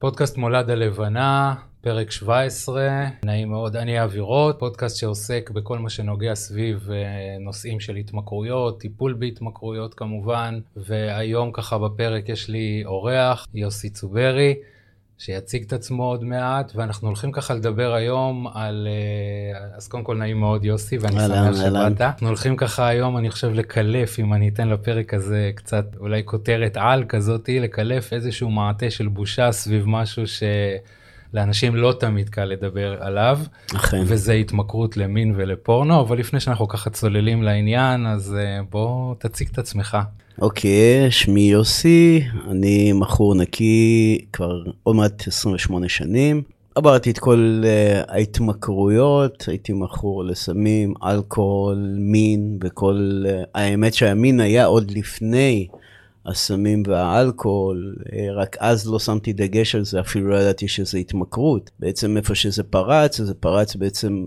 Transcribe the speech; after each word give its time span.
פודקאסט 0.00 0.36
מולד 0.36 0.70
הלבנה, 0.70 1.54
פרק 1.80 2.10
17, 2.10 3.06
נעים 3.24 3.50
מאוד, 3.50 3.76
אני 3.76 4.04
אבירות, 4.04 4.56
פודקאסט 4.58 4.96
שעוסק 4.96 5.50
בכל 5.54 5.78
מה 5.78 5.90
שנוגע 5.90 6.34
סביב 6.34 6.90
אה, 6.90 6.96
נושאים 7.40 7.80
של 7.80 7.96
התמכרויות, 7.96 8.80
טיפול 8.80 9.14
בהתמכרויות 9.18 9.94
כמובן, 9.94 10.60
והיום 10.76 11.52
ככה 11.52 11.78
בפרק 11.78 12.28
יש 12.28 12.48
לי 12.48 12.82
אורח, 12.86 13.46
יוסי 13.54 13.90
צוברי. 13.90 14.54
שיציג 15.20 15.64
את 15.66 15.72
עצמו 15.72 16.04
עוד 16.04 16.24
מעט, 16.24 16.72
ואנחנו 16.74 17.08
הולכים 17.08 17.32
ככה 17.32 17.54
לדבר 17.54 17.94
היום 17.94 18.46
על... 18.54 18.88
אה, 18.90 19.76
אז 19.76 19.88
קודם 19.88 20.04
כל 20.04 20.16
נעים 20.16 20.40
מאוד 20.40 20.64
יוסי, 20.64 20.98
ואני 20.98 21.20
שמח 21.20 21.56
שבאת. 21.56 22.00
אנחנו 22.00 22.26
הולכים 22.26 22.56
ככה 22.56 22.88
היום, 22.88 23.16
אני 23.16 23.30
חושב, 23.30 23.50
לקלף, 23.54 24.18
אם 24.18 24.34
אני 24.34 24.48
אתן 24.48 24.68
לפרק 24.68 25.14
הזה 25.14 25.50
קצת 25.54 25.84
אולי 26.00 26.22
כותרת 26.24 26.76
על 26.76 27.04
כזאתי, 27.08 27.60
לקלף 27.60 28.12
איזשהו 28.12 28.50
מעטה 28.50 28.90
של 28.90 29.08
בושה 29.08 29.52
סביב 29.52 29.84
משהו 29.86 30.26
ש... 30.26 30.42
לאנשים 31.34 31.76
לא 31.76 31.94
תמיד 32.00 32.28
קל 32.28 32.44
לדבר 32.44 32.96
עליו, 33.00 33.38
אכן. 33.76 34.02
וזה 34.06 34.32
התמכרות 34.32 34.96
למין 34.96 35.34
ולפורנו, 35.36 36.00
אבל 36.00 36.18
לפני 36.18 36.40
שאנחנו 36.40 36.68
ככה 36.68 36.90
צוללים 36.90 37.42
לעניין, 37.42 38.06
אז 38.06 38.36
אה, 38.38 38.62
בוא 38.70 39.14
תציג 39.18 39.48
את 39.52 39.58
עצמך. 39.58 39.98
אוקיי, 40.40 41.10
שמי 41.10 41.40
יוסי, 41.40 42.24
אני 42.50 42.92
מכור 42.92 43.34
נקי 43.34 44.18
כבר 44.32 44.62
עוד 44.82 44.96
מעט 44.96 45.28
28 45.28 45.88
שנים. 45.88 46.42
עברתי 46.74 47.10
את 47.10 47.18
כל 47.18 47.62
uh, 47.62 48.12
ההתמכרויות, 48.12 49.44
הייתי 49.48 49.72
מכור 49.72 50.24
לסמים, 50.24 50.94
אלכוהול, 51.04 51.94
מין 51.98 52.58
וכל... 52.62 53.24
Uh, 53.26 53.48
האמת 53.54 53.94
שהמין 53.94 54.40
היה 54.40 54.64
עוד 54.64 54.90
לפני 54.90 55.68
הסמים 56.30 56.82
והאלכוהול, 56.86 57.96
אה, 58.12 58.32
רק 58.32 58.56
אז 58.60 58.90
לא 58.90 58.98
שמתי 58.98 59.32
דגש 59.32 59.74
על 59.74 59.84
זה, 59.84 60.00
אפילו 60.00 60.30
לא 60.30 60.36
ידעתי 60.36 60.68
שזה 60.68 60.98
התמכרות. 60.98 61.70
בעצם 61.78 62.16
איפה 62.16 62.34
שזה 62.34 62.62
פרץ, 62.62 63.20
זה 63.20 63.34
פרץ 63.34 63.76
בעצם 63.76 64.26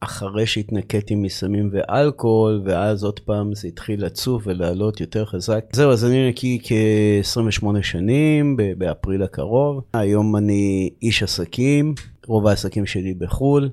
אחרי 0.00 0.46
שהתנקיתי 0.46 1.14
מסמים 1.14 1.70
ואלכוהול, 1.72 2.62
ואז 2.64 3.04
עוד 3.04 3.20
פעם 3.20 3.54
זה 3.54 3.68
התחיל 3.68 4.04
לצוף 4.04 4.42
ולעלות 4.46 5.00
יותר 5.00 5.24
חזק. 5.24 5.64
זהו, 5.72 5.92
אז 5.92 6.04
אני 6.04 6.28
נקי 6.28 6.58
כ-28 6.62 7.82
שנים, 7.82 8.56
באפריל 8.78 9.22
הקרוב. 9.22 9.82
היום 9.92 10.36
אני 10.36 10.90
איש 11.02 11.22
עסקים, 11.22 11.94
רוב 12.26 12.46
העסקים 12.46 12.86
שלי 12.86 13.14
בחו"ל. 13.14 13.70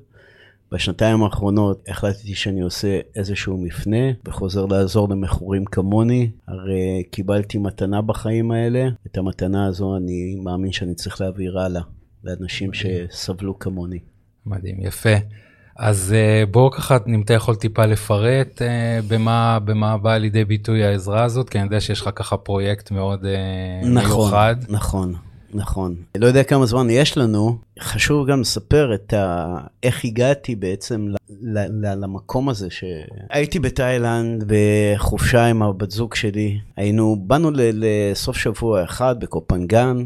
בשנתיים 0.71 1.23
האחרונות 1.23 1.83
החלטתי 1.87 2.35
שאני 2.35 2.61
עושה 2.61 2.99
איזשהו 3.15 3.57
מפנה 3.57 4.11
וחוזר 4.25 4.65
לעזור 4.65 5.09
למכורים 5.09 5.65
כמוני. 5.65 6.31
הרי 6.47 7.03
קיבלתי 7.11 7.57
מתנה 7.57 8.01
בחיים 8.01 8.51
האלה, 8.51 8.87
את 9.07 9.17
המתנה 9.17 9.65
הזו 9.65 9.97
אני 9.97 10.35
מאמין 10.43 10.71
שאני 10.71 10.95
צריך 10.95 11.21
להעביר 11.21 11.59
הלאה 11.59 11.81
לאנשים 12.23 12.71
שסבלו 12.73 13.59
כמוני. 13.59 13.99
מדהים, 14.45 14.81
יפה. 14.81 15.15
אז 15.77 16.13
אה, 16.17 16.45
בואו 16.51 16.71
ככה, 16.71 16.97
אם 17.07 17.21
אתה 17.21 17.33
יכול 17.33 17.55
טיפה 17.55 17.85
לפרט 17.85 18.61
אה, 18.61 18.99
במה, 19.07 19.59
במה 19.65 19.97
באה 19.97 20.17
לידי 20.17 20.45
ביטוי 20.45 20.83
העזרה 20.83 21.23
הזאת, 21.23 21.49
כי 21.49 21.57
אני 21.57 21.65
יודע 21.65 21.81
שיש 21.81 22.01
לך 22.01 22.09
ככה 22.15 22.37
פרויקט 22.37 22.91
מאוד 22.91 23.25
נכון, 23.83 23.93
מיוחד. 23.93 24.55
נכון, 24.69 25.09
נכון. 25.09 25.26
לא 26.17 26.27
יודע 26.27 26.43
כמה 26.43 26.65
זמן 26.65 26.89
יש 26.89 27.17
לנו, 27.17 27.57
חשוב 27.79 28.27
גם 28.27 28.41
לספר 28.41 28.93
את 28.93 29.13
ה... 29.13 29.57
איך 29.83 30.05
הגעתי 30.05 30.55
בעצם 30.55 31.07
ל... 31.07 31.15
ל... 31.41 31.93
למקום 32.03 32.49
הזה 32.49 32.67
שהייתי 32.69 33.59
בתאילנד 33.59 34.43
בחופשה 34.47 35.45
עם 35.45 35.63
הבת 35.63 35.91
זוג 35.91 36.15
שלי. 36.15 36.59
היינו, 36.75 37.15
באנו 37.19 37.51
ל... 37.51 37.59
לסוף 37.73 38.37
שבוע 38.37 38.83
אחד 38.83 39.19
בקופנגן, 39.19 39.97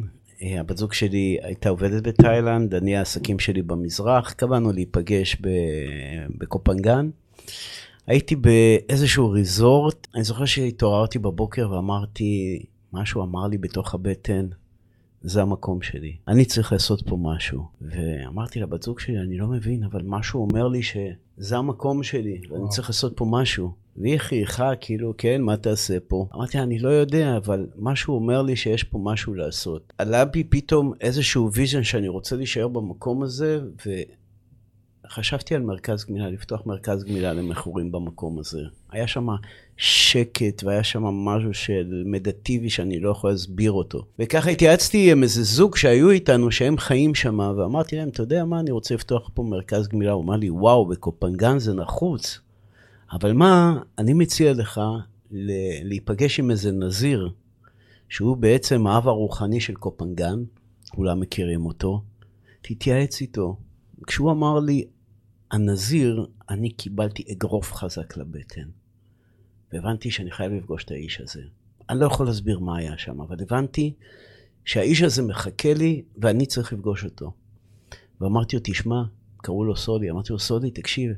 הבת 0.41 0.77
זוג 0.77 0.93
שלי 0.93 1.37
הייתה 1.41 1.69
עובדת 1.69 2.07
בתאילנד, 2.07 2.75
אני 2.75 2.97
העסקים 2.97 3.39
שלי 3.39 3.61
במזרח, 3.61 4.31
קבענו 4.31 4.71
להיפגש 4.71 5.37
ב... 5.41 5.49
בקופנגן. 6.37 7.09
הייתי 8.07 8.35
באיזשהו 8.35 9.29
ריזורט, 9.29 10.07
אני 10.15 10.23
זוכר 10.23 10.45
שהתעוררתי 10.45 11.19
בבוקר 11.19 11.71
ואמרתי, 11.71 12.63
משהו 12.93 13.23
אמר 13.23 13.47
לי 13.47 13.57
בתוך 13.57 13.93
הבטן, 13.93 14.47
זה 15.21 15.41
המקום 15.41 15.81
שלי. 15.81 16.15
אני 16.27 16.45
צריך 16.45 16.71
לעשות 16.71 17.09
פה 17.09 17.17
משהו. 17.21 17.61
ואמרתי 17.81 18.59
לבת 18.59 18.83
זוג 18.83 18.99
שלי, 18.99 19.19
אני 19.19 19.37
לא 19.37 19.47
מבין, 19.47 19.83
אבל 19.83 20.01
משהו 20.05 20.41
אומר 20.41 20.67
לי 20.67 20.81
שזה 20.83 21.57
המקום 21.57 22.03
שלי, 22.03 22.41
ואני 22.49 22.69
צריך 22.69 22.89
לעשות 22.89 23.17
פה 23.17 23.25
משהו. 23.29 23.71
והיא 23.97 24.17
חייכה, 24.17 24.75
כאילו, 24.81 25.13
כן, 25.17 25.41
מה 25.41 25.57
תעשה 25.57 25.97
פה? 26.07 26.27
אמרתי, 26.35 26.59
אני 26.59 26.79
לא 26.79 26.89
יודע, 26.89 27.37
אבל 27.37 27.67
משהו 27.79 28.15
אומר 28.15 28.41
לי 28.41 28.55
שיש 28.55 28.83
פה 28.83 28.99
משהו 29.03 29.33
לעשות. 29.33 29.93
עלה 29.97 30.25
בי 30.25 30.43
פתאום 30.43 30.93
איזשהו 31.01 31.51
vision 31.53 31.83
שאני 31.83 32.07
רוצה 32.07 32.35
להישאר 32.35 32.67
במקום 32.67 33.23
הזה, 33.23 33.59
וחשבתי 35.11 35.55
על 35.55 35.61
מרכז 35.61 36.05
גמילה, 36.05 36.29
לפתוח 36.29 36.65
מרכז 36.65 37.03
גמילה 37.03 37.33
למכורים 37.33 37.91
במקום 37.91 38.39
הזה. 38.39 38.59
היה 38.91 39.07
שם 39.07 39.27
שקט, 39.77 40.63
והיה 40.63 40.83
שם 40.83 41.03
משהו 41.03 41.53
של 41.53 42.03
מדטיבי 42.05 42.69
שאני 42.69 42.99
לא 42.99 43.09
יכול 43.09 43.29
להסביר 43.29 43.71
אותו. 43.71 44.05
וככה 44.19 44.49
התייעצתי 44.49 45.11
עם 45.11 45.23
איזה 45.23 45.43
זוג 45.43 45.77
שהיו 45.77 46.09
איתנו, 46.09 46.51
שהם 46.51 46.77
חיים 46.77 47.15
שם, 47.15 47.39
ואמרתי 47.39 47.95
להם, 47.95 48.09
אתה 48.09 48.23
יודע 48.23 48.45
מה, 48.45 48.59
אני 48.59 48.71
רוצה 48.71 48.95
לפתוח 48.95 49.29
פה 49.33 49.43
מרכז 49.43 49.87
גמילה. 49.87 50.11
הוא 50.11 50.23
אמר 50.23 50.35
לי, 50.35 50.49
וואו, 50.49 50.85
בקופנגן 50.85 51.59
זה 51.59 51.73
נחוץ. 51.73 52.39
אבל 53.11 53.33
מה, 53.33 53.79
אני 53.97 54.13
מציע 54.13 54.53
לך 54.53 54.81
להיפגש 55.83 56.39
עם 56.39 56.51
איזה 56.51 56.71
נזיר, 56.71 57.29
שהוא 58.09 58.37
בעצם 58.37 58.87
האב 58.87 59.07
הרוחני 59.07 59.59
של 59.59 59.73
קופנגן, 59.73 60.43
כולם 60.89 61.19
מכירים 61.19 61.65
אותו, 61.65 62.01
תתייעץ 62.61 63.21
איתו. 63.21 63.57
כשהוא 64.07 64.31
אמר 64.31 64.59
לי, 64.59 64.85
הנזיר, 65.51 66.27
אני 66.49 66.71
קיבלתי 66.71 67.23
אגרוף 67.31 67.73
חזק 67.73 68.17
לבטן. 68.17 68.69
והבנתי 69.73 70.11
שאני 70.11 70.31
חייב 70.31 70.51
לפגוש 70.51 70.83
את 70.83 70.91
האיש 70.91 71.21
הזה. 71.21 71.41
אני 71.89 71.99
לא 71.99 72.05
יכול 72.05 72.25
להסביר 72.25 72.59
מה 72.59 72.77
היה 72.77 72.97
שם, 72.97 73.21
אבל 73.21 73.35
הבנתי 73.41 73.93
שהאיש 74.65 75.01
הזה 75.01 75.21
מחכה 75.21 75.73
לי 75.73 76.03
ואני 76.17 76.45
צריך 76.45 76.73
לפגוש 76.73 77.05
אותו. 77.05 77.33
ואמרתי 78.21 78.55
לו, 78.55 78.61
תשמע, 78.65 79.03
קראו 79.37 79.65
לו 79.65 79.75
סודי, 79.75 80.09
אמרתי 80.11 80.33
לו, 80.33 80.39
סודי, 80.39 80.71
תקשיב, 80.71 81.11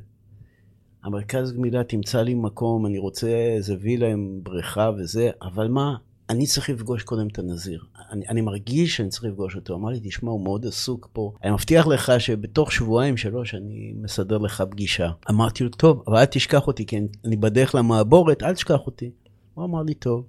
המרכז 1.02 1.52
גמילה 1.52 1.84
תמצא 1.84 2.22
לי 2.22 2.34
מקום, 2.34 2.86
אני 2.86 2.98
רוצה 2.98 3.28
איזה 3.28 3.76
וילה 3.80 4.12
עם 4.12 4.40
בריכה 4.42 4.90
וזה, 4.98 5.30
אבל 5.42 5.68
מה, 5.68 5.96
אני 6.30 6.46
צריך 6.46 6.70
לפגוש 6.70 7.02
קודם 7.02 7.26
את 7.26 7.38
הנזיר. 7.38 7.84
אני, 8.10 8.28
אני 8.28 8.40
מרגיש 8.40 8.96
שאני 8.96 9.08
צריך 9.08 9.24
לפגוש 9.24 9.56
אותו. 9.56 9.74
אמר 9.74 9.90
לי, 9.90 10.00
תשמע, 10.02 10.30
הוא 10.30 10.44
מאוד 10.44 10.66
עסוק 10.66 11.08
פה. 11.12 11.32
אני 11.44 11.50
מבטיח 11.50 11.86
לך 11.86 12.12
שבתוך 12.18 12.72
שבועיים, 12.72 13.16
שלוש, 13.16 13.54
אני 13.54 13.92
מסדר 13.96 14.38
לך 14.38 14.62
פגישה. 14.70 15.10
אמרתי 15.30 15.64
לו, 15.64 15.70
טוב, 15.70 16.02
אבל 16.06 16.16
אל 16.16 16.24
תשכח 16.24 16.66
אותי, 16.66 16.86
כי 16.86 17.00
אני 17.24 17.36
בדרך 17.36 17.74
למעבורת, 17.74 18.42
אל 18.42 18.54
תשכח 18.54 18.86
אותי. 18.86 19.10
הוא 19.54 19.64
אמר 19.64 19.82
לי, 19.82 19.94
טוב. 19.94 20.24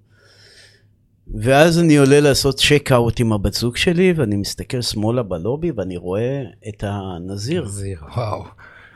ואז 1.34 1.80
אני 1.80 1.98
עולה 1.98 2.20
לעשות 2.20 2.56
צ'ק-אאוט 2.60 3.20
עם 3.20 3.34
הבת 3.34 3.54
זוג 3.54 3.78
שלי, 3.78 4.14
ואני 4.16 4.36
מסתכל 4.36 4.82
שמאלה 4.82 5.24
בלובי, 5.24 5.72
ואני 5.72 5.98
רואה 5.98 6.44
את 6.68 6.84
הנזיר. 6.88 7.66
נזיר, 7.66 8.04
וואו. 8.16 8.44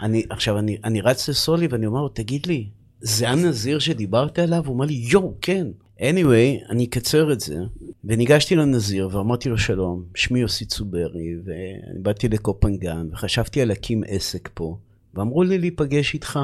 אני, 0.01 0.23
עכשיו, 0.29 0.57
אני, 0.57 0.77
אני 0.83 1.01
רץ 1.01 1.29
לסולי 1.29 1.67
ואני 1.67 1.85
אומר 1.85 2.01
לו, 2.01 2.09
תגיד 2.09 2.45
לי, 2.45 2.69
זה 3.01 3.29
הנזיר 3.29 3.79
שדיברת 3.79 4.39
עליו? 4.39 4.63
הוא 4.66 4.73
אומר 4.73 4.85
לי, 4.85 4.93
יואו, 4.93 5.33
כן. 5.41 5.67
Anyway, 5.99 6.69
אני 6.69 6.85
אקצר 6.85 7.33
את 7.33 7.39
זה, 7.39 7.57
וניגשתי 8.03 8.55
לנזיר 8.55 9.09
ואמרתי 9.11 9.49
לו 9.49 9.57
שלום, 9.57 10.03
שמי 10.15 10.39
יוסי 10.39 10.65
צוברי, 10.65 11.35
ואני 11.45 11.99
באתי 12.01 12.29
לקופנגן, 12.29 13.07
וחשבתי 13.11 13.61
על 13.61 13.67
להקים 13.67 14.03
עסק 14.07 14.49
פה, 14.53 14.77
ואמרו 15.13 15.43
לי 15.43 15.57
להיפגש 15.57 16.13
איתך, 16.13 16.39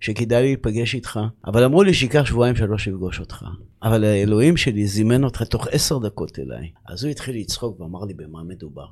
שכדאי 0.00 0.42
לי 0.42 0.48
להיפגש 0.48 0.94
איתך, 0.94 1.20
אבל 1.46 1.64
אמרו 1.64 1.82
לי 1.82 1.94
שייקח 1.94 2.24
שבועיים 2.24 2.56
שלוש 2.56 2.88
לפגוש 2.88 3.20
אותך. 3.20 3.44
אבל 3.82 4.04
האלוהים 4.04 4.56
שלי 4.56 4.86
זימן 4.86 5.24
אותך 5.24 5.42
תוך 5.42 5.66
עשר 5.70 5.98
דקות 5.98 6.38
אליי. 6.38 6.70
אז 6.88 7.04
הוא 7.04 7.10
התחיל 7.10 7.36
לצחוק 7.36 7.80
ואמר 7.80 8.04
לי 8.04 8.14
במה 8.14 8.42
מדובר. 8.42 8.86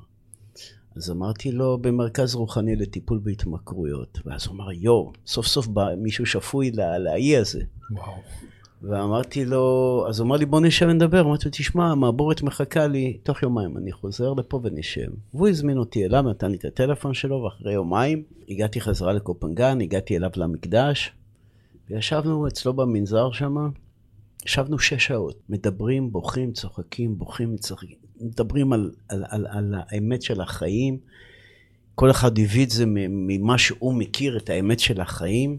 אז 0.97 1.11
אמרתי 1.11 1.53
לו, 1.53 1.79
במרכז 1.79 2.35
רוחני 2.35 2.77
לטיפול 2.77 3.19
בהתמכרויות. 3.23 4.19
ואז 4.25 4.47
הוא 4.47 4.55
אמר, 4.55 4.73
יואו, 4.73 5.13
סוף 5.27 5.47
סוף 5.47 5.67
בא 5.67 5.89
מישהו 5.99 6.27
שפוי 6.27 6.71
לאי 6.99 7.37
הזה. 7.37 7.63
וואו. 7.91 8.13
ואמרתי 8.83 9.45
לו, 9.45 10.05
אז 10.09 10.21
הוא 10.21 10.27
אמר 10.27 10.37
לי, 10.37 10.47
בוא 10.47 10.61
נשב 10.61 10.87
ונדבר. 10.91 11.21
אמרתי 11.21 11.45
לו, 11.45 11.51
תשמע, 11.51 11.91
המעבורת 11.91 12.43
מחכה 12.43 12.87
לי 12.87 13.19
תוך 13.23 13.43
יומיים, 13.43 13.77
אני 13.77 13.93
חוזר 13.93 14.33
לפה 14.33 14.61
ונשב. 14.63 15.07
והוא 15.35 15.49
הזמין 15.49 15.79
אותי 15.79 16.05
אליו, 16.05 16.23
נתן 16.23 16.51
לי 16.51 16.57
את 16.57 16.65
הטלפון 16.65 17.15
שלו, 17.15 17.43
ואחרי 17.43 17.73
יומיים 17.73 18.23
הגעתי 18.49 18.81
חזרה 18.81 19.13
לקופנגן, 19.13 19.81
הגעתי 19.81 20.17
אליו 20.17 20.31
למקדש, 20.37 21.13
וישבנו 21.91 22.47
אצלו 22.47 22.73
במנזר 22.73 23.33
שם, 23.33 23.57
ישבנו 24.47 24.79
שש 24.79 25.07
שעות, 25.07 25.41
מדברים, 25.49 26.13
בוכים, 26.13 26.53
צוחקים, 26.53 27.19
בוכים, 27.19 27.57
צוחקים, 27.57 27.97
מדברים 28.21 28.73
על, 28.73 28.91
על, 29.09 29.25
על, 29.29 29.47
על 29.51 29.75
האמת 29.79 30.23
של 30.23 30.41
החיים. 30.41 30.99
כל 31.95 32.11
אחד 32.11 32.39
הביא 32.39 32.65
את 32.65 32.71
זה 32.71 32.85
ממה 33.09 33.59
שהוא 33.59 33.95
מכיר, 33.95 34.37
את 34.37 34.51
האמת 34.51 34.81
של 34.81 35.01
החיים. 35.01 35.59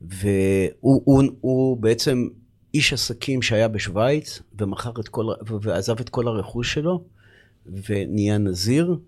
והוא 0.00 1.02
הוא, 1.04 1.22
הוא 1.40 1.76
בעצם 1.76 2.28
איש 2.74 2.92
עסקים 2.92 3.42
שהיה 3.42 3.68
בשוויץ, 3.68 4.42
ומכר 4.58 4.92
את 5.00 5.08
כל, 5.08 5.26
ועזב 5.62 6.00
את 6.00 6.08
כל 6.08 6.28
הרכוש 6.28 6.74
שלו, 6.74 7.04
ונהיה 7.66 8.38
נזיר, 8.38 8.98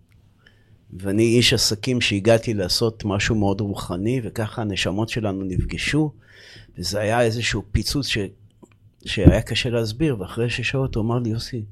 ואני 0.92 1.22
איש 1.22 1.52
עסקים 1.52 2.00
שהגעתי 2.00 2.54
לעשות 2.54 3.04
משהו 3.04 3.34
מאוד 3.34 3.60
רוחני, 3.60 4.20
וככה 4.24 4.62
הנשמות 4.62 5.08
שלנו 5.08 5.44
נפגשו, 5.44 6.12
וזה 6.78 7.00
היה 7.00 7.22
איזשהו 7.22 7.62
פיצוץ 7.72 8.06
ש... 8.06 8.18
שהיה 9.04 9.42
קשה 9.42 9.70
להסביר, 9.70 10.20
ואחרי 10.20 10.50
שש 10.50 10.70
שעות 10.70 10.94
הוא 10.94 11.04
אמר 11.04 11.18
לי, 11.18 11.30
יוסי, 11.30 11.64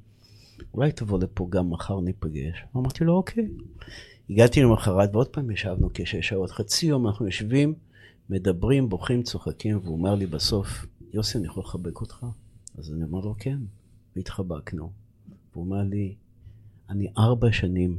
אולי 0.74 0.92
תבוא 0.92 1.18
לפה 1.18 1.46
גם 1.50 1.70
מחר 1.70 2.00
ניפגש. 2.00 2.64
אמרתי 2.76 3.04
לו, 3.04 3.14
אוקיי. 3.14 3.48
הגעתי 4.30 4.62
למחרת 4.62 5.10
ועוד 5.12 5.28
פעם 5.28 5.50
ישבנו 5.50 5.88
כשש 5.94 6.28
שעות, 6.28 6.50
חצי 6.50 6.86
יום 6.86 7.06
אנחנו 7.06 7.26
יושבים, 7.26 7.74
מדברים, 8.30 8.88
בוכים, 8.88 9.22
צוחקים, 9.22 9.78
והוא 9.78 9.96
אומר 9.96 10.14
לי 10.14 10.26
בסוף, 10.26 10.86
יוסי, 11.12 11.38
אני 11.38 11.46
יכול 11.46 11.62
לחבק 11.62 12.00
אותך? 12.00 12.26
אז 12.78 12.92
אני 12.92 13.04
אומר 13.04 13.20
לו, 13.20 13.34
כן. 13.38 13.58
והתחבקנו. 14.16 14.90
והוא 15.52 15.64
אומר 15.64 15.82
לי, 15.82 16.14
אני 16.88 17.06
ארבע 17.18 17.52
שנים 17.52 17.98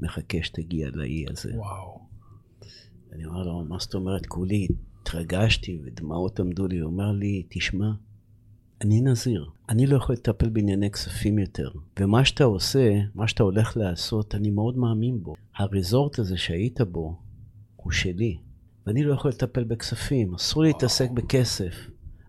מחכה 0.00 0.38
שתגיע 0.42 0.88
לאי 0.92 1.24
הזה. 1.30 1.52
וואו. 1.56 2.00
אני 3.12 3.24
אומר 3.24 3.42
לו, 3.42 3.64
מה 3.64 3.76
זאת 3.78 3.94
אומרת? 3.94 4.26
כולי 4.26 4.66
התרגשתי 5.02 5.80
ודמעות 5.84 6.40
עמדו 6.40 6.66
לי. 6.66 6.78
הוא 6.78 6.90
אומר 6.90 7.12
לי, 7.12 7.42
תשמע, 7.48 7.90
אני 8.80 9.00
נזיר, 9.00 9.50
אני 9.68 9.86
לא 9.86 9.96
יכול 9.96 10.14
לטפל 10.14 10.48
בענייני 10.48 10.90
כספים 10.90 11.38
יותר. 11.38 11.70
ומה 12.00 12.24
שאתה 12.24 12.44
עושה, 12.44 13.00
מה 13.14 13.28
שאתה 13.28 13.42
הולך 13.42 13.76
לעשות, 13.76 14.34
אני 14.34 14.50
מאוד 14.50 14.76
מאמין 14.76 15.22
בו. 15.22 15.34
הריזורט 15.56 16.18
הזה 16.18 16.36
שהיית 16.36 16.80
בו, 16.80 17.20
הוא 17.76 17.92
שלי. 17.92 18.38
ואני 18.90 19.02
לא 19.02 19.14
יכול 19.14 19.30
לטפל 19.30 19.64
בכספים, 19.64 20.34
אסור 20.34 20.62
לי 20.62 20.68
להתעסק 20.68 21.10
בכסף. 21.10 21.74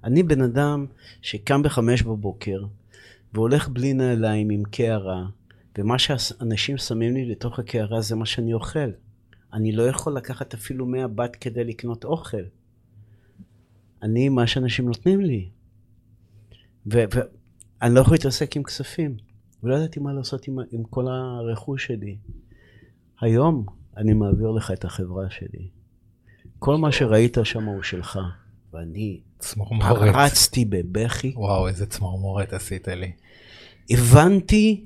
אני 0.03 0.23
בן 0.23 0.41
אדם 0.41 0.85
שקם 1.21 1.63
בחמש 1.63 2.01
בבוקר, 2.01 2.65
והולך 3.33 3.69
בלי 3.69 3.93
נעליים 3.93 4.49
עם 4.49 4.63
קערה, 4.63 5.25
ומה 5.77 5.99
שאנשים 5.99 6.77
שמים 6.77 7.13
לי 7.13 7.25
לתוך 7.25 7.59
הקערה 7.59 8.01
זה 8.01 8.15
מה 8.15 8.25
שאני 8.25 8.53
אוכל. 8.53 8.89
אני 9.53 9.71
לא 9.71 9.83
יכול 9.83 10.17
לקחת 10.17 10.53
אפילו 10.53 10.85
מהבת 10.85 11.35
כדי 11.35 11.63
לקנות 11.63 12.05
אוכל. 12.05 12.43
אני, 14.03 14.29
מה 14.29 14.47
שאנשים 14.47 14.85
נותנים 14.85 15.21
לי. 15.21 15.49
ואני 16.85 17.95
לא 17.95 17.99
יכול 17.99 18.13
להתעסק 18.13 18.57
עם 18.57 18.63
כספים, 18.63 19.17
ולא 19.63 19.75
ידעתי 19.75 19.99
מה 19.99 20.13
לעשות 20.13 20.47
עם, 20.47 20.57
עם 20.71 20.83
כל 20.83 21.07
הרכוש 21.07 21.85
שלי. 21.85 22.17
היום 23.21 23.65
אני 23.97 24.13
מעביר 24.13 24.51
לך 24.51 24.71
את 24.71 24.85
החברה 24.85 25.29
שלי. 25.29 25.80
כל 26.63 26.77
מה 26.77 26.91
שראית 26.91 27.37
שם 27.43 27.63
הוא 27.63 27.83
שלך, 27.83 28.19
ואני 28.73 29.19
פרצתי 30.13 30.65
בבכי. 30.65 31.33
וואו, 31.35 31.67
איזה 31.67 31.85
צמרמורת 31.85 32.53
עשית 32.53 32.87
לי. 32.87 33.11
הבנתי, 33.89 34.85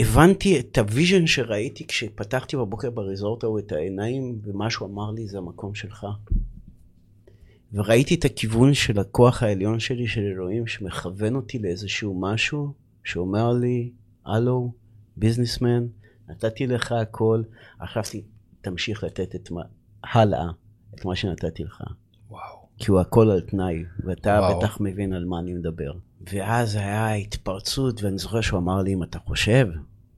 הבנתי 0.00 0.60
את 0.60 0.78
ה 0.78 0.85
vision 0.85 1.26
שראיתי 1.26 1.86
כשפתחתי 1.86 2.56
בבוקר 2.56 2.90
בריזורט 2.90 3.44
ההוא 3.44 3.58
את 3.58 3.72
העיניים, 3.72 4.38
ומשהו 4.42 4.86
אמר 4.86 5.10
לי, 5.10 5.28
זה 5.28 5.38
המקום 5.38 5.74
שלך. 5.74 6.06
וראיתי 7.72 8.14
את 8.14 8.24
הכיוון 8.24 8.74
של 8.74 8.98
הכוח 8.98 9.42
העליון 9.42 9.80
שלי, 9.80 10.06
של 10.06 10.20
אלוהים, 10.20 10.66
שמכוון 10.66 11.36
אותי 11.36 11.58
לאיזשהו 11.58 12.20
משהו, 12.20 12.72
שאומר 13.04 13.52
לי, 13.52 13.90
הלו, 14.26 14.72
ביזנסמן, 15.16 15.86
נתתי 16.28 16.66
לך 16.66 16.92
הכל, 16.92 17.42
עכשיו 17.78 18.02
תמשיך 18.60 19.04
לתת 19.04 19.34
את 19.34 19.50
מה, 19.50 19.62
הלאה, 20.04 20.46
את 20.94 21.04
מה 21.04 21.16
שנתתי 21.16 21.64
לך. 21.64 21.82
וואו. 22.30 22.62
כי 22.78 22.90
הוא 22.90 23.00
הכל 23.00 23.30
על 23.30 23.40
תנאי, 23.40 23.84
ואתה 24.04 24.38
וואו. 24.40 24.58
בטח 24.58 24.78
מבין 24.80 25.12
על 25.12 25.24
מה 25.24 25.38
אני 25.38 25.54
מדבר. 25.54 25.92
ואז 26.32 26.76
היה 26.76 27.14
התפרצות, 27.14 28.02
ואני 28.02 28.18
זוכר 28.18 28.40
שהוא 28.40 28.58
אמר 28.58 28.82
לי, 28.82 28.92
אם 28.94 29.02
אתה 29.02 29.18
חושב 29.18 29.68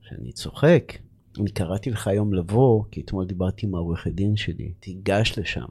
שאני 0.03 0.33
צוחק, 0.33 0.93
אני 1.41 1.51
קראתי 1.51 1.91
לך 1.91 2.09
היום 2.09 2.35
לבוא, 2.35 2.85
כי 2.91 3.01
אתמול 3.01 3.27
דיברתי 3.27 3.67
עם 3.67 3.75
העורכת 3.75 4.11
דין 4.11 4.37
שלי, 4.37 4.73
תיגש 4.81 5.39
לשם 5.39 5.65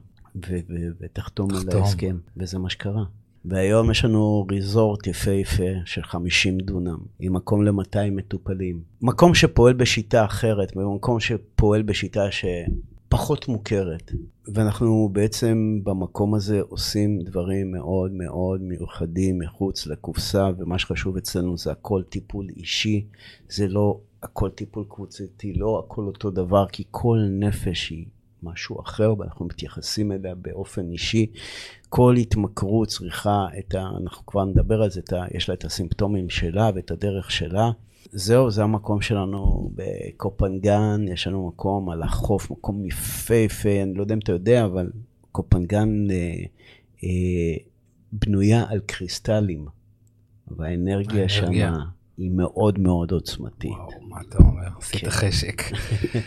ותחתום 1.00 1.48
על 1.50 1.78
ההסכם, 1.78 2.18
וזה 2.36 2.58
מה 2.58 2.70
שקרה. 2.70 3.04
והיום 3.44 3.90
יש 3.90 4.04
לנו 4.04 4.46
ריזורט 4.50 5.06
יפהפה 5.06 5.72
של 5.84 6.02
50 6.02 6.58
דונם, 6.58 6.98
עם 7.20 7.32
מקום 7.32 7.64
ל-200 7.64 8.10
מטופלים. 8.10 8.82
מקום 9.02 9.34
שפועל 9.34 9.72
בשיטה 9.74 10.24
אחרת, 10.24 10.76
מקום 10.76 11.20
שפועל 11.20 11.82
בשיטה 11.82 12.30
שפחות 13.14 13.48
מוכרת. 13.48 14.12
ואנחנו 14.54 15.08
בעצם 15.12 15.80
במקום 15.84 16.34
הזה 16.34 16.60
עושים 16.60 17.20
דברים 17.20 17.72
מאוד 17.72 18.12
מאוד 18.12 18.62
מיוחדים 18.62 19.38
מחוץ 19.38 19.86
לקופסה, 19.86 20.48
ומה 20.58 20.78
שחשוב 20.78 21.16
אצלנו 21.16 21.58
זה 21.58 21.72
הכל 21.72 22.02
טיפול 22.08 22.48
אישי, 22.56 23.06
זה 23.48 23.68
לא 23.68 24.00
הכל 24.22 24.50
טיפול 24.50 24.84
קבוצתי, 24.88 25.52
לא 25.52 25.78
הכל 25.86 26.06
אותו 26.06 26.30
דבר, 26.30 26.66
כי 26.72 26.84
כל 26.90 27.18
נפש 27.30 27.90
היא 27.90 28.06
משהו 28.42 28.80
אחר, 28.80 29.14
ואנחנו 29.18 29.46
מתייחסים 29.46 30.12
אליה 30.12 30.34
באופן 30.34 30.90
אישי. 30.90 31.26
כל 31.88 32.16
התמכרות 32.16 32.88
צריכה 32.88 33.46
את 33.58 33.74
ה... 33.74 33.88
אנחנו 34.02 34.26
כבר 34.26 34.44
נדבר 34.44 34.82
על 34.82 34.90
זה, 34.90 35.00
ה, 35.12 35.36
יש 35.36 35.48
לה 35.48 35.54
את 35.54 35.64
הסימפטומים 35.64 36.30
שלה 36.30 36.70
ואת 36.74 36.90
הדרך 36.90 37.30
שלה. 37.30 37.70
זהו, 38.12 38.50
זה 38.50 38.62
המקום 38.62 39.00
שלנו 39.00 39.70
בקופנגן, 39.74 41.04
יש 41.12 41.26
לנו 41.26 41.48
מקום 41.48 41.90
על 41.90 42.02
החוף, 42.02 42.50
מקום 42.50 42.84
יפהפה, 42.84 43.82
אני 43.82 43.94
לא 43.94 44.02
יודע 44.02 44.14
אם 44.14 44.18
אתה 44.18 44.32
יודע, 44.32 44.64
אבל 44.64 44.90
קופנגן 45.32 46.10
אה, 46.10 46.16
אה, 47.04 47.56
בנויה 48.12 48.64
על 48.68 48.80
קריסטלים, 48.86 49.66
והאנרגיה 50.48 51.28
שם 51.28 51.50
היא 52.16 52.30
מאוד 52.30 52.78
מאוד 52.78 53.12
עוצמתית. 53.12 53.70
וואו, 53.70 54.08
מה 54.08 54.16
אתה 54.28 54.38
אומר? 54.38 54.68
עשית 54.78 55.00
כן. 55.00 55.10
חשק. 55.10 55.62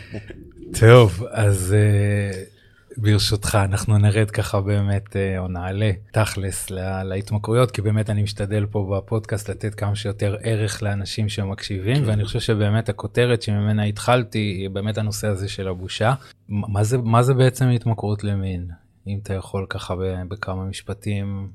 טוב, 0.80 1.24
אז 1.30 1.74
uh, 1.74 2.57
ברשותך, 2.98 3.58
אנחנו 3.64 3.98
נרד 3.98 4.30
ככה 4.30 4.60
באמת, 4.60 5.06
uh, 5.06 5.38
או 5.38 5.48
נעלה 5.48 5.90
תכלס 6.12 6.70
לה, 6.70 7.04
להתמכרויות, 7.04 7.70
כי 7.70 7.82
באמת 7.82 8.10
אני 8.10 8.22
משתדל 8.22 8.66
פה 8.66 8.96
בפודקאסט 8.96 9.50
לתת 9.50 9.74
כמה 9.74 9.96
שיותר 9.96 10.36
ערך 10.42 10.82
לאנשים 10.82 11.28
שמקשיבים, 11.28 11.96
כן. 11.96 12.02
ואני 12.06 12.24
חושב 12.24 12.40
שבאמת 12.40 12.88
הכותרת 12.88 13.42
שממנה 13.42 13.84
התחלתי, 13.84 14.38
היא 14.38 14.70
באמת 14.70 14.98
הנושא 14.98 15.28
הזה 15.28 15.48
של 15.48 15.68
הבושה. 15.68 16.14
מה 16.48 16.84
זה, 16.84 16.98
מה 16.98 17.22
זה 17.22 17.34
בעצם 17.34 17.68
התמכרות 17.68 18.24
למין? 18.24 18.68
אם 19.06 19.18
אתה 19.22 19.34
יכול 19.34 19.66
ככה 19.68 19.94
בכמה 20.28 20.64
משפטים. 20.64 21.48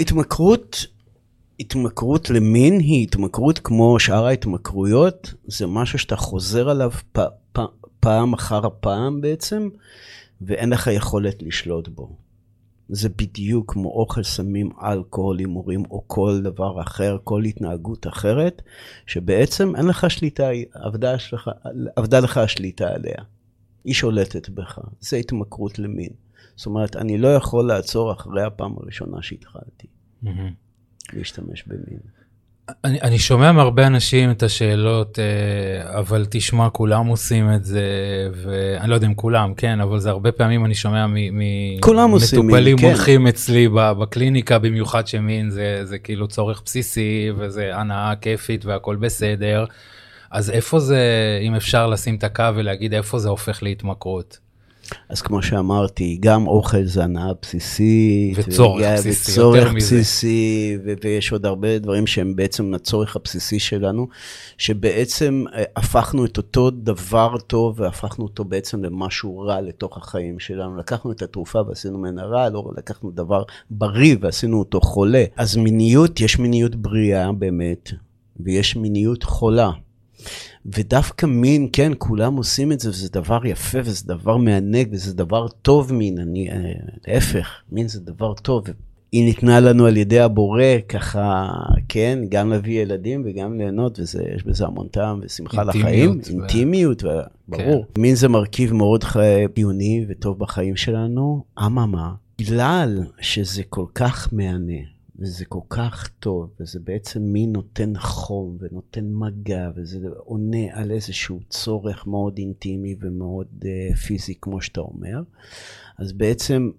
התמכרות 0.00 0.86
התמכרות 1.60 2.30
למין 2.30 2.78
היא 2.78 3.02
התמכרות 3.02 3.58
כמו 3.58 4.00
שאר 4.00 4.26
ההתמכרויות, 4.26 5.34
זה 5.46 5.66
משהו 5.66 5.98
שאתה 5.98 6.16
חוזר 6.16 6.70
עליו 6.70 6.90
פ, 7.12 7.20
פ, 7.52 7.60
פעם 8.00 8.32
אחר 8.32 8.60
פעם 8.80 9.20
בעצם, 9.20 9.68
ואין 10.40 10.70
לך 10.70 10.86
יכולת 10.86 11.42
לשלוט 11.42 11.88
בו. 11.88 12.16
זה 12.88 13.08
בדיוק 13.08 13.72
כמו 13.72 13.88
אוכל, 13.88 14.22
סמים, 14.22 14.70
אלכוהול, 14.82 15.38
הימורים 15.38 15.82
או 15.90 16.04
כל 16.06 16.40
דבר 16.42 16.82
אחר, 16.82 17.16
כל 17.24 17.44
התנהגות 17.44 18.06
אחרת, 18.06 18.62
שבעצם 19.06 19.76
אין 19.76 19.86
לך 19.86 20.10
שליטה, 20.10 20.48
עבדה, 20.72 21.18
שלך, 21.18 21.50
עבדה 21.96 22.20
לך 22.20 22.36
השליטה 22.36 22.88
עליה. 22.88 23.24
היא 23.84 23.94
שולטת 23.94 24.48
בך, 24.48 24.78
זה 25.00 25.16
התמכרות 25.16 25.78
למין. 25.78 26.10
זאת 26.56 26.66
אומרת, 26.66 26.96
אני 26.96 27.18
לא 27.18 27.28
יכול 27.28 27.66
לעצור 27.68 28.12
אחרי 28.12 28.42
הפעם 28.42 28.74
הראשונה 28.76 29.22
שהתחלתי. 29.22 29.86
Mm-hmm. 30.24 30.28
להשתמש 31.12 31.64
במין. 31.66 32.00
אני, 32.84 33.00
אני 33.00 33.18
שומע 33.18 33.52
מהרבה 33.52 33.86
אנשים 33.86 34.30
את 34.30 34.42
השאלות, 34.42 35.18
אה, 35.18 35.98
אבל 35.98 36.26
תשמע, 36.30 36.70
כולם 36.70 37.06
עושים 37.06 37.54
את 37.54 37.64
זה, 37.64 37.82
ואני 38.42 38.90
לא 38.90 38.94
יודע 38.94 39.06
אם 39.06 39.14
כולם, 39.14 39.54
כן, 39.54 39.80
אבל 39.80 39.98
זה 39.98 40.10
הרבה 40.10 40.32
פעמים 40.32 40.64
אני 40.64 40.74
שומע 40.74 41.06
ממטופלים 41.08 42.78
כן. 42.78 42.86
הולכים 42.86 43.26
אצלי 43.26 43.68
בקליניקה, 43.72 44.58
במיוחד 44.58 45.06
שמין 45.06 45.50
זה, 45.50 45.80
זה 45.84 45.98
כאילו 45.98 46.28
צורך 46.28 46.62
בסיסי, 46.64 47.30
וזה 47.36 47.76
הנאה 47.76 48.12
כיפית 48.20 48.64
והכל 48.64 48.96
בסדר. 48.96 49.64
אז 50.30 50.50
איפה 50.50 50.80
זה, 50.80 51.04
אם 51.42 51.54
אפשר 51.54 51.86
לשים 51.86 52.14
את 52.14 52.24
הקו 52.24 52.44
ולהגיד 52.54 52.94
איפה 52.94 53.18
זה 53.18 53.28
הופך 53.28 53.62
להתמכרות? 53.62 54.49
אז 55.08 55.22
כמו 55.22 55.42
שאמרתי, 55.42 56.18
גם 56.20 56.46
אוכל 56.46 56.84
זה 56.84 57.04
הנאה 57.04 57.32
בסיסית. 57.42 58.38
וצורך 58.38 58.82
בסיסי, 58.82 59.30
וצורך 59.30 59.56
יותר 59.58 59.76
בסיסי, 59.76 60.76
מזה. 60.82 60.94
ויש 61.04 61.32
עוד 61.32 61.46
הרבה 61.46 61.78
דברים 61.78 62.06
שהם 62.06 62.36
בעצם 62.36 62.74
הצורך 62.74 63.16
הבסיסי 63.16 63.58
שלנו, 63.58 64.08
שבעצם 64.58 65.44
אה, 65.54 65.62
הפכנו 65.76 66.24
את 66.24 66.36
אותו 66.36 66.70
דבר 66.70 67.36
טוב 67.46 67.80
והפכנו 67.80 68.24
אותו 68.24 68.44
בעצם 68.44 68.84
למשהו 68.84 69.38
רע 69.38 69.60
לתוך 69.60 69.96
החיים 69.96 70.38
שלנו. 70.38 70.76
לקחנו 70.76 71.12
את 71.12 71.22
התרופה 71.22 71.60
ועשינו 71.68 71.98
ממנה 71.98 72.24
רע, 72.24 72.48
לא 72.48 72.64
לקחנו 72.76 73.10
דבר 73.10 73.42
בריא 73.70 74.16
ועשינו 74.20 74.58
אותו 74.58 74.80
חולה. 74.80 75.24
אז 75.36 75.56
מיניות, 75.56 76.20
יש 76.20 76.38
מיניות 76.38 76.76
בריאה 76.76 77.32
באמת, 77.32 77.90
ויש 78.40 78.76
מיניות 78.76 79.22
חולה. 79.22 79.70
ודווקא 80.66 81.26
מין, 81.26 81.68
כן, 81.72 81.92
כולם 81.98 82.36
עושים 82.36 82.72
את 82.72 82.80
זה, 82.80 82.90
וזה 82.90 83.08
דבר 83.12 83.46
יפה, 83.46 83.78
וזה 83.84 84.06
דבר 84.06 84.36
מענג, 84.36 84.88
וזה 84.92 85.14
דבר 85.14 85.48
טוב 85.48 85.92
מין, 85.92 86.18
אני, 86.18 86.50
אה, 86.50 86.56
להפך, 87.08 87.48
מין 87.72 87.88
זה 87.88 88.00
דבר 88.00 88.34
טוב. 88.34 88.64
היא 89.12 89.24
ניתנה 89.24 89.60
לנו 89.60 89.86
על 89.86 89.96
ידי 89.96 90.20
הבורא, 90.20 90.62
ככה, 90.88 91.48
כן, 91.88 92.18
גם 92.28 92.50
להביא 92.50 92.82
ילדים 92.82 93.22
וגם 93.24 93.58
ליהנות, 93.58 93.98
ויש 93.98 94.44
בזה 94.44 94.66
המון 94.66 94.88
טעם 94.88 95.20
ושמחה 95.22 95.62
אינטימיות 95.62 95.86
לחיים, 95.86 96.10
ו- 96.10 96.40
אינטימיות, 96.40 97.04
ו... 97.04 97.08
ברור. 97.48 97.86
מין 97.98 98.14
זה 98.14 98.28
מרכיב 98.28 98.72
מאוד 98.72 99.04
חיוני 99.04 100.06
וטוב 100.08 100.38
בחיים 100.38 100.76
שלנו, 100.76 101.44
אממה, 101.66 102.12
בגלל 102.38 103.02
שזה 103.20 103.62
כל 103.68 103.86
כך 103.94 104.28
מהנה, 104.32 104.80
וזה 105.20 105.44
כל 105.44 105.60
כך 105.68 106.08
טוב, 106.08 106.50
וזה 106.60 106.80
בעצם 106.80 107.22
מין 107.22 107.52
נותן 107.52 107.92
חום 107.98 108.56
ונותן 108.60 109.12
מגע, 109.12 109.70
וזה 109.76 109.98
עונה 110.16 110.66
על 110.72 110.90
איזשהו 110.90 111.40
צורך 111.48 112.06
מאוד 112.06 112.38
אינטימי 112.38 112.94
ומאוד 113.00 113.46
uh, 113.60 113.96
פיזי, 113.96 114.34
כמו 114.40 114.60
שאתה 114.60 114.80
אומר, 114.80 115.22
אז 115.98 116.12
בעצם 116.12 116.70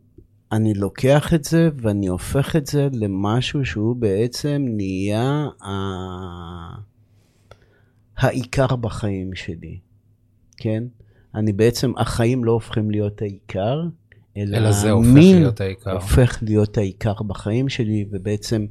אני 0.52 0.74
לוקח 0.74 1.34
את 1.34 1.44
זה 1.44 1.70
ואני 1.82 2.08
הופך 2.08 2.56
את 2.56 2.68
זה 2.68 2.88
למשהו 2.94 3.66
שהוא 3.66 3.96
בעצם 3.96 4.66
נהיה 4.68 5.48
ה... 5.64 5.72
העיקר 8.18 8.76
בחיים 8.76 9.36
שלי, 9.36 9.80
כן? 10.58 10.84
אני 11.36 11.54
בעצם, 11.54 11.92
החיים 11.98 12.44
לא 12.44 12.52
הופכים 12.52 12.92
להיות 12.92 13.22
העיקר, 13.22 13.82
אלא, 14.38 14.58
אלא 14.58 14.72
זה 14.72 14.92
הופך 14.92 15.10
להיות 15.16 15.62
העיקר. 15.62 15.92
הופך 15.92 16.38
להיות 16.42 16.78
העיקר 16.78 17.14
בחיים 17.14 17.70
שלי, 17.70 18.06
ובעצם 18.12 18.66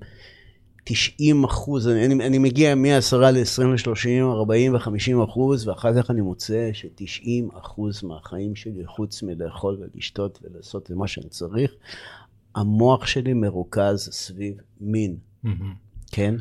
90 0.84 1.44
אחוז, 1.44 1.88
אני, 1.88 2.26
אני, 2.26 2.38
מגיע 2.38 2.74
מ-10 2.74 3.16
ל-20 3.16 3.62
ל-30, 3.62 4.22
40 4.22 4.74
ו-50 4.74 5.24
אחוז, 5.24 5.68
ואחר 5.68 6.02
כך 6.02 6.10
אני 6.10 6.20
מוצא 6.20 6.70
ש-90 6.72 7.58
אחוז 7.58 8.04
מהחיים 8.04 8.56
שלי, 8.56 8.86
חוץ 8.86 9.22
מלאכול 9.22 9.78
ולשתות 9.80 10.38
ולעשות 10.42 10.86
את 10.86 10.90
מה 10.90 11.06
שאני 11.06 11.28
צריך, 11.28 11.74
המוח 12.54 13.06
שלי 13.06 13.32
מרוכז 13.32 14.08
סביב 14.12 14.54
מין, 14.80 15.16
מהמם. 15.42 15.74
כן? 16.12 16.34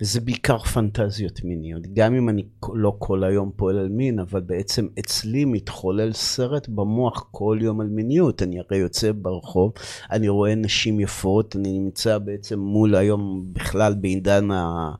וזה 0.00 0.20
בעיקר 0.20 0.58
פנטזיות 0.58 1.44
מיניות. 1.44 1.82
גם 1.92 2.14
אם 2.14 2.28
אני 2.28 2.44
לא 2.74 2.96
כל 2.98 3.24
היום 3.24 3.50
פועל 3.56 3.78
על 3.78 3.88
מין, 3.88 4.18
אבל 4.18 4.40
בעצם 4.40 4.86
אצלי 4.98 5.44
מתחולל 5.44 6.12
סרט 6.12 6.68
במוח 6.68 7.28
כל 7.30 7.58
יום 7.60 7.80
על 7.80 7.86
מיניות. 7.86 8.42
אני 8.42 8.58
הרי 8.60 8.78
יוצא 8.78 9.12
ברחוב, 9.12 9.72
אני 10.10 10.28
רואה 10.28 10.54
נשים 10.54 11.00
יפות, 11.00 11.56
אני 11.56 11.78
נמצא 11.78 12.18
בעצם 12.18 12.58
מול 12.58 12.94
היום 12.94 13.44
בכלל 13.52 13.94
בעידן 13.94 14.50
ה... 14.50 14.90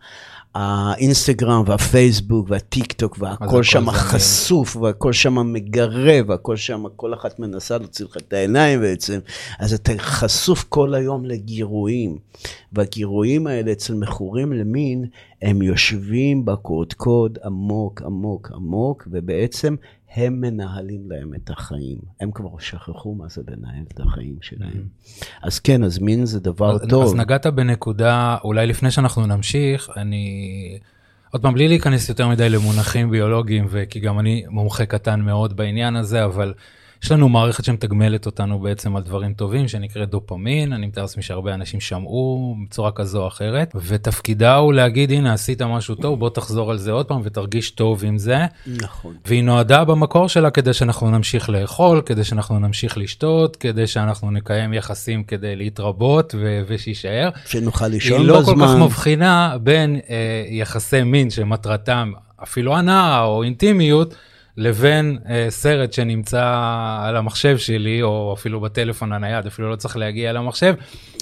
האינסטגרם 0.59 1.63
והפייסבוק 1.67 2.51
והטיק 2.51 2.93
טוק 2.93 3.17
והכל 3.21 3.45
הכל 3.45 3.63
שם. 3.63 3.91
חשוף 3.91 4.77
והכל 4.77 5.13
שם 5.13 5.53
מגרה 5.53 6.19
והכל 6.27 6.57
שם, 6.57 6.85
כל 6.97 7.15
אחת 7.15 7.39
מנסה 7.39 7.79
להוציא 7.79 8.05
לך 8.05 8.17
את 8.17 8.33
העיניים 8.33 8.81
בעצם. 8.81 9.19
אז 9.59 9.75
אתה 9.75 9.93
חשוף 9.99 10.65
כל 10.69 10.95
היום 10.95 11.25
לגירויים. 11.25 12.19
והגירויים 12.73 13.47
האלה 13.47 13.73
אצל 13.73 13.95
מכורים 13.95 14.53
למין, 14.53 15.05
הם 15.43 15.63
יושבים 15.63 16.45
בקודקוד 16.45 17.39
עמוק 17.45 18.03
עמוק 18.03 18.51
עמוק, 18.55 19.09
ובעצם 19.11 19.77
הם 20.15 20.41
מנהלים 20.41 21.11
להם 21.11 21.35
את 21.35 21.51
החיים. 21.51 21.99
הם 22.21 22.31
כבר 22.31 22.59
שכחו 22.59 23.15
מה 23.15 23.29
זה 23.29 23.43
לנהל 23.49 23.85
את 23.95 24.01
החיים 24.01 24.37
שלהם. 24.41 24.89
אז 25.43 25.59
כן, 25.59 25.85
אז 25.85 25.99
מין 25.99 26.27
זה 26.27 26.41
דבר 26.41 26.75
אז, 26.75 26.89
טוב. 26.89 27.05
אז 27.05 27.15
נגעת 27.15 27.47
בנקודה, 27.47 28.37
אולי 28.45 28.67
לפני 28.67 28.91
שאנחנו 28.91 29.27
נמשיך, 29.27 29.91
אני... 29.97 30.79
עוד 31.31 31.43
פעם, 31.43 31.55
בלי 31.55 31.69
להיכנס 31.69 32.09
יותר 32.09 32.29
מדי 32.29 32.49
למונחים 32.49 33.11
ביולוגיים, 33.11 33.67
וכי 33.71 34.01
גם 34.01 34.19
אני 34.19 34.45
מומחה 34.49 34.87
קטן 34.87 35.21
מאוד 35.21 35.57
בעניין 35.57 35.97
הזה, 35.97 36.25
אבל 36.25 36.55
יש 37.03 37.13
לנו 37.13 37.29
מערכת 37.29 37.65
שמתגמלת 37.65 38.27
אותנו 38.27 38.59
בעצם 38.59 38.97
על 38.97 39.03
דברים 39.03 39.35
טובים, 39.35 39.69
שנקראת 39.69 40.11
דופמין, 40.11 40.73
אני 40.73 40.87
מתאר 40.87 41.03
לעצמי 41.03 41.23
שהרבה 41.23 41.55
אנשים 41.55 41.81
שמעו 41.81 42.57
בצורה 42.69 42.93
כזו 42.93 43.23
או 43.23 43.29
אחרת, 43.29 43.73
ותפקידה 43.87 44.57
הוא 44.57 44.73
להגיד, 44.73 45.11
הנה, 45.11 45.33
עשית 45.33 45.63
משהו 45.63 45.95
טוב, 45.95 46.19
בוא 46.19 46.31
תחזור 46.31 46.71
על 46.71 46.79
זה 46.79 46.93
עוד 46.93 47.07
פעם 47.07 47.21
ותרגיש 47.25 47.71
טוב 47.71 48.05
עם 48.05 48.19
זה. 48.19 48.39
נכון. 48.67 49.15
והיא 49.27 49.45
נועדה 49.45 49.85
במקור 49.85 50.29
שלה 50.29 50.51
כדי 50.51 50.73
שאנחנו 50.73 51.11
נמשיך 51.11 51.51
לאכול, 51.51 52.03
כדי 52.07 52.25
שאנחנו 52.25 52.59
נמשיך 52.59 52.99
לשתות, 52.99 53.57
כדי 53.57 53.87
שאנחנו 53.87 54.31
נקיים 54.31 54.75
יחסים 54.75 55.25
כדי 55.25 55.57
להתרבות 55.57 56.35
ו- 56.39 56.63
ושישאר. 56.67 57.31
שנוכל 57.47 57.85
היא 57.85 57.93
לישון 57.93 58.27
לא 58.27 58.41
בזמן. 58.41 58.55
כל 58.55 58.61
כך 58.67 58.75
מבחינה 58.77 59.57
בין 59.63 60.01
אה, 60.11 60.45
יחסי 60.49 61.03
מין 61.03 61.31
שמטרתם 61.31 62.13
אפילו 62.43 62.77
הנאה 62.77 63.23
או 63.23 63.43
אינטימיות, 63.43 64.15
לבין 64.59 65.19
אה, 65.29 65.47
סרט 65.49 65.93
שנמצא 65.93 66.55
על 67.03 67.17
המחשב 67.17 67.59
שלי, 67.59 68.03
או 68.03 68.35
אפילו 68.39 68.61
בטלפון 68.61 69.13
הנייד, 69.13 69.47
אפילו 69.47 69.71
לא 69.71 69.77
צריך 69.77 69.97
להגיע 69.97 70.33
למחשב, 70.33 70.75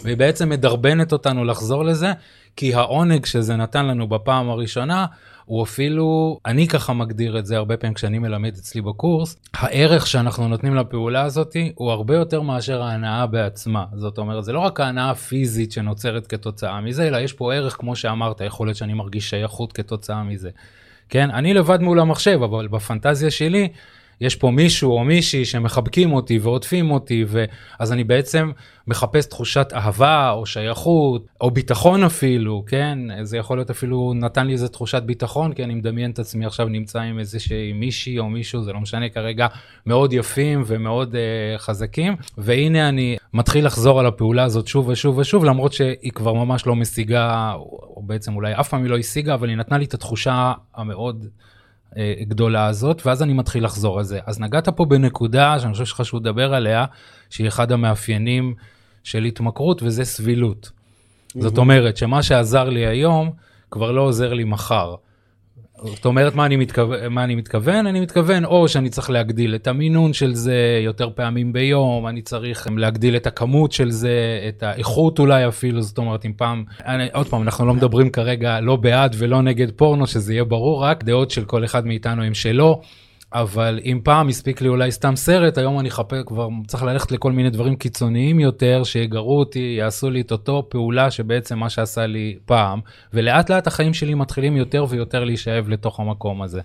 והיא 0.04 0.16
בעצם 0.16 0.48
מדרבנת 0.48 1.12
אותנו 1.12 1.44
לחזור 1.44 1.84
לזה, 1.84 2.12
כי 2.56 2.74
העונג 2.74 3.24
שזה 3.24 3.56
נתן 3.56 3.86
לנו 3.86 4.08
בפעם 4.08 4.50
הראשונה, 4.50 5.06
הוא 5.44 5.62
אפילו, 5.62 6.38
אני 6.46 6.68
ככה 6.68 6.92
מגדיר 6.92 7.38
את 7.38 7.46
זה 7.46 7.56
הרבה 7.56 7.76
פעמים 7.76 7.94
כשאני 7.94 8.18
מלמד 8.18 8.54
אצלי 8.58 8.80
בקורס, 8.80 9.36
הערך 9.54 10.06
שאנחנו 10.06 10.48
נותנים 10.48 10.74
לפעולה 10.74 11.22
הזאת 11.22 11.56
הוא 11.74 11.90
הרבה 11.90 12.14
יותר 12.14 12.40
מאשר 12.40 12.82
ההנאה 12.82 13.26
בעצמה. 13.26 13.84
זאת 13.96 14.18
אומרת, 14.18 14.44
זה 14.44 14.52
לא 14.52 14.60
רק 14.60 14.80
ההנאה 14.80 15.10
הפיזית 15.10 15.72
שנוצרת 15.72 16.26
כתוצאה 16.26 16.80
מזה, 16.80 17.08
אלא 17.08 17.16
יש 17.16 17.32
פה 17.32 17.54
ערך, 17.54 17.76
כמו 17.78 17.96
שאמרת, 17.96 18.40
יכול 18.40 18.66
להיות 18.66 18.76
שאני 18.76 18.94
מרגיש 18.94 19.30
שייכות 19.30 19.72
כתוצאה 19.72 20.22
מזה. 20.22 20.50
כן, 21.08 21.30
אני 21.30 21.54
לבד 21.54 21.80
מול 21.80 22.00
המחשב, 22.00 22.40
אבל 22.42 22.68
בפנטזיה 22.68 23.30
שלי, 23.30 23.68
יש 24.20 24.36
פה 24.36 24.50
מישהו 24.50 24.92
או 24.92 25.04
מישהי 25.04 25.44
שמחבקים 25.44 26.12
אותי 26.12 26.38
ועוטפים 26.38 26.90
אותי, 26.90 27.24
ואז 27.28 27.92
אני 27.92 28.04
בעצם 28.04 28.50
מחפש 28.86 29.26
תחושת 29.26 29.72
אהבה 29.74 30.30
או 30.30 30.46
שייכות, 30.46 31.26
או 31.40 31.50
ביטחון 31.50 32.04
אפילו, 32.04 32.64
כן? 32.66 32.98
זה 33.22 33.36
יכול 33.36 33.58
להיות 33.58 33.70
אפילו, 33.70 34.12
נתן 34.16 34.46
לי 34.46 34.52
איזה 34.52 34.68
תחושת 34.68 35.02
ביטחון, 35.02 35.52
כי 35.52 35.64
אני 35.64 35.74
מדמיין 35.74 36.10
את 36.10 36.18
עצמי 36.18 36.46
עכשיו 36.46 36.68
נמצא 36.68 37.00
עם 37.00 37.18
איזושהי 37.18 37.72
מישהי 37.72 38.18
או 38.18 38.28
מישהו, 38.28 38.62
זה 38.62 38.72
לא 38.72 38.80
משנה 38.80 39.08
כרגע, 39.08 39.46
מאוד 39.86 40.12
יפים 40.12 40.62
ומאוד 40.66 41.14
uh, 41.14 41.58
חזקים, 41.58 42.16
והנה 42.38 42.88
אני 42.88 43.16
מתחיל 43.34 43.66
לחזור 43.66 44.00
על 44.00 44.06
הפעולה 44.06 44.44
הזאת 44.44 44.66
שוב 44.66 44.88
ושוב 44.88 45.18
ושוב, 45.18 45.44
למרות 45.44 45.72
שהיא 45.72 46.12
כבר 46.12 46.32
ממש 46.32 46.66
לא 46.66 46.76
משיגה, 46.76 47.52
או 47.56 48.02
בעצם 48.06 48.34
אולי 48.34 48.52
אף 48.60 48.68
פעם 48.68 48.82
היא 48.82 48.90
לא 48.90 48.98
השיגה, 48.98 49.34
אבל 49.34 49.48
היא 49.48 49.56
נתנה 49.56 49.78
לי 49.78 49.84
את 49.84 49.94
התחושה 49.94 50.52
המאוד... 50.74 51.26
אה, 51.96 52.14
גדולה 52.20 52.66
הזאת, 52.66 53.06
ואז 53.06 53.22
אני 53.22 53.32
מתחיל 53.32 53.64
לחזור 53.64 53.98
על 53.98 54.04
זה. 54.04 54.18
אז 54.26 54.40
נגעת 54.40 54.68
פה 54.68 54.84
בנקודה 54.84 55.58
שאני 55.58 55.72
חושב 55.72 55.84
שחשוב 55.84 56.20
לדבר 56.20 56.54
עליה, 56.54 56.84
שהיא 57.30 57.48
אחד 57.48 57.72
המאפיינים 57.72 58.54
של 59.04 59.24
התמכרות, 59.24 59.82
וזה 59.82 60.04
סבילות. 60.04 60.70
זאת 61.40 61.58
אומרת 61.58 61.96
שמה 61.96 62.22
שעזר 62.22 62.68
לי 62.68 62.86
היום, 62.86 63.30
כבר 63.70 63.92
לא 63.92 64.00
עוזר 64.00 64.34
לי 64.34 64.44
מחר. 64.44 64.94
זאת 65.84 66.04
אומרת, 66.04 66.34
מה 66.34 66.46
אני, 66.46 66.56
מתכוון, 66.56 67.12
מה 67.12 67.24
אני 67.24 67.34
מתכוון? 67.34 67.86
אני 67.86 68.00
מתכוון 68.00 68.44
או 68.44 68.68
שאני 68.68 68.88
צריך 68.88 69.10
להגדיל 69.10 69.54
את 69.54 69.66
המינון 69.66 70.12
של 70.12 70.34
זה 70.34 70.80
יותר 70.84 71.10
פעמים 71.14 71.52
ביום, 71.52 72.06
אני 72.06 72.22
צריך 72.22 72.68
להגדיל 72.76 73.16
את 73.16 73.26
הכמות 73.26 73.72
של 73.72 73.90
זה, 73.90 74.40
את 74.48 74.62
האיכות 74.62 75.18
אולי 75.18 75.48
אפילו, 75.48 75.82
זאת 75.82 75.98
אומרת, 75.98 76.26
אם 76.26 76.32
פעם, 76.36 76.64
אני, 76.86 77.06
עוד 77.12 77.26
פעם, 77.26 77.42
אנחנו 77.42 77.66
לא 77.66 77.74
מדברים 77.74 78.10
כרגע 78.10 78.60
לא 78.60 78.76
בעד 78.76 79.16
ולא 79.18 79.42
נגד 79.42 79.70
פורנו, 79.70 80.06
שזה 80.06 80.32
יהיה 80.32 80.44
ברור, 80.44 80.84
רק 80.84 81.04
דעות 81.04 81.30
של 81.30 81.44
כל 81.44 81.64
אחד 81.64 81.86
מאיתנו 81.86 82.22
הם 82.22 82.34
שלו. 82.34 82.80
אבל 83.32 83.80
אם 83.84 84.00
פעם 84.04 84.28
הספיק 84.28 84.60
לי 84.60 84.68
אולי 84.68 84.90
סתם 84.90 85.16
סרט, 85.16 85.58
היום 85.58 85.80
אני 85.80 85.88
אחפש, 85.88 86.18
כבר 86.26 86.48
צריך 86.66 86.82
ללכת 86.82 87.12
לכל 87.12 87.32
מיני 87.32 87.50
דברים 87.50 87.76
קיצוניים 87.76 88.40
יותר, 88.40 88.84
שיגרו 88.84 89.38
אותי, 89.38 89.76
יעשו 89.78 90.10
לי 90.10 90.20
את 90.20 90.32
אותו 90.32 90.66
פעולה 90.68 91.10
שבעצם 91.10 91.58
מה 91.58 91.70
שעשה 91.70 92.06
לי 92.06 92.38
פעם, 92.44 92.80
ולאט 93.12 93.50
לאט 93.50 93.66
החיים 93.66 93.94
שלי 93.94 94.14
מתחילים 94.14 94.56
יותר 94.56 94.84
ויותר 94.88 95.24
להישאב 95.24 95.68
לתוך 95.68 96.00
המקום 96.00 96.42
הזה. 96.42 96.60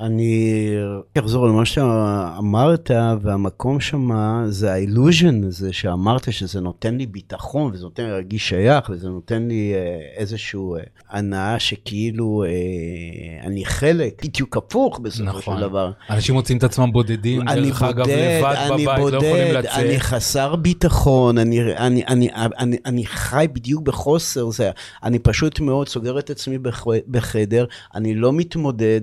אני 0.00 0.74
אחזור 1.18 1.44
על 1.44 1.50
מה 1.50 1.64
שאמרת, 1.64 2.90
והמקום 3.22 3.80
שם 3.80 4.10
זה 4.48 4.72
האילוז'ן 4.72 5.44
הזה 5.44 5.72
שאמרת 5.72 6.32
שזה 6.32 6.60
נותן 6.60 6.96
לי 6.96 7.06
ביטחון, 7.06 7.70
וזה 7.72 7.84
נותן 7.84 8.02
לי 8.02 8.10
להרגיש 8.10 8.48
שייך, 8.48 8.90
וזה 8.90 9.08
נותן 9.08 9.48
לי 9.48 9.72
אה, 9.74 9.98
איזשהו 10.16 10.76
אה, 10.76 10.80
הנאה 11.10 11.58
שכאילו 11.58 12.44
אה, 12.44 13.46
אני 13.46 13.64
חלק, 13.64 14.24
בדיוק 14.24 14.56
הפוך 14.56 14.98
בסופו 14.98 15.24
נכון. 15.24 15.56
של 15.56 15.60
דבר. 15.60 15.90
אנשים 16.10 16.34
מוצאים 16.34 16.58
את 16.58 16.64
עצמם 16.64 16.92
בודדים, 16.92 17.42
דרך 17.44 17.82
אגב, 17.82 18.04
בודד, 18.04 18.40
לבד 18.40 18.54
אני 18.56 18.84
בבית, 18.84 18.98
לא 18.98 19.16
יכולים 19.16 19.46
בודד, 19.46 19.54
לצאת. 19.58 19.72
אני 19.74 20.00
חסר 20.00 20.56
ביטחון, 20.56 21.38
אני, 21.38 21.76
אני, 21.76 22.06
אני, 22.06 22.28
אני, 22.34 22.76
אני 22.84 23.06
חי 23.06 23.46
בדיוק 23.52 23.82
בחוסר 23.82 24.50
זה. 24.50 24.70
אני 25.02 25.18
פשוט 25.18 25.60
מאוד 25.60 25.88
סוגר 25.88 26.18
את 26.18 26.30
עצמי 26.30 26.58
בח, 26.58 26.84
בחדר, 27.08 27.64
אני 27.94 28.14
לא 28.14 28.32
מתמודד, 28.32 29.00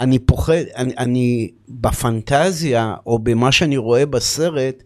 אני 0.00 0.18
פוחד, 0.30 0.54
אני, 0.76 0.94
אני 0.98 1.50
בפנטזיה, 1.68 2.94
או 3.06 3.18
במה 3.18 3.52
שאני 3.52 3.76
רואה 3.76 4.06
בסרט, 4.06 4.82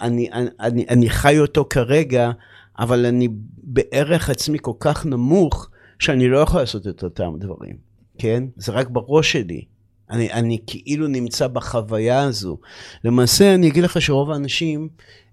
אני, 0.00 0.32
אני, 0.32 0.50
אני, 0.60 0.86
אני 0.88 1.10
חי 1.10 1.38
אותו 1.38 1.66
כרגע, 1.70 2.30
אבל 2.78 3.06
אני 3.06 3.28
בערך 3.62 4.30
עצמי 4.30 4.58
כל 4.60 4.72
כך 4.80 5.06
נמוך, 5.06 5.70
שאני 5.98 6.28
לא 6.28 6.38
יכול 6.38 6.60
לעשות 6.60 6.86
את 6.88 7.02
אותם 7.02 7.32
דברים, 7.38 7.76
כן? 8.18 8.44
זה 8.56 8.72
רק 8.72 8.88
בראש 8.88 9.32
שלי. 9.32 9.64
אני, 10.10 10.32
אני 10.32 10.58
כאילו 10.66 11.06
נמצא 11.06 11.46
בחוויה 11.46 12.22
הזו. 12.22 12.56
למעשה, 13.04 13.54
אני 13.54 13.68
אגיד 13.68 13.84
לך 13.84 14.02
שרוב 14.02 14.30
האנשים 14.30 14.88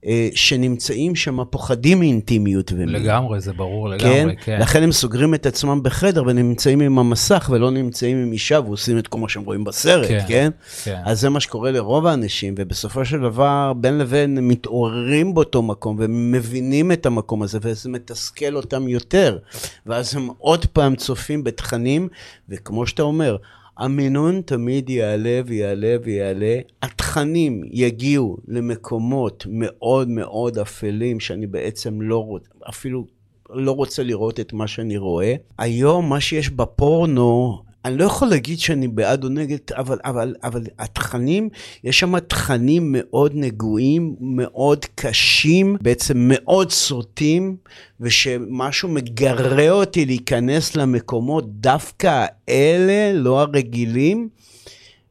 אה, 0.06 0.30
שנמצאים 0.36 1.16
שם 1.16 1.44
פוחדים 1.50 2.00
מאינטימיות 2.00 2.72
ומין. 2.72 2.90
לגמרי, 2.90 3.40
זה 3.40 3.54
ברור 3.54 3.90
לגמרי, 3.90 4.36
כן? 4.36 4.44
כן. 4.44 4.62
לכן 4.62 4.84
הם 4.84 4.92
סוגרים 4.92 5.34
את 5.34 5.46
עצמם 5.46 5.84
בחדר 5.84 6.24
ונמצאים 6.28 6.82
עם 6.82 7.00
המסך 7.00 7.50
ולא 7.54 7.72
נמצאים 7.72 8.18
עם 8.18 8.32
אישה 8.32 8.60
ועושים 8.60 8.98
את 8.98 9.08
כל 9.08 9.20
מה 9.20 9.30
שהם 9.30 9.44
רואים 9.44 9.64
בסרט, 9.64 10.08
כן, 10.08 10.24
כן? 10.28 10.50
כן. 10.84 11.02
אז 11.06 11.22
זה 11.22 11.30
מה 11.30 11.40
שקורה 11.40 11.72
לרוב 11.72 12.06
האנשים, 12.06 12.56
ובסופו 12.58 13.06
של 13.06 13.20
דבר, 13.20 13.74
בין 13.78 13.98
לבין 13.98 14.38
הם 14.38 14.48
מתעוררים 14.48 15.34
באותו 15.34 15.62
מקום 15.62 15.98
ומבינים 16.00 16.92
את 16.92 17.06
המקום 17.06 17.44
הזה, 17.44 17.60
וזה 17.62 17.90
מתסכל 17.90 18.56
אותם 18.56 18.88
יותר. 18.88 19.38
ואז 19.86 20.16
הם 20.16 20.28
עוד 20.38 20.66
פעם 20.66 20.96
צופים 20.96 21.44
בתכנים, 21.44 22.08
וכמו 22.50 22.88
שאתה 22.88 23.04
אומר, 23.04 23.38
המינון 23.78 24.42
תמיד 24.42 24.90
יעלה 24.90 25.42
ויעלה 25.46 25.96
ויעלה. 26.04 26.60
התכנים 26.82 27.64
יגיעו 27.72 28.38
למקומות 28.48 29.46
מאוד 29.50 30.10
מאוד 30.10 30.58
אפלים, 30.58 31.20
שאני 31.20 31.48
בעצם 31.48 32.02
לא 32.02 32.24
רוצה, 32.24 32.50
אפילו 32.70 33.06
לא 33.50 33.72
רוצה 33.72 34.04
לראות 34.04 34.40
את 34.40 34.54
מה 34.54 34.68
שאני 34.68 34.98
רואה. 34.98 35.36
היום, 35.58 36.10
מה 36.10 36.20
שיש 36.20 36.50
בפורנו, 36.50 37.62
אני 37.88 37.98
לא 37.98 38.03
יכול 38.03 38.27
להגיד 38.27 38.60
שאני 38.60 38.88
בעד 38.88 39.24
או 39.24 39.29
נגד, 39.29 39.58
אבל, 39.75 39.98
אבל, 40.06 40.36
אבל 40.44 40.63
התכנים, 40.79 41.50
יש 41.84 42.00
שם 42.00 42.20
תכנים 42.20 42.84
מאוד 42.96 43.32
נגועים, 43.36 44.15
מאוד 44.20 44.86
קשים, 44.96 45.77
בעצם 45.82 46.13
מאוד 46.17 46.72
סוטים, 46.72 47.58
ושמשהו 48.00 48.89
מגרה 48.89 49.70
אותי 49.70 50.06
להיכנס 50.06 50.75
למקומות 50.75 51.62
דווקא 51.62 52.25
האלה, 52.48 53.13
לא 53.13 53.41
הרגילים. 53.41 54.29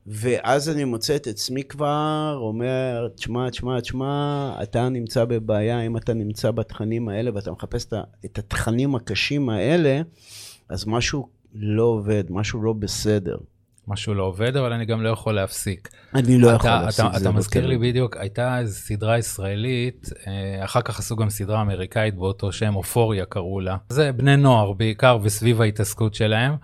ואז 0.07 0.69
אני 0.69 0.85
מוצא 0.85 1.17
את 1.17 1.27
עצמי 1.27 1.63
כבר 1.63 2.39
אומר, 2.41 3.09
תשמע, 3.17 3.51
תשמע, 3.51 3.81
תשמע, 3.81 4.53
אתה 4.63 4.89
נמצא 4.89 5.25
בבעיה, 5.25 5.81
אם 5.81 5.97
אתה 5.97 6.15
נמצא 6.15 6.51
בתכנים 6.51 7.09
האלה 7.09 7.31
ואתה 7.35 7.51
מחפש 7.51 7.87
את 8.25 8.39
התכנים 8.39 8.95
הקשים 8.95 9.49
האלה, 9.49 10.01
אז 10.69 10.87
משהו 10.87 11.29
לא 11.59 11.83
עובד, 11.83 12.25
משהו 12.31 12.63
לא 12.63 12.73
בסדר. 12.73 13.37
משהו 13.89 14.15
לא 14.15 14.23
עובד, 14.23 14.57
אבל 14.57 14.73
אני 14.73 14.85
גם 14.85 15.03
לא 15.03 15.09
יכול 15.09 15.35
להפסיק. 15.35 15.89
אני 16.15 16.39
לא 16.39 16.49
אתה- 16.49 16.55
יכול 16.57 16.71
אתה- 16.71 16.83
להפסיק, 16.83 17.05
אתה 17.11 17.19
זה 17.19 17.31
מזכיר 17.31 17.63
לא 17.63 17.69
לי 17.69 17.75
טוב. 17.75 17.85
בדיוק, 17.85 18.17
הייתה 18.17 18.59
איזו 18.59 18.75
סדרה 18.79 19.19
ישראלית, 19.19 20.09
אה, 20.27 20.65
אחר 20.65 20.81
כך 20.81 20.99
עשו 20.99 21.17
גם 21.17 21.31
סדרה 21.31 21.61
אמריקאית 21.63 22.15
באותו 22.15 22.53
שם, 22.53 22.77
אופוריה 22.77 23.25
קראו 23.25 23.61
לה. 23.61 23.77
זה 23.89 24.13
בני 24.13 24.37
נוער 24.37 24.73
בעיקר 24.73 25.19
וסביב 25.23 25.61
ההתעסקות 25.61 26.15
שלהם. 26.15 26.55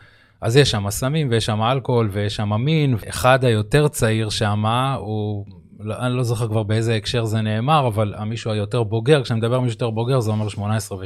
אז 0.41 0.57
יש 0.57 0.71
שם 0.71 0.91
סמים 0.91 1.29
ויש 1.31 1.47
שם 1.47 1.63
אלכוהול 1.63 2.09
ויש 2.13 2.37
שם 2.37 2.53
מין. 2.53 2.97
אחד 3.09 3.45
היותר 3.45 3.89
צעיר 3.89 4.29
שם 4.31 4.65
הוא... 4.99 5.45
לא, 5.81 5.95
אני 6.07 6.15
לא 6.17 6.23
זוכר 6.23 6.49
כבר 6.49 6.63
באיזה 6.63 6.95
הקשר 6.95 7.25
זה 7.25 7.41
נאמר, 7.41 7.87
אבל 7.87 8.15
המישהו 8.17 8.51
היותר 8.53 8.83
בוגר, 8.83 9.23
כשאני 9.25 9.39
מדבר 9.41 9.55
על 9.55 9.61
מישהו 9.61 9.75
יותר 9.75 9.91
בוגר 9.91 10.21
זה 10.21 10.31
אומר 10.31 10.49
18 10.49 10.99
ו-16, 10.99 11.05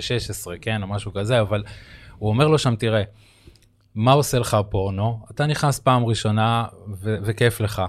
כן, 0.61 0.83
או 0.83 0.87
משהו 0.89 1.13
כזה, 1.13 1.41
אבל 1.41 1.63
הוא 2.19 2.29
אומר 2.31 2.49
לו 2.49 2.59
שם, 2.59 2.77
תראה, 2.77 3.03
מה 3.97 4.13
עושה 4.13 4.39
לך 4.39 4.55
הפורנו? 4.55 5.21
אתה 5.31 5.47
נכנס 5.47 5.79
פעם 5.79 6.05
ראשונה 6.05 6.65
ו- 7.03 7.17
וכיף 7.23 7.61
לך. 7.61 7.83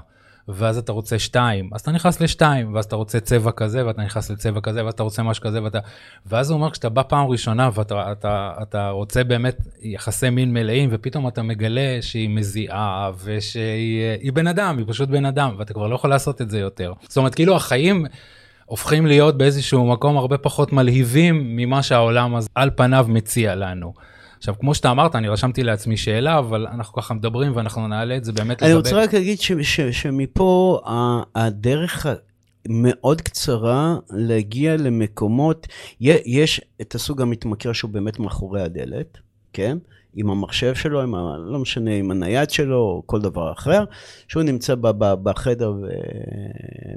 ואז 0.50 0.78
אתה 0.78 0.92
רוצה 0.92 1.20
שתיים, 1.20 1.70
אז 1.74 1.82
אתה 1.82 1.92
נכנס 1.92 2.22
לשתיים, 2.22 2.76
ואז 2.76 2.86
אתה 2.86 2.96
רוצה 2.96 3.20
צבע 3.20 3.52
כזה, 3.52 3.86
ואתה 3.88 4.02
נכנס 4.02 4.32
לצבע 4.32 4.62
כזה, 4.62 4.86
ואז 4.86 4.94
אתה 4.94 5.04
רוצה 5.04 5.24
משהו 5.24 5.44
כזה, 5.44 5.64
ואתה... 5.64 5.80
ואז 6.26 6.50
הוא 6.50 6.58
אומר, 6.58 6.72
כשאתה 6.72 6.90
בא 6.90 7.02
פעם 7.08 7.28
ראשונה 7.28 7.70
ואתה 7.74 8.12
אתה, 8.12 8.52
אתה 8.62 8.90
רוצה 8.90 9.24
באמת 9.24 9.58
יחסי 9.82 10.30
מין 10.30 10.54
מלאים, 10.54 10.90
ופתאום 10.92 11.28
אתה 11.28 11.42
מגלה 11.42 11.98
שהיא 12.02 12.30
מזיעה, 12.30 13.12
ושהיא 13.24 14.04
היא 14.22 14.34
בן 14.34 14.48
אדם, 14.48 14.78
היא 14.78 14.86
פשוט 14.88 15.10
בן 15.10 15.26
אדם, 15.26 15.56
ואתה 15.58 15.74
כבר 15.74 15.88
לא 15.88 15.96
יכול 15.96 16.10
לעשות 16.10 16.42
את 16.42 16.50
זה 16.50 16.60
יותר. 16.60 16.94
זאת 17.08 17.18
אומרת, 17.18 17.36
כאילו 17.36 17.56
החיים 17.56 18.06
הופכים 18.66 19.06
להיות 19.06 19.38
באיזשהו 19.38 19.86
מקום 19.92 20.18
הרבה 20.18 20.38
פחות 20.38 20.74
מלהיבים 20.74 21.58
ממה 21.58 21.84
שהעולם 21.84 22.36
הזה 22.36 22.50
על 22.56 22.70
פניו 22.76 23.06
מציע 23.10 23.56
לנו. 23.56 23.94
עכשיו, 24.38 24.56
כמו 24.60 24.76
שאתה 24.76 24.92
אמרת, 24.92 25.16
אני 25.16 25.28
רשמתי 25.30 25.64
לעצמי 25.64 25.98
שאלה, 25.98 26.40
אבל 26.40 26.68
אנחנו 26.68 26.94
ככה 26.94 27.14
מדברים 27.14 27.56
ואנחנו 27.56 27.88
נעלה 27.88 28.18
את 28.18 28.24
זה 28.26 28.32
באמת 28.34 28.64
אני 28.64 28.74
רוצה 28.74 28.96
רק 28.96 29.14
להגיד 29.14 29.40
ש- 29.40 29.52
ש- 29.52 29.82
שמפה 29.82 30.80
הדרך 31.36 32.06
מאוד 32.70 33.22
קצרה 33.22 33.96
להגיע 34.10 34.78
למקומות, 34.78 35.68
יש 36.02 36.62
את 36.82 36.96
הסוג 36.96 37.22
המתמכר 37.22 37.74
שהוא 37.74 37.92
באמת 37.92 38.20
מאחורי 38.20 38.62
הדלת, 38.62 39.18
כן? 39.54 39.78
עם 40.20 40.30
המחשב 40.30 40.76
שלו, 40.76 41.02
עם 41.02 41.16
ה, 41.16 41.38
לא 41.38 41.60
משנה, 41.60 41.94
עם 41.94 42.12
הנייד 42.12 42.50
שלו 42.50 42.78
או 42.78 43.04
כל 43.06 43.22
דבר 43.22 43.52
אחר, 43.52 43.84
שהוא 44.28 44.44
נמצא 44.44 44.76
ב, 44.76 44.88
ב, 44.88 45.14
בחדר 45.24 45.74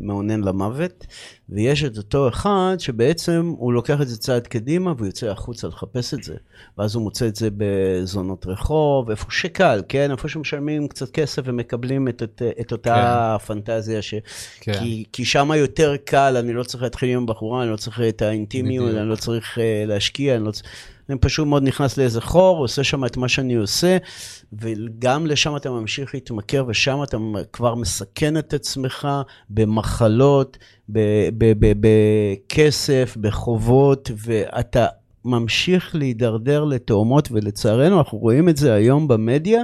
ומעונן 0.01 0.41
למוות, 0.41 1.07
ויש 1.49 1.85
את 1.85 1.97
אותו 1.97 2.29
אחד 2.29 2.77
שבעצם 2.79 3.55
הוא 3.59 3.73
לוקח 3.73 4.01
את 4.01 4.09
זה 4.09 4.19
צעד 4.19 4.47
קדימה 4.47 4.93
והוא 4.97 5.07
יוצא 5.07 5.27
החוצה 5.27 5.69
לחפש 5.69 6.15
את 6.15 6.23
זה, 6.23 6.35
ואז 6.79 6.95
הוא 6.95 7.03
מוצא 7.03 7.27
את 7.27 7.37
זה 7.37 7.49
בזונות 7.57 8.47
רחוב, 8.47 9.11
איפה 9.11 9.27
שקל, 9.31 9.83
כן? 9.89 10.11
איפה 10.11 10.29
שמשלמים 10.29 10.89
קצת 10.89 11.11
כסף 11.11 11.43
ומקבלים 11.45 12.09
את, 12.09 12.23
את, 12.23 12.43
את 12.61 12.73
אותה 12.73 13.37
כן. 13.41 13.47
פנטזיה, 13.47 14.03
ש... 14.03 14.15
כן. 14.61 14.73
כי, 14.73 15.05
כי 15.13 15.25
שם 15.25 15.51
יותר 15.57 15.97
קל, 16.05 16.37
אני 16.37 16.53
לא 16.53 16.63
צריך 16.63 16.83
להתחיל 16.83 17.17
עם 17.17 17.27
בחורה, 17.27 17.63
אני 17.63 17.71
לא 17.71 17.77
צריך 17.77 18.01
את 18.01 18.23
האינטימיות. 18.23 18.95
אני 18.95 19.09
לא 19.09 19.17
צריך 19.17 19.59
uh, 19.59 19.61
להשקיע, 19.87 20.37
אני 20.37 20.45
לא 20.45 20.51
צריך... 20.51 20.67
אני 21.11 21.19
פשוט 21.19 21.47
מאוד 21.47 21.63
נכנס 21.63 21.97
לאיזה 21.99 22.21
חור, 22.21 22.59
עושה 22.59 22.85
שם 22.85 23.05
את 23.05 23.17
מה 23.17 23.29
שאני 23.29 23.55
עושה, 23.55 23.97
וגם 24.53 25.27
לשם 25.27 25.57
אתה 25.57 25.71
ממשיך 25.71 26.15
להתמכר, 26.15 26.65
ושם 26.69 27.03
אתה 27.03 27.17
כבר 27.53 27.75
מסכן 27.75 28.37
את 28.37 28.55
עצמך 28.55 29.09
במחלות, 29.51 30.59
בכסף, 31.59 33.17
בחובות, 33.21 34.11
ואתה 34.17 34.87
ממשיך 35.25 35.95
להידרדר 35.95 36.65
לתאומות, 36.65 37.29
ולצערנו 37.33 37.99
אנחנו 37.99 38.19
רואים 38.19 38.49
את 38.49 38.57
זה 38.57 38.75
היום 38.75 39.09
במדיה. 39.09 39.63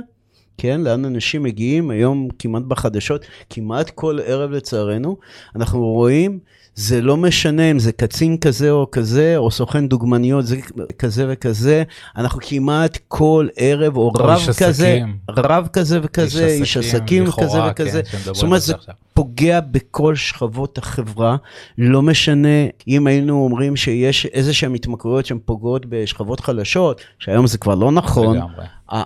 כן, 0.58 0.80
לאן 0.80 1.04
אנשים 1.04 1.42
מגיעים 1.42 1.90
היום 1.90 2.28
כמעט 2.38 2.62
בחדשות, 2.62 3.24
כמעט 3.50 3.90
כל 3.90 4.18
ערב 4.24 4.50
לצערנו, 4.50 5.16
אנחנו 5.56 5.80
רואים, 5.80 6.38
זה 6.76 7.00
לא 7.00 7.16
משנה 7.16 7.70
אם 7.70 7.78
זה 7.78 7.92
קצין 7.92 8.36
כזה 8.36 8.70
או 8.70 8.90
כזה, 8.92 9.36
או 9.36 9.50
סוכן 9.50 9.88
דוגמניות 9.88 10.46
זה 10.46 10.56
כזה 10.98 11.26
וכזה, 11.28 11.82
אנחנו 12.16 12.40
כמעט 12.42 12.98
כל 13.08 13.48
ערב, 13.56 13.96
או 13.96 14.12
רב 14.12 14.30
איש 14.30 14.48
כזה, 14.48 14.66
עסקים. 14.68 15.16
רב 15.30 15.68
כזה 15.72 16.00
וכזה, 16.02 16.46
איש 16.46 16.76
עסקים 16.76 17.24
לכאורה, 17.24 17.72
כזה 17.72 18.00
וכזה. 18.00 18.02
כן, 18.02 18.18
זאת 18.18 18.42
אומרת, 18.42 18.62
זה 18.62 18.74
עכשיו. 18.74 18.94
פוגע 19.14 19.60
בכל 19.60 20.14
שכבות 20.14 20.78
החברה, 20.78 21.36
לא 21.78 22.02
משנה 22.02 22.66
אם 22.88 23.06
היינו 23.06 23.44
אומרים 23.44 23.76
שיש 23.76 24.26
איזה 24.26 24.54
שהן 24.54 24.74
התמכרויות 24.74 25.26
שהן 25.26 25.38
פוגעות 25.44 25.86
בשכבות 25.88 26.40
חלשות, 26.40 27.00
שהיום 27.18 27.46
זה 27.46 27.58
כבר 27.58 27.74
לא 27.74 27.92
נכון, 27.92 28.38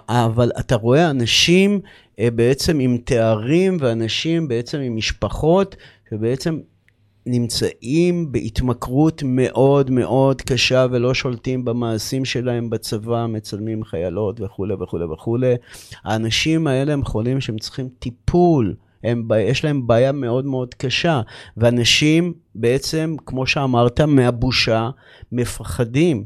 אבל 0.09 0.50
אתה 0.59 0.76
רואה 0.76 1.11
אנשים 1.11 1.80
אה, 2.18 2.28
בעצם 2.30 2.80
עם 2.80 2.98
תארים 3.04 3.76
ואנשים 3.80 4.48
בעצם 4.48 4.78
עם 4.78 4.96
משפחות 4.96 5.76
שבעצם 6.11 6.59
נמצאים 7.26 8.33
בהתמכרות 8.33 9.22
מאוד 9.26 9.90
מאוד 9.90 10.42
קשה 10.42 10.87
ולא 10.90 11.14
שולטים 11.14 11.64
במעשים 11.64 12.24
שלהם 12.24 12.70
בצבא, 12.70 13.26
מצלמים 13.26 13.85
חיילות 13.85 14.40
וכולי 14.40 14.74
וכולי 14.74 15.04
וכולי. 15.04 15.54
האנשים 16.04 16.66
האלה 16.66 16.92
הם 16.92 17.04
חולים 17.04 17.40
שהם 17.40 17.59
צריכים 17.59 17.88
טיפול. 17.98 18.74
הם, 19.04 19.28
יש 19.38 19.64
להם 19.64 19.87
בעיה 19.87 20.12
מאוד 20.12 20.46
מאוד 20.46 20.74
קשה, 20.74 21.20
ואנשים 21.56 22.33
בעצם, 22.54 23.16
כמו 23.26 23.46
שאמרת, 23.46 24.00
מהבושה 24.00 24.90
מפחדים, 25.33 26.24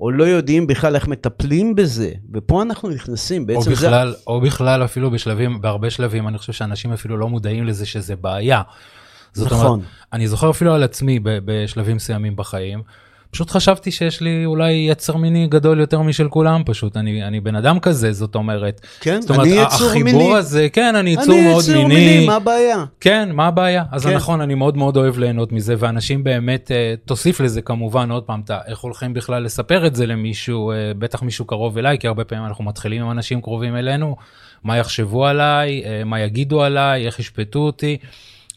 או 0.00 0.10
לא 0.10 0.24
יודעים 0.24 0.66
בכלל 0.66 0.94
איך 0.94 1.08
מטפלים 1.08 1.74
בזה, 1.74 2.12
ופה 2.34 2.62
אנחנו 2.62 2.88
נכנסים, 2.88 3.42
או 3.42 3.46
בעצם 3.46 3.74
זה... 3.74 3.86
בכלל, 3.86 4.14
או 4.26 4.40
בכלל 4.40 4.84
אפילו 4.84 5.10
בשלבים, 5.10 5.60
בהרבה 5.60 5.90
שלבים, 5.90 6.28
אני 6.28 6.38
חושב 6.38 6.52
שאנשים 6.52 6.92
אפילו 6.92 7.16
לא 7.16 7.28
מודעים 7.28 7.64
לזה 7.64 7.86
שזה 7.86 8.16
בעיה. 8.16 8.62
זאת 9.32 9.52
נכון. 9.52 9.66
אומרת, 9.66 9.86
אני 10.12 10.28
זוכר 10.28 10.50
אפילו 10.50 10.74
על 10.74 10.82
עצמי 10.82 11.18
בשלבים 11.22 11.96
מסוימים 11.96 12.36
בחיים, 12.36 12.82
פשוט 13.32 13.50
חשבתי 13.50 13.90
שיש 13.90 14.20
לי 14.20 14.44
אולי 14.46 14.72
יצר 14.72 15.16
מיני 15.16 15.46
גדול 15.46 15.80
יותר 15.80 16.00
משל 16.02 16.28
כולם 16.28 16.62
פשוט, 16.66 16.96
אני, 16.96 17.24
אני 17.24 17.40
בן 17.40 17.56
אדם 17.56 17.80
כזה, 17.80 18.12
זאת 18.12 18.34
אומרת. 18.34 18.80
כן, 19.00 19.20
זאת 19.20 19.30
אומרת, 19.30 19.46
אני 19.46 19.54
יצור 19.54 19.86
החיבור 19.86 20.12
מיני. 20.12 20.34
הזה, 20.34 20.68
כן, 20.72 20.96
אני 20.96 21.10
יצור 21.10 21.34
אני 21.34 21.48
מאוד 21.48 21.62
יצור 21.64 21.88
מיני. 21.88 21.94
מיני, 21.94 22.26
מה 22.26 22.36
הבעיה? 22.36 22.84
כן, 23.00 23.28
מה 23.32 23.46
הבעיה? 23.46 23.84
אז 23.92 24.06
כן. 24.06 24.14
נכון, 24.14 24.40
אני 24.40 24.54
מאוד 24.54 24.76
מאוד 24.76 24.96
אוהב 24.96 25.18
ליהנות 25.18 25.52
מזה, 25.52 25.74
ואנשים 25.78 26.24
באמת, 26.24 26.70
אה, 26.70 26.94
תוסיף 27.04 27.40
לזה 27.40 27.62
כמובן, 27.62 28.10
עוד 28.10 28.22
פעם, 28.22 28.40
אתה, 28.44 28.58
איך 28.66 28.78
הולכים 28.78 29.14
בכלל 29.14 29.42
לספר 29.42 29.86
את 29.86 29.94
זה 29.94 30.06
למישהו, 30.06 30.70
אה, 30.70 30.92
בטח 30.98 31.22
מישהו 31.22 31.44
קרוב 31.44 31.78
אליי, 31.78 31.98
כי 31.98 32.06
הרבה 32.06 32.24
פעמים 32.24 32.44
אנחנו 32.46 32.64
מתחילים 32.64 33.02
עם 33.02 33.10
אנשים 33.10 33.40
קרובים 33.40 33.76
אלינו, 33.76 34.16
מה 34.64 34.76
יחשבו 34.76 35.26
עליי, 35.26 35.82
אה, 35.84 36.04
מה 36.04 36.20
יגידו 36.20 36.62
עליי, 36.62 37.06
איך 37.06 37.18
ישפטו 37.18 37.58
אותי. 37.58 37.96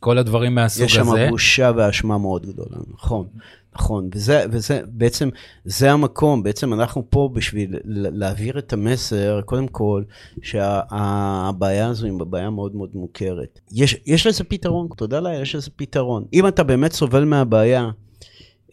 כל 0.06 0.18
הדברים 0.18 0.56
מהסוג 0.56 0.86
יש 0.86 0.98
הזה. 0.98 1.12
שם 1.26 1.30
בושה 1.30 1.72
ואשמה 1.76 2.18
מאוד 2.18 2.46
גדולה, 2.46 2.78
נכון, 2.94 3.28
נכון. 3.76 4.10
וזה, 4.13 4.46
וזה 4.52 4.82
בעצם, 4.88 5.30
זה 5.65 5.91
המקום, 5.91 6.44
בעצם 6.44 6.74
אנחנו 6.74 7.04
פה 7.10 7.30
בשביל 7.34 7.76
להעביר 7.86 8.60
את 8.60 8.74
המסר, 8.74 9.41
קודם 9.46 9.68
כל, 9.68 10.04
שהבעיה 10.41 11.88
הזו 11.88 12.06
היא 12.06 12.13
בעיה 12.13 12.50
מאוד 12.50 12.76
מאוד 12.76 12.89
מוכרת. 12.94 13.60
יש, 13.72 13.96
יש 14.06 14.28
לזה 14.28 14.44
פתרון, 14.44 14.88
תודה 14.98 15.20
לאל, 15.20 15.41
יש 15.41 15.56
לזה 15.56 15.70
פתרון. 15.76 16.26
אם 16.34 16.48
אתה 16.48 16.63
באמת 16.63 16.91
סובל 16.91 17.24
מהבעיה, 17.24 17.89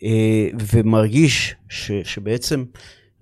אה, 0.03 0.49
ומרגיש 0.73 1.55
ש, 1.69 1.93
שבעצם 2.05 2.65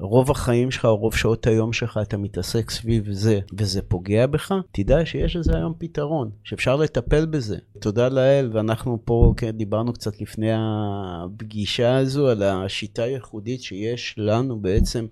רוב 0.00 0.30
החיים 0.30 0.70
שלך, 0.70 0.84
רוב 0.84 1.14
שעות 1.14 1.46
היום 1.46 1.72
שלך, 1.72 2.00
אתה 2.02 2.16
מתעסק 2.16 2.70
סביב 2.70 3.12
זה, 3.12 3.40
וזה 3.58 3.82
פוגע 3.82 4.26
בך, 4.26 4.54
תדע 4.72 5.06
שיש 5.06 5.36
לזה 5.36 5.56
היום 5.56 5.72
פתרון, 5.78 6.30
שאפשר 6.44 6.76
לטפל 6.76 7.26
בזה. 7.26 7.56
תודה 7.80 8.08
לאל, 8.08 8.50
ואנחנו 8.52 8.98
פה 9.04 9.34
כן, 9.36 9.50
דיברנו 9.50 9.92
קצת 9.92 10.20
לפני 10.20 10.50
הפגישה 10.54 11.96
הזו 11.96 12.28
על 12.28 12.42
השיטה 12.42 13.02
הייחודית 13.02 13.62
שיש 13.62 14.14
לנו 14.18 14.60
בעצם 14.60 15.06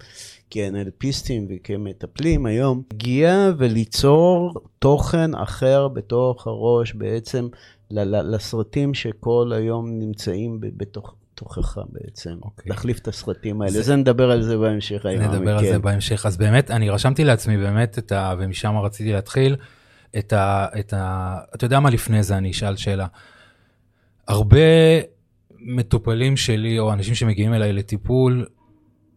כאנלפיסטים 0.51 1.47
וכמטפלים 1.51 2.47
היום, 2.47 2.83
להגיע 2.93 3.51
וליצור 3.59 4.55
תוכן 4.79 5.35
אחר 5.35 5.89
בתוך 5.89 6.47
הראש 6.47 6.95
בעצם 6.95 7.49
לסרטים 7.91 8.95
שכל 8.95 9.53
היום 9.55 9.99
נמצאים 9.99 10.59
בתוך... 10.61 11.15
תוכך 11.39 11.79
בעצם, 11.93 12.31
okay. 12.31 12.45
אוקיי. 12.45 12.71
להחליף 12.71 12.99
את 12.99 13.09
הסרטים 13.09 13.61
האלה, 13.63 13.73
זה- 13.73 13.83
זה 13.83 13.97
נדבר 13.97 14.31
על 14.31 14.43
זה 14.43 14.57
בהמשך 14.59 15.07
היום. 15.07 15.23
נדבר 15.23 15.57
על 15.59 15.65
כן. 15.65 15.73
זה 15.73 15.79
בהמשך. 15.79 16.27
אז 16.27 16.37
באמת, 16.37 16.71
אני 16.71 16.91
רשמתי 16.91 17.25
לעצמי 17.25 17.57
באמת 17.57 17.99
את 17.99 18.13
ה... 18.13 18.35
ומשם 18.39 18.77
רציתי 18.77 19.13
להתחיל, 19.13 19.57
את 20.19 20.33
ה... 20.33 20.67
את 20.81 20.93
ה... 20.93 21.37
אתה 21.55 21.65
יודע 21.65 21.81
מה 21.81 21.91
לפני 21.91 22.23
זה, 22.23 22.37
אני 22.37 22.51
אשאל 22.51 22.77
שאלה. 22.77 23.07
הרבה 24.29 24.59
מטופלים 25.61 26.37
שלי, 26.37 26.79
או 26.79 26.93
אנשים 26.93 27.15
שמגיעים 27.15 27.55
אליי 27.55 27.73
לטיפול, 27.73 28.47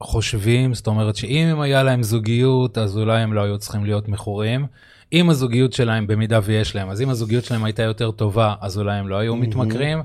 חושבים, 0.03 0.73
זאת 0.73 0.87
אומרת 0.87 1.15
שאם 1.15 1.61
היה 1.61 1.83
להם 1.83 2.03
זוגיות, 2.03 2.77
אז 2.77 2.97
אולי 2.97 3.21
הם 3.21 3.33
לא 3.33 3.43
היו 3.43 3.57
צריכים 3.57 3.85
להיות 3.85 4.07
מכורים. 4.07 4.65
אם 5.13 5.29
הזוגיות 5.29 5.73
שלהם, 5.73 6.07
במידה 6.07 6.39
ויש 6.43 6.75
להם, 6.75 6.89
אז 6.89 7.01
אם 7.01 7.09
הזוגיות 7.09 7.43
שלהם 7.43 7.63
הייתה 7.63 7.83
יותר 7.83 8.11
טובה, 8.11 8.55
אז 8.61 8.77
אולי 8.77 8.95
הם 8.97 9.07
לא 9.07 9.15
היו. 9.15 9.35
מתמכרים. 9.35 10.03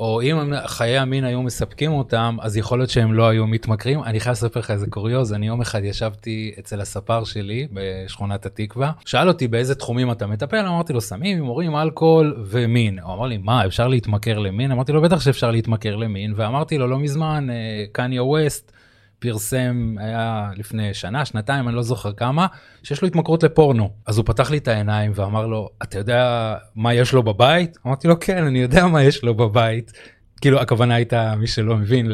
או 0.00 0.22
אם 0.22 0.52
חיי 0.66 0.98
המין 0.98 1.24
היו 1.24 1.42
מספקים 1.42 1.92
אותם, 1.92 2.36
אז 2.40 2.56
יכול 2.56 2.78
להיות 2.78 2.90
שהם 2.90 3.12
לא 3.12 3.28
היו 3.28 3.46
מתמכרים. 3.46 4.02
אני 4.04 4.20
חייב 4.20 4.32
לספר 4.32 4.60
לך 4.60 4.70
איזה 4.70 4.86
קוריוז, 4.86 5.32
אני 5.32 5.46
יום 5.46 5.60
אחד 5.60 5.84
ישבתי 5.84 6.54
אצל 6.58 6.80
הספר 6.80 7.24
שלי 7.24 7.68
בשכונת 7.72 8.46
התקווה, 8.46 8.92
שאל 9.04 9.28
אותי 9.28 9.48
באיזה 9.48 9.74
תחומים 9.74 10.10
אתה 10.12 10.26
מטפל, 10.26 10.66
אמרתי 10.66 10.92
לו 10.92 11.00
סמים, 11.00 11.36
הימורים, 11.36 11.76
אלכוהול 11.76 12.44
ומין. 12.46 12.98
הוא 12.98 13.14
אמר 13.14 13.26
לי, 13.26 13.38
מה, 13.38 13.66
אפשר 13.66 13.88
להתמכר 13.88 14.38
למין? 14.38 14.72
אמרתי 14.72 14.92
לו, 14.92 15.02
בטח 15.02 15.20
שאפשר 15.20 15.50
להתמכר 15.50 15.96
למין, 15.96 16.32
ואמרתי 16.36 16.78
לו, 16.78 16.86
לא 16.86 16.98
מזמן, 16.98 17.50
אה, 17.50 17.84
קניה 17.92 18.24
ווסט 18.24 18.72
פרסם, 19.20 19.94
היה 19.98 20.50
לפני 20.56 20.94
שנה, 20.94 21.24
שנתיים, 21.24 21.68
אני 21.68 21.76
לא 21.76 21.82
זוכר 21.82 22.12
כמה, 22.12 22.46
שיש 22.82 23.02
לו 23.02 23.08
התמכרות 23.08 23.42
לפורנו. 23.42 23.90
אז 24.06 24.18
הוא 24.18 24.26
פתח 24.26 24.50
לי 24.50 24.58
את 24.58 24.68
העיניים 24.68 25.12
ואמר 25.14 25.46
לו, 25.46 25.68
אתה 25.82 25.98
יודע 25.98 26.54
מה 26.76 26.94
יש 26.94 27.12
לו 27.12 27.22
בבית? 27.22 27.78
אמרתי 27.86 28.08
לו, 28.08 28.20
כן, 28.20 28.44
אני 28.44 28.58
יודע 28.58 28.86
מה 28.86 29.02
יש 29.02 29.24
לו 29.24 29.34
בבית. 29.34 29.92
כאילו 30.40 30.60
הכוונה 30.60 30.94
הייתה, 30.94 31.34
מי 31.36 31.46
שלא 31.46 31.76
מבין, 31.76 32.06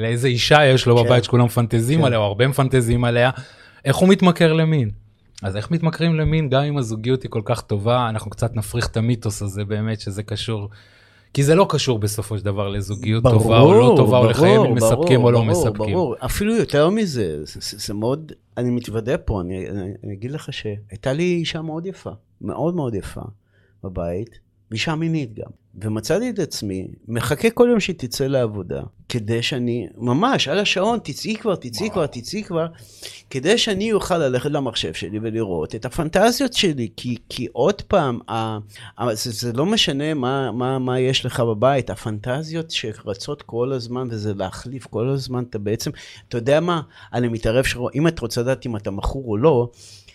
לאיזה 0.00 0.28
אישה 0.28 0.66
יש 0.66 0.86
לו 0.86 0.96
כן. 0.96 1.04
בבית 1.04 1.24
שכולם 1.24 1.44
מפנטזים 1.44 2.00
כן. 2.00 2.06
עליה, 2.06 2.18
או 2.18 2.24
הרבה 2.24 2.48
מפנטזים 2.48 3.04
עליה, 3.04 3.30
איך 3.84 3.96
הוא 3.96 4.08
מתמכר 4.08 4.52
למין? 4.52 4.90
אז 5.42 5.56
איך 5.56 5.70
מתמכרים 5.70 6.14
למין 6.14 6.48
גם 6.48 6.62
אם 6.62 6.78
הזוגיות 6.78 7.22
היא 7.22 7.30
כל 7.30 7.42
כך 7.44 7.60
טובה, 7.60 8.08
אנחנו 8.08 8.30
קצת 8.30 8.56
נפריך 8.56 8.86
את 8.86 8.96
המיתוס 8.96 9.42
הזה 9.42 9.64
באמת 9.64 10.00
שזה 10.00 10.22
קשור. 10.22 10.68
כי 11.38 11.44
זה 11.44 11.54
לא 11.54 11.66
קשור 11.68 11.98
בסופו 11.98 12.38
של 12.38 12.44
דבר 12.44 12.68
לזוגיות 12.68 13.24
טובה 13.24 13.60
או 13.60 13.72
לא 13.72 13.94
טובה, 13.96 14.18
או 14.18 14.26
לחיים 14.26 14.74
מספקים 14.74 15.24
או 15.24 15.30
לא 15.30 15.40
ברור, 15.40 15.50
מספקים. 15.50 15.94
ברור, 15.94 16.14
אפילו 16.24 16.56
יותר 16.56 16.90
מזה, 16.90 17.44
זה, 17.44 17.60
זה, 17.60 17.78
זה 17.78 17.94
מאוד, 17.94 18.32
אני 18.56 18.70
מתוודה 18.70 19.18
פה, 19.18 19.40
אני, 19.40 19.70
אני, 19.70 19.92
אני 20.04 20.12
אגיד 20.14 20.30
לך 20.30 20.52
שהייתה 20.52 21.12
לי 21.12 21.22
אישה 21.22 21.62
מאוד 21.62 21.86
יפה, 21.86 22.10
מאוד 22.40 22.74
מאוד 22.74 22.94
יפה 22.94 23.20
בבית, 23.84 24.38
ואישה 24.70 24.94
מינית 24.94 25.34
גם. 25.34 25.50
ומצאתי 25.82 26.30
את 26.30 26.38
עצמי, 26.38 26.88
מחכה 27.08 27.50
כל 27.50 27.68
יום 27.70 27.80
שהיא 27.80 27.96
תצא 27.98 28.26
לעבודה, 28.26 28.82
כדי 29.08 29.42
שאני, 29.42 29.86
ממש, 29.96 30.48
על 30.48 30.58
השעון, 30.58 30.98
תצאי 31.04 31.36
כבר, 31.36 31.54
תצאי 31.54 31.90
כבר, 31.90 32.06
תצאי 32.06 32.42
כבר, 32.42 32.66
כדי 33.30 33.58
שאני 33.58 33.92
אוכל 33.92 34.18
ללכת 34.18 34.50
למחשב 34.50 34.92
שלי 34.92 35.18
ולראות 35.22 35.74
את 35.74 35.84
הפנטזיות 35.84 36.52
שלי, 36.52 36.88
כי, 36.96 37.16
כי 37.28 37.46
עוד 37.52 37.82
פעם, 37.82 38.18
ה, 38.28 38.58
ה, 38.98 39.14
זה, 39.14 39.30
זה 39.30 39.52
לא 39.52 39.66
משנה 39.66 40.14
מה, 40.14 40.52
מה, 40.52 40.78
מה 40.78 41.00
יש 41.00 41.26
לך 41.26 41.40
בבית, 41.40 41.90
הפנטזיות 41.90 42.70
שרצות 42.70 43.42
כל 43.42 43.72
הזמן, 43.72 44.08
וזה 44.10 44.34
להחליף 44.34 44.86
כל 44.86 45.08
הזמן, 45.08 45.44
אתה 45.50 45.58
בעצם, 45.58 45.90
אתה 46.28 46.38
יודע 46.38 46.60
מה, 46.60 46.80
אני 47.12 47.28
מתערב, 47.28 47.64
שרוא, 47.64 47.90
אם 47.94 48.08
את 48.08 48.18
רוצה 48.18 48.40
לדעת 48.40 48.66
אם 48.66 48.76
אתה 48.76 48.90
מכור 48.90 49.24
או 49.26 49.36
לא, 49.36 49.70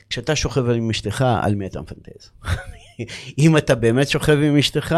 כשאתה 0.10 0.36
שוכב 0.36 0.70
עם 0.70 0.90
אשתך, 0.90 1.26
על 1.42 1.56
מי 1.56 1.66
אתה 1.66 1.82
מפנטז? 1.82 2.32
אם 3.38 3.58
אתה 3.58 3.76
באמת 3.76 4.10
שוכב 4.10 4.38
עם 4.44 4.58
אשתך, 4.58 4.96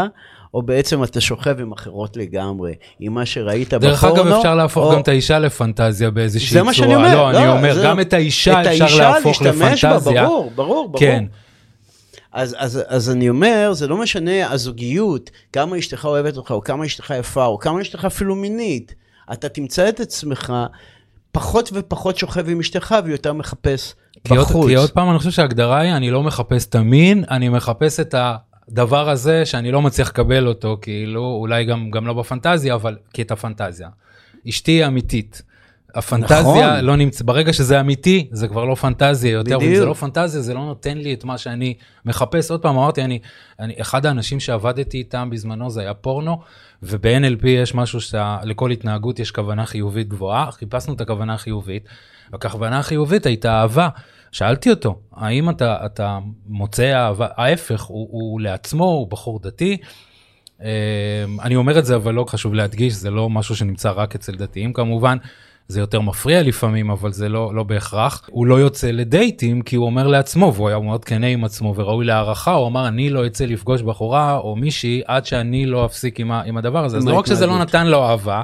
או 0.53 0.61
בעצם 0.61 1.03
אתה 1.03 1.21
שוכב 1.21 1.59
עם 1.59 1.71
אחרות 1.71 2.17
לגמרי, 2.17 2.73
עם 2.99 3.13
מה 3.13 3.25
שראית 3.25 3.73
בפורנו. 3.73 3.87
דרך 3.87 4.03
אגב, 4.03 4.27
אפשר 4.27 4.55
להפוך 4.55 4.85
או... 4.85 4.91
גם 4.91 4.99
את 4.99 5.07
האישה 5.07 5.39
לפנטזיה 5.39 6.11
באיזושהי 6.11 6.49
זה 6.49 6.53
צורה. 6.53 6.63
מה 6.65 6.73
שאני 6.73 6.95
אומר. 6.95 7.15
לא, 7.15 7.29
אני 7.29 7.47
אומר, 7.47 7.73
זה... 7.73 7.83
גם 7.83 7.99
את 7.99 8.13
האישה 8.13 8.61
את 8.61 8.67
אפשר 8.67 8.83
האישה 8.83 9.09
להפוך 9.09 9.41
לפנטזיה. 9.41 9.99
בה, 9.99 9.99
ברור, 9.99 10.51
ברור, 10.55 10.87
ברור. 10.89 10.99
כן. 10.99 11.25
אז, 12.33 12.55
אז, 12.59 12.81
אז 12.87 13.09
אני 13.09 13.29
אומר, 13.29 13.73
זה 13.73 13.87
לא 13.87 13.97
משנה 13.97 14.51
הזוגיות, 14.51 15.31
כמה 15.53 15.79
אשתך 15.79 16.05
אוהבת 16.05 16.37
אותך, 16.37 16.51
או 16.51 16.63
כמה 16.63 16.85
אשתך 16.85 17.13
יפה, 17.19 17.45
או 17.45 17.59
כמה 17.59 17.81
אשתך 17.81 18.05
אפילו 18.05 18.35
מינית. 18.35 18.95
אתה 19.33 19.49
תמצא 19.49 19.89
את 19.89 19.99
עצמך 19.99 20.53
פחות 21.31 21.69
ופחות 21.73 22.17
שוכב 22.17 22.49
עם 22.49 22.59
אשתך 22.59 22.95
ויותר 23.05 23.33
מחפש 23.33 23.93
בחוץ. 24.29 24.67
כי 24.67 24.75
עוד 24.75 24.91
פעם 24.91 25.09
אני 25.09 25.17
חושב 25.17 25.31
שההגדרה 25.31 25.79
היא 25.79 25.91
אני 25.91 26.11
לא 26.11 26.23
מחפש 26.23 26.65
את 26.67 26.75
המין 26.75 27.23
אני 27.31 27.49
מחפש 27.49 27.99
את 27.99 28.15
הדבר 28.17 29.09
הזה 29.09 29.45
שאני 29.45 29.71
לא 29.71 29.81
מצליח 29.81 30.09
לקבל 30.09 30.47
אותו 30.47 30.77
כאילו 30.81 31.37
אולי 31.39 31.65
גם 31.65 31.91
גם 31.91 32.07
לא 32.07 32.13
בפנטזיה 32.13 32.75
אבל 32.75 32.97
כי 33.13 33.21
את 33.21 33.31
הפנטזיה. 33.31 33.89
אשתי 34.49 34.71
היא 34.71 34.85
אמיתית. 34.85 35.41
הפנטזיה 35.95 36.41
נכון. 36.41 36.85
לא 36.85 36.95
נמצא 36.95 37.23
ברגע 37.23 37.53
שזה 37.53 37.79
אמיתי 37.79 38.27
זה 38.31 38.47
כבר 38.47 38.65
לא 38.65 38.75
פנטזיה 38.75 39.31
יותר 39.31 39.57
ואם 39.59 39.65
זה 39.65 39.71
בדיוק. 39.71 39.87
לא 39.87 39.93
פנטזיה 39.93 40.41
זה 40.41 40.53
לא 40.53 40.65
נותן 40.65 40.97
לי 40.97 41.13
את 41.13 41.23
מה 41.23 41.37
שאני 41.37 41.73
מחפש 42.05 42.51
עוד 42.51 42.61
פעם 42.61 42.75
אמרתי 42.77 43.01
אני, 43.03 43.19
אני 43.59 43.73
אחד 43.81 44.05
האנשים 44.05 44.39
שעבדתי 44.39 44.97
איתם 44.97 45.29
בזמנו 45.29 45.69
זה 45.69 45.81
היה 45.81 45.93
פורנו 45.93 46.39
וב-NLP 46.83 47.47
יש 47.47 47.75
משהו 47.75 48.01
שלכל 48.01 48.71
התנהגות 48.71 49.19
יש 49.19 49.31
כוונה 49.31 49.65
חיובית 49.65 50.07
גבוהה 50.07 50.51
חיפשנו 50.51 50.93
את 50.93 51.01
הכוונה 51.01 51.33
החיובית. 51.33 51.83
הכוונה 52.35 52.79
החיובית 52.79 53.25
הייתה 53.25 53.61
אהבה. 53.61 53.89
שאלתי 54.31 54.69
אותו, 54.69 54.99
האם 55.13 55.49
אתה, 55.49 55.77
אתה 55.85 56.19
מוצא 56.47 56.93
אהבה, 56.93 57.27
ההפך, 57.37 57.81
הוא, 57.81 58.07
הוא 58.11 58.41
לעצמו, 58.41 58.83
הוא 58.83 59.07
בחור 59.07 59.39
דתי. 59.39 59.77
אה, 60.61 60.69
אני 61.41 61.55
אומר 61.55 61.79
את 61.79 61.85
זה, 61.85 61.95
אבל 61.95 62.13
לא 62.13 62.25
חשוב 62.27 62.53
להדגיש, 62.53 62.93
זה 62.93 63.11
לא 63.11 63.29
משהו 63.29 63.55
שנמצא 63.55 63.91
רק 63.91 64.15
אצל 64.15 64.35
דתיים 64.35 64.73
כמובן. 64.73 65.17
זה 65.67 65.79
יותר 65.79 66.01
מפריע 66.01 66.43
לפעמים, 66.43 66.89
אבל 66.89 67.11
זה 67.11 67.29
לא, 67.29 67.55
לא 67.55 67.63
בהכרח. 67.63 68.29
הוא 68.31 68.45
לא 68.45 68.55
יוצא 68.55 68.91
לדייטים 68.91 69.61
כי 69.61 69.75
הוא 69.75 69.85
אומר 69.85 70.07
לעצמו, 70.07 70.53
והוא 70.55 70.69
היה 70.69 70.79
מאוד 70.79 71.05
כנה 71.05 71.27
עם 71.27 71.43
עצמו 71.43 71.75
וראוי 71.75 72.05
להערכה, 72.05 72.51
הוא 72.51 72.67
אמר, 72.67 72.87
אני 72.87 73.09
לא 73.09 73.27
אצא 73.27 73.45
לפגוש 73.45 73.81
בחורה 73.81 74.37
או 74.37 74.55
מישהי 74.55 75.01
עד 75.05 75.25
שאני 75.25 75.65
לא 75.65 75.85
אפסיק 75.85 76.19
עם, 76.19 76.31
ה, 76.31 76.41
עם 76.41 76.57
הדבר 76.57 76.85
הזה. 76.85 76.97
אז 76.97 77.07
לא 77.07 77.13
רק 77.13 77.25
שזה 77.25 77.47
לא. 77.47 77.59
נתן 77.59 77.87
לו 77.87 78.03
אהבה, 78.03 78.41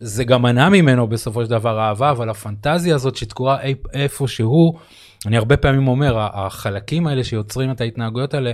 זה 0.00 0.24
גם 0.24 0.42
מנע 0.42 0.68
ממנו 0.68 1.06
בסופו 1.06 1.44
של 1.44 1.50
דבר 1.50 1.80
אהבה, 1.80 2.10
אבל 2.10 2.30
הפנטזיה 2.30 2.94
הזאת 2.94 3.16
שתקועה 3.16 3.62
אי- 3.62 3.74
איפשהו, 3.92 4.72
אני 5.26 5.36
הרבה 5.36 5.56
פעמים 5.56 5.88
אומר, 5.88 6.16
החלקים 6.18 7.06
האלה 7.06 7.24
שיוצרים 7.24 7.70
את 7.70 7.80
ההתנהגויות 7.80 8.34
האלה, 8.34 8.52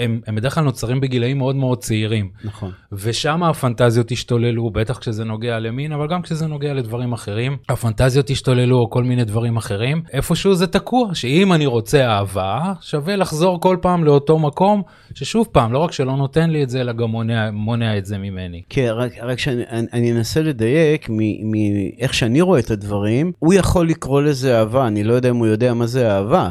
הם, 0.00 0.20
הם 0.26 0.34
בדרך 0.34 0.54
כלל 0.54 0.64
נוצרים 0.64 1.00
בגילאים 1.00 1.38
מאוד 1.38 1.56
מאוד 1.56 1.78
צעירים. 1.78 2.30
נכון. 2.44 2.70
ושם 2.92 3.42
הפנטזיות 3.42 4.10
השתוללו, 4.10 4.70
בטח 4.70 4.98
כשזה 4.98 5.24
נוגע 5.24 5.58
למין, 5.58 5.92
אבל 5.92 6.08
גם 6.08 6.22
כשזה 6.22 6.46
נוגע 6.46 6.74
לדברים 6.74 7.12
אחרים. 7.12 7.56
הפנטזיות 7.68 8.30
השתוללו 8.30 8.78
או 8.78 8.90
כל 8.90 9.04
מיני 9.04 9.24
דברים 9.24 9.56
אחרים. 9.56 10.02
איפשהו 10.12 10.54
זה 10.54 10.66
תקוע, 10.66 11.14
שאם 11.14 11.52
אני 11.52 11.66
רוצה 11.66 12.06
אהבה, 12.06 12.72
שווה 12.80 13.16
לחזור 13.16 13.60
כל 13.60 13.76
פעם 13.82 14.04
לאותו 14.04 14.38
מקום, 14.38 14.82
ששוב 15.14 15.46
פעם, 15.52 15.72
לא 15.72 15.78
רק 15.78 15.92
שלא 15.92 16.16
נותן 16.16 16.50
לי 16.50 16.62
את 16.62 16.70
זה, 16.70 16.80
אלא 16.80 16.92
גם 16.92 17.10
מונע, 17.10 17.50
מונע 17.50 17.98
את 17.98 18.04
זה 18.04 18.18
ממני. 18.18 18.62
כן, 18.68 18.88
רק, 18.94 19.12
רק 19.22 19.38
שאני 19.38 19.62
אני, 19.70 19.86
אני 19.92 20.12
אנסה 20.12 20.42
לדייק 20.42 21.08
מאיך 21.44 22.14
שאני 22.14 22.40
רואה 22.40 22.60
את 22.60 22.70
הדברים, 22.70 23.32
הוא 23.38 23.54
יכול 23.54 23.88
לקרוא 23.88 24.22
לזה 24.22 24.58
אהבה, 24.58 24.86
אני 24.86 25.04
לא 25.04 25.14
יודע 25.14 25.30
אם 25.30 25.36
הוא 25.36 25.46
יודע 25.46 25.74
מה 25.74 25.86
זה 25.86 26.10
אהבה. 26.10 26.48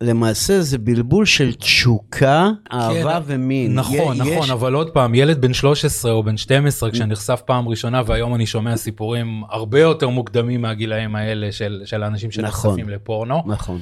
למעשה 0.00 0.60
זה 0.60 0.78
בלבול 0.78 1.24
של 1.26 1.52
תשוקה, 1.54 2.50
אהבה 2.72 3.20
ומין. 3.26 3.74
נכון, 3.74 4.16
י- 4.16 4.18
נכון, 4.20 4.44
יש- 4.44 4.50
אבל 4.50 4.74
עוד 4.74 4.90
פעם, 4.90 5.14
ילד 5.14 5.40
בן 5.40 5.52
13 5.54 6.12
או 6.12 6.22
בן 6.22 6.36
12, 6.36 6.90
כשנחשף 6.90 7.42
פעם 7.46 7.68
ראשונה, 7.68 8.02
והיום 8.06 8.34
אני 8.34 8.46
שומע 8.46 8.76
סיפורים 8.76 9.42
הרבה 9.50 9.80
יותר 9.80 10.08
מוקדמים 10.08 10.62
מהגילאים 10.62 11.16
האלה 11.16 11.52
של, 11.52 11.82
של 11.84 12.02
האנשים 12.02 12.30
שנחשפים 12.30 12.70
נכון. 12.72 12.88
לפורנו, 12.90 13.42
נכון. 13.46 13.80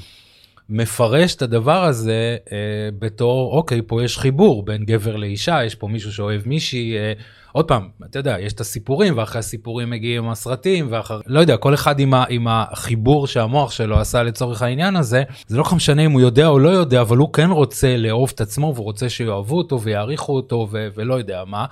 מפרש 0.68 1.34
את 1.34 1.42
הדבר 1.42 1.84
הזה 1.84 2.36
אה, 2.52 2.56
בתור, 2.98 3.56
אוקיי, 3.56 3.80
פה 3.86 4.04
יש 4.04 4.18
חיבור 4.18 4.64
בין 4.64 4.84
גבר 4.84 5.16
לאישה, 5.16 5.64
יש 5.64 5.74
פה 5.74 5.88
מישהו 5.88 6.12
שאוהב 6.12 6.42
מישהי, 6.46 6.96
אה, 6.96 7.12
עוד 7.56 7.68
פעם, 7.68 7.88
אתה 8.10 8.18
יודע, 8.18 8.36
יש 8.40 8.52
את 8.52 8.60
הסיפורים, 8.60 9.18
ואחרי 9.18 9.38
הסיפורים 9.38 9.90
מגיעים 9.90 10.28
הסרטים, 10.28 10.86
ואחר, 10.90 11.20
לא 11.26 11.40
יודע, 11.40 11.56
כל 11.56 11.74
אחד 11.74 12.00
עם, 12.00 12.14
ה, 12.14 12.24
עם 12.28 12.48
החיבור 12.48 13.26
שהמוח 13.26 13.70
שלו 13.70 14.00
עשה 14.00 14.22
לצורך 14.22 14.62
העניין 14.62 14.96
הזה, 14.96 15.22
זה 15.46 15.56
לא 15.56 15.62
כל 15.62 15.76
משנה 15.76 16.02
אם 16.02 16.12
הוא 16.12 16.20
יודע 16.20 16.46
או 16.46 16.58
לא 16.58 16.68
יודע, 16.68 17.00
אבל 17.00 17.16
הוא 17.16 17.32
כן 17.32 17.50
רוצה 17.50 17.96
לאהוב 17.96 18.32
את 18.34 18.40
עצמו, 18.40 18.72
והוא 18.74 18.84
רוצה 18.84 19.08
שיאהבו 19.08 19.58
אותו 19.58 19.82
ויעריכו 19.82 20.36
אותו, 20.36 20.68
ו, 20.70 20.88
ולא 20.94 21.14
יודע 21.14 21.42
מה, 21.46 21.66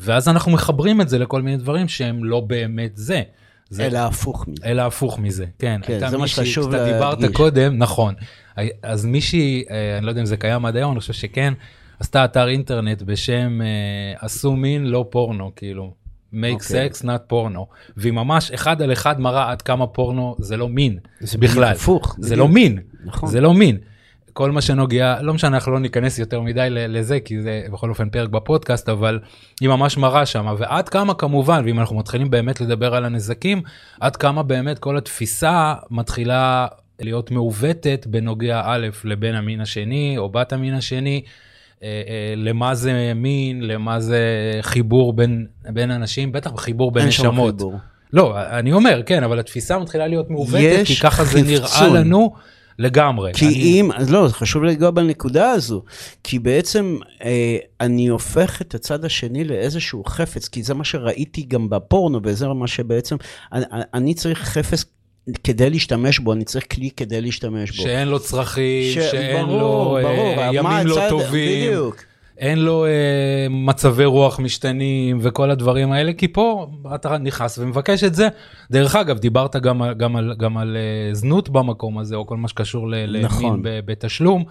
ואז 0.00 0.28
אנחנו 0.28 0.52
מחברים 0.52 1.00
את 1.00 1.08
זה 1.08 1.18
לכל 1.18 1.42
מיני 1.42 1.56
דברים 1.56 1.88
שהם 1.88 2.24
לא 2.24 2.40
באמת 2.40 2.92
זה. 2.94 3.22
זה, 3.70 3.86
אלא 3.86 3.98
הפוך 3.98 4.48
מזה. 4.48 4.64
אלא 4.64 4.82
הפוך 4.82 5.18
מזה, 5.18 5.46
כן. 5.58 5.80
כן, 5.84 6.10
זה 6.10 6.18
מה 6.18 6.28
שחשוב 6.28 6.70
להדגיש. 6.70 6.94
כשאתה 6.94 7.14
דיברת 7.16 7.34
קודם, 7.36 7.78
נכון. 7.78 8.14
אז 8.82 9.04
מישהי, 9.04 9.64
אה, 9.70 9.98
אני 9.98 10.06
לא 10.06 10.10
יודע 10.10 10.20
אם 10.20 10.26
זה 10.26 10.36
קיים 10.36 10.66
עד 10.66 10.76
היום, 10.76 10.92
אני 10.92 11.00
חושב 11.00 11.12
שכן, 11.12 11.54
עשתה 12.00 12.24
אתר 12.24 12.48
אינטרנט 12.48 13.02
בשם 13.02 13.60
אה, 13.62 13.66
עשו 14.18 14.56
מין 14.56 14.86
לא 14.86 15.06
פורנו, 15.10 15.52
כאילו. 15.56 15.94
make 16.32 16.36
okay. 16.36 16.64
אוקיי. 16.64 16.88
sex 16.88 17.04
not 17.04 17.32
porno 17.32 17.74
והיא 17.96 18.12
ממש 18.12 18.50
אחד 18.50 18.82
על 18.82 18.92
אחד 18.92 19.20
מראה 19.20 19.50
עד 19.50 19.62
כמה 19.62 19.86
פורנו 19.86 20.36
זה 20.38 20.56
לא 20.56 20.68
מין 20.68 20.98
זה 21.20 21.38
בכלל 21.38 21.64
הפוך 21.64 22.16
זה 22.18 22.26
בדיוק. 22.26 22.38
לא 22.38 22.48
מין 22.48 22.78
נכון. 23.04 23.28
זה 23.28 23.40
לא 23.40 23.54
מין 23.54 23.78
כל 24.32 24.50
מה 24.50 24.60
שנוגע 24.60 25.22
לא 25.22 25.34
משנה 25.34 25.56
אנחנו 25.56 25.72
לא 25.72 25.80
ניכנס 25.80 26.18
יותר 26.18 26.40
מדי 26.40 26.66
לזה 26.70 27.20
כי 27.20 27.42
זה 27.42 27.62
בכל 27.72 27.90
אופן 27.90 28.08
פרק 28.08 28.28
בפודקאסט 28.28 28.88
אבל 28.88 29.20
היא 29.60 29.68
ממש 29.68 29.96
מראה 29.96 30.26
שם 30.26 30.54
ועד 30.58 30.88
כמה 30.88 31.14
כמובן 31.14 31.62
ואם 31.64 31.80
אנחנו 31.80 31.96
מתחילים 31.96 32.30
באמת 32.30 32.60
לדבר 32.60 32.94
על 32.94 33.04
הנזקים 33.04 33.62
עד 34.00 34.16
כמה 34.16 34.42
באמת 34.42 34.78
כל 34.78 34.96
התפיסה 34.96 35.74
מתחילה 35.90 36.66
להיות 37.00 37.30
מעוותת 37.30 38.06
בנוגע 38.10 38.62
א' 38.64 38.88
לבן 39.04 39.34
המין 39.34 39.60
השני 39.60 40.18
או 40.18 40.28
בת 40.28 40.52
המין 40.52 40.74
השני. 40.74 41.22
אה, 41.82 41.88
אה, 41.88 42.34
למה 42.36 42.74
זה 42.74 43.12
מין, 43.14 43.62
למה 43.62 44.00
זה 44.00 44.20
חיבור 44.62 45.12
בין, 45.12 45.46
בין 45.72 45.90
אנשים, 45.90 46.32
בטח 46.32 46.50
חיבור 46.56 46.90
בין 46.90 47.06
נשמות. 47.06 47.62
לא, 48.12 48.34
אני 48.38 48.72
אומר, 48.72 49.02
כן, 49.06 49.24
אבל 49.24 49.38
התפיסה 49.38 49.78
מתחילה 49.78 50.06
להיות 50.06 50.30
מעוותת, 50.30 50.82
כי 50.84 50.96
ככה 50.96 51.24
חיפצון. 51.24 51.44
זה 51.44 51.84
נראה 51.84 52.00
לנו 52.00 52.34
לגמרי. 52.78 53.32
כי 53.34 53.46
אני... 53.46 53.54
אם, 53.54 53.92
אז 53.92 54.10
לא, 54.10 54.28
חשוב 54.30 54.64
לגוע 54.64 54.90
בנקודה 54.90 55.50
הזו, 55.50 55.82
כי 56.24 56.38
בעצם 56.38 56.96
אה, 57.24 57.56
אני 57.80 58.06
הופך 58.06 58.62
את 58.62 58.74
הצד 58.74 59.04
השני 59.04 59.44
לאיזשהו 59.44 60.04
חפץ, 60.04 60.48
כי 60.48 60.62
זה 60.62 60.74
מה 60.74 60.84
שראיתי 60.84 61.42
גם 61.42 61.70
בפורנו, 61.70 62.20
וזה 62.24 62.48
מה 62.48 62.66
שבעצם, 62.66 63.16
אני, 63.52 63.64
אני 63.94 64.14
צריך 64.14 64.38
חפץ 64.38 64.84
כדי 65.44 65.70
להשתמש 65.70 66.18
בו, 66.18 66.32
אני 66.32 66.44
צריך 66.44 66.64
כלי 66.74 66.90
כדי 66.96 67.20
להשתמש 67.20 67.70
בו. 67.70 67.82
שאין 67.82 68.08
לו 68.08 68.18
צרכים, 68.20 69.00
ש... 69.00 69.10
שאין 69.10 69.46
ברור, 69.46 69.58
לו 69.98 70.08
ברור, 70.08 70.38
אה, 70.38 70.50
ימים 70.52 70.86
לא 70.86 70.98
הצד... 70.98 71.08
טובים. 71.08 71.70
בדיוק. 71.70 71.96
אין 72.38 72.58
לו 72.58 72.86
אה, 72.86 73.46
מצבי 73.50 74.04
רוח 74.04 74.40
משתנים 74.40 75.18
וכל 75.22 75.50
הדברים 75.50 75.92
האלה, 75.92 76.12
כי 76.12 76.28
פה 76.28 76.66
אתה 76.94 77.18
נכנס 77.18 77.58
ומבקש 77.58 78.04
את 78.04 78.14
זה. 78.14 78.28
דרך 78.70 78.96
אגב, 78.96 79.18
דיברת 79.18 79.56
גם, 79.56 79.82
גם 79.96 80.16
על, 80.16 80.34
גם 80.38 80.58
על 80.58 80.76
אה, 80.76 81.14
זנות 81.14 81.48
במקום 81.48 81.98
הזה, 81.98 82.16
או 82.16 82.26
כל 82.26 82.36
מה 82.36 82.48
שקשור 82.48 82.88
למין 82.88 83.24
נכון. 83.24 83.60
בתשלום. 83.62 84.44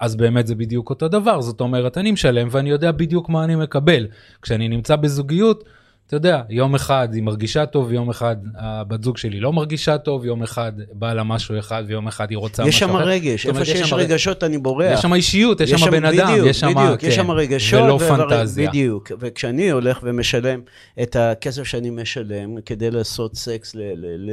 אז 0.00 0.16
באמת 0.16 0.46
זה 0.46 0.54
בדיוק 0.54 0.90
אותו 0.90 1.08
דבר, 1.08 1.40
זאת 1.40 1.60
אומרת, 1.60 1.98
אני 1.98 2.12
משלם 2.12 2.48
ואני 2.50 2.70
יודע 2.70 2.92
בדיוק 2.92 3.28
מה 3.28 3.44
אני 3.44 3.56
מקבל. 3.56 4.06
כשאני 4.42 4.68
נמצא 4.68 4.96
בזוגיות, 4.96 5.64
אתה 6.12 6.18
יודע, 6.18 6.42
יום 6.50 6.74
אחד 6.74 7.08
היא 7.12 7.22
מרגישה 7.22 7.66
טוב, 7.66 7.92
יום 7.92 8.10
אחד 8.10 8.36
הבת 8.58 9.04
זוג 9.04 9.16
שלי 9.16 9.40
לא 9.40 9.52
מרגישה 9.52 9.98
טוב, 9.98 10.24
יום 10.24 10.42
אחד 10.42 10.72
בא 10.92 11.12
לה 11.12 11.22
משהו 11.22 11.58
אחד 11.58 11.84
ויום 11.86 12.08
אחד 12.08 12.30
היא 12.30 12.38
רוצה 12.38 12.64
משהו 12.64 12.86
אחר. 12.86 12.94
יש 12.94 13.00
שם 13.02 13.08
רגש, 13.08 13.46
איפה 13.46 13.64
שיש 13.64 13.92
רגשות 13.92 14.44
אני 14.44 14.58
בורח. 14.58 14.92
יש 14.92 15.00
שם 15.00 15.14
אישיות, 15.14 15.60
יש 15.60 15.70
שם 15.70 15.90
בן 15.90 16.04
אדם, 16.04 16.34
יש 16.46 16.60
שם, 16.60 16.74
בדיוק, 16.74 17.00
כן, 17.00 17.06
יש 17.06 17.14
שם 17.14 17.30
רגשות. 17.30 17.82
ולא 17.82 17.98
פנטזיה. 17.98 18.68
בדיוק, 18.68 19.12
וכשאני 19.20 19.70
הולך 19.70 20.00
ומשלם 20.02 20.60
את 21.02 21.16
הכסף 21.16 21.62
שאני 21.62 21.90
משלם 21.90 22.60
כדי 22.66 22.90
לעשות 22.90 23.36
סקס 23.36 23.76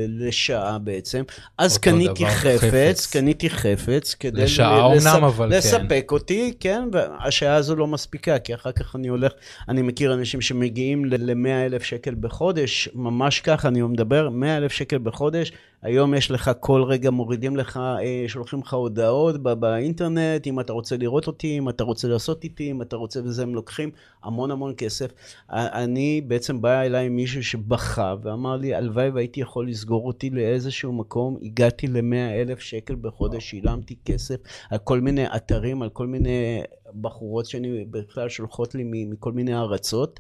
לשעה 0.07 0.77
בעצם, 0.79 1.23
אז 1.57 1.77
קניתי 1.77 2.25
חפץ, 2.25 3.05
קניתי 3.05 3.49
חפץ 3.49 4.15
כדי 4.19 4.41
לשעה 4.41 4.81
אומנם, 4.81 5.23
אבל 5.23 5.49
כן. 5.49 5.57
לספק 5.57 6.09
אותי, 6.11 6.53
כן, 6.59 6.81
והשעה 6.91 7.55
הזו 7.55 7.75
לא 7.75 7.87
מספיקה, 7.87 8.39
כי 8.39 8.55
אחר 8.55 8.71
כך 8.71 8.95
אני 8.95 9.07
הולך, 9.07 9.31
אני 9.69 9.81
מכיר 9.81 10.13
אנשים 10.13 10.41
שמגיעים 10.41 11.05
ל-100 11.05 11.68
אלף 11.69 11.83
שקל 11.83 12.15
בחודש, 12.19 12.89
ממש 12.95 13.41
ככה, 13.41 13.67
אני 13.67 13.81
מדבר, 13.81 14.29
100 14.29 14.57
אלף 14.57 14.71
שקל 14.71 14.97
בחודש, 14.97 15.51
היום 15.81 16.13
יש 16.13 16.31
לך, 16.31 16.51
כל 16.59 16.83
רגע 16.83 17.09
מורידים 17.09 17.57
לך, 17.57 17.77
אה, 17.77 18.23
שולחים 18.27 18.59
לך 18.59 18.73
הודעות 18.73 19.43
באינטרנט, 19.43 20.47
אם 20.47 20.59
אתה 20.59 20.73
רוצה 20.73 20.97
לראות 20.97 21.27
אותי, 21.27 21.57
אם 21.57 21.69
אתה 21.69 21.83
רוצה 21.83 22.07
לעשות 22.07 22.43
איתי, 22.43 22.71
אם 22.71 22.81
אתה 22.81 22.95
רוצה 22.95 23.19
וזה, 23.23 23.43
הם 23.43 23.55
לוקחים 23.55 23.91
המון 24.23 24.51
המון 24.51 24.73
כסף. 24.77 25.11
אני, 25.49 26.21
בעצם 26.27 26.61
בא 26.61 26.81
אליי 26.81 27.09
מישהו 27.09 27.43
שבכה 27.43 28.15
ואמר 28.23 28.55
לי, 28.55 28.75
הלוואי 28.75 29.09
והייתי 29.09 29.41
יכול 29.41 29.69
לסגור 29.69 30.07
אותי 30.07 30.29
לאיזשהו 30.29 30.93
מקום, 30.93 31.37
הגעתי 31.41 31.87
ל-100 31.87 32.41
אלף 32.41 32.59
שקל 32.59 32.95
בחודש, 32.95 33.49
שילמתי 33.49 33.95
כסף 34.05 34.35
על 34.69 34.77
כל 34.77 34.99
מיני 34.99 35.25
אתרים, 35.35 35.81
על 35.81 35.89
כל 35.89 36.07
מיני 36.07 36.61
בחורות 37.01 37.45
שאני 37.45 37.85
בכלל 37.91 38.29
שולחות 38.29 38.75
לי 38.75 38.83
מכל 38.85 39.31
מיני 39.31 39.55
ארצות. 39.55 40.19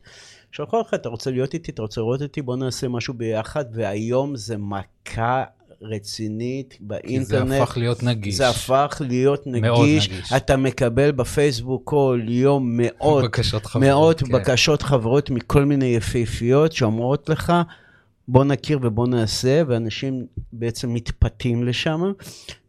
שלחו 0.51 0.79
לך, 0.79 0.93
אתה 0.93 1.09
רוצה 1.09 1.31
להיות 1.31 1.53
איתי, 1.53 1.71
אתה 1.71 1.81
רוצה 1.81 2.01
לראות 2.01 2.21
אותי, 2.21 2.41
בוא 2.41 2.55
נעשה 2.55 2.87
משהו 2.87 3.13
ביחד, 3.13 3.65
והיום 3.73 4.35
זה 4.35 4.57
מכה 4.57 5.43
רצינית 5.81 6.77
באינטרנט. 6.79 7.49
כי 7.49 7.55
זה 7.55 7.63
הפך 7.63 7.77
להיות 7.77 8.03
נגיש. 8.03 8.35
זה 8.35 8.49
הפך 8.49 9.01
להיות 9.05 9.47
נגיש. 9.47 9.61
מאוד 9.61 9.87
נגיש. 9.87 10.33
אתה 10.37 10.57
מקבל 10.57 11.11
בפייסבוק 11.11 11.81
כל 11.85 12.21
יום 12.27 12.77
מאות, 12.77 13.23
בקשות 13.23 13.65
חברות, 13.65 13.87
מאות 13.89 14.23
כן. 14.23 14.31
בקשות 14.31 14.81
חברות 14.81 15.29
מכל 15.29 15.65
מיני 15.65 15.85
יפהפיות 15.85 16.71
שאומרות 16.71 17.29
לך, 17.29 17.53
בוא 18.31 18.43
נכיר 18.43 18.79
ובוא 18.81 19.07
נעשה, 19.07 19.61
ואנשים 19.67 20.25
בעצם 20.53 20.93
מתפתים 20.93 21.63
לשם 21.63 22.01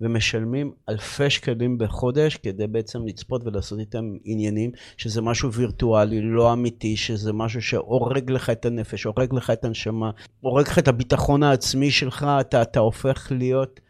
ומשלמים 0.01 0.73
אלפי 0.89 1.31
שקלים 1.31 1.79
בחודש 1.79 2.37
כדי 2.37 2.67
בעצם 2.67 3.07
לצפות 3.07 3.47
ולעשות 3.47 3.79
איתם 3.79 4.05
עניינים, 4.25 4.71
שזה 4.97 5.23
משהו 5.23 5.53
וירטואלי, 5.53 6.21
לא 6.23 6.53
אמיתי, 6.53 6.97
שזה 6.97 7.33
משהו 7.33 7.63
שהורג 7.63 8.31
לך 8.31 8.51
את 8.51 8.67
הנפש, 8.67 9.05
הורג 9.05 9.35
לך 9.35 9.51
את 9.51 9.65
הנשמה, 9.65 10.11
הורג 10.41 10.69
לך 10.69 10.79
את 10.79 10.89
הביטחון 10.89 11.43
העצמי 11.43 11.91
שלך, 11.91 12.27
אתה, 12.41 12.63
אתה 12.63 12.81
הופך 12.81 13.29
להיות... 13.31 13.81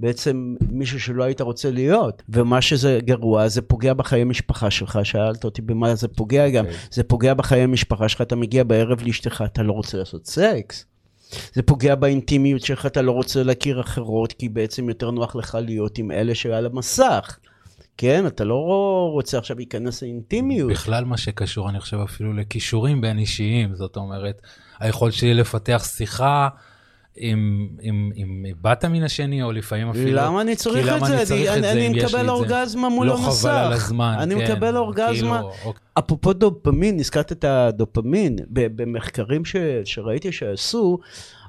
בעצם 0.00 0.54
מישהו 0.70 1.00
שלא 1.00 1.24
היית 1.24 1.40
רוצה 1.40 1.70
להיות. 1.70 2.22
ומה 2.28 2.60
שזה 2.60 2.98
גרוע, 3.02 3.48
זה 3.48 3.62
פוגע 3.62 3.94
בחיי 3.94 4.24
משפחה 4.24 4.70
שלך. 4.70 4.98
שאלת 5.02 5.44
אותי 5.44 5.62
במה 5.62 5.94
זה 5.94 6.08
פוגע 6.08 6.48
גם. 6.48 6.64
Okay. 6.64 6.68
אוקיי. 6.68 6.80
זה 6.90 7.02
פוגע 7.02 7.34
בחיי 7.34 7.66
משפחה 7.66 8.08
שלך, 8.08 8.20
אתה 8.20 8.36
מגיע 8.36 8.64
בערב 8.64 9.02
לאשתך, 9.02 9.44
אתה 9.46 9.62
לא 9.62 9.72
רוצה 9.72 9.98
לעשות 9.98 10.26
סקס. 10.26 10.86
זה 11.52 11.62
פוגע 11.62 11.94
באינטימיות 11.94 12.62
שלך, 12.62 12.86
אתה 12.86 13.02
לא 13.02 13.12
רוצה 13.12 13.42
להכיר 13.42 13.80
אחרות, 13.80 14.32
כי 14.32 14.48
בעצם 14.48 14.88
יותר 14.88 15.10
נוח 15.10 15.36
לך 15.36 15.58
להיות 15.62 15.98
עם 15.98 16.10
אלה 16.10 16.34
שעל 16.34 16.66
המסך. 16.66 17.38
כן, 17.96 18.26
אתה 18.26 18.44
לא 18.44 18.54
רוצה 19.12 19.38
עכשיו 19.38 19.56
להיכנס 19.56 20.02
לאינטימיות. 20.02 20.70
בכלל 20.70 21.04
מה 21.04 21.16
שקשור, 21.16 21.68
אני 21.68 21.80
חושב 21.80 21.96
אפילו 21.96 22.32
לכישורים 22.32 23.00
בין 23.00 23.18
אישיים, 23.18 23.74
זאת 23.74 23.96
אומרת, 23.96 24.42
היכולת 24.80 25.12
שלי 25.12 25.34
לפתח 25.34 25.84
שיחה 25.96 26.48
עם, 27.18 27.68
עם, 27.80 28.10
עם 28.14 28.44
בת 28.62 28.84
המין 28.84 29.02
השני, 29.02 29.42
או 29.42 29.52
לפעמים 29.52 29.90
אפילו... 29.90 30.12
למה 30.12 30.40
אני 30.40 30.56
צריך 30.56 30.88
את 30.88 31.04
זה? 31.06 31.16
אני, 31.16 31.26
צריך 31.26 31.48
אני, 31.50 31.58
את 31.58 31.64
אני, 31.64 31.86
אני 31.86 31.98
מקבל 31.98 32.28
אורגזמה 32.28 32.88
מול 32.88 33.06
לא 33.06 33.18
המסך. 33.18 33.44
לא 33.44 33.50
חבל 33.50 33.64
על 33.64 33.72
הזמן, 33.72 34.16
אני 34.18 34.34
כן. 34.34 34.52
מקבל 34.52 34.76
אורגזמה. 34.76 35.12
כאילו, 35.12 35.50
אוקיי. 35.64 35.82
אפרופו 35.98 36.32
דופמין, 36.32 36.98
הזכרת 37.00 37.32
את 37.32 37.44
הדופמין, 37.44 38.36
במחקרים 38.50 39.44
ש, 39.44 39.56
שראיתי 39.84 40.32
שעשו, 40.32 40.98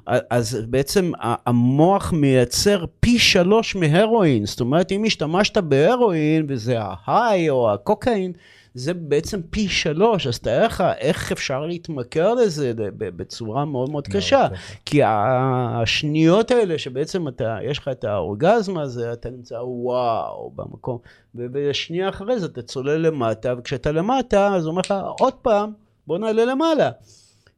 אז 0.06 0.58
בעצם 0.68 1.12
המוח 1.20 2.12
מייצר 2.12 2.84
פי 3.00 3.18
שלוש 3.18 3.76
מהרואין. 3.76 4.46
זאת 4.46 4.60
אומרת, 4.60 4.92
אם 4.92 5.04
השתמשת 5.06 5.58
בהרואין, 5.58 6.46
וזה 6.48 6.78
ההיי 6.80 7.50
או 7.50 7.72
הקוקאין, 7.72 8.32
זה 8.74 8.94
בעצם 8.94 9.40
פי 9.50 9.68
שלוש, 9.68 10.26
אז 10.26 10.38
תאר 10.38 10.66
לך 10.66 10.84
איך 10.98 11.32
אפשר 11.32 11.66
להתמכר 11.66 12.34
לזה 12.34 12.72
בצורה 12.98 13.64
מאוד 13.64 13.90
מאוד 13.90 14.08
קשה. 14.08 14.48
כי 14.84 15.00
השניות 15.04 16.50
האלה 16.50 16.78
שבעצם 16.78 17.28
אתה, 17.28 17.58
יש 17.62 17.78
לך 17.78 17.88
את 17.88 18.04
האורגזם 18.04 18.78
הזה, 18.78 19.12
אתה 19.12 19.30
נמצא 19.30 19.54
וואו 19.54 20.52
במקום, 20.56 20.98
ובשנייה 21.34 22.08
אחרי 22.08 22.38
זה 22.38 22.46
אתה 22.46 22.62
צולל 22.62 22.96
למטה, 22.96 23.54
וכשאתה 23.58 23.92
למטה, 23.92 24.54
אז 24.54 24.64
הוא 24.64 24.70
אומר 24.70 24.80
לך 24.80 24.94
עוד 25.20 25.34
פעם, 25.34 25.72
בוא 26.06 26.18
נעלה 26.18 26.44
למעלה. 26.44 26.90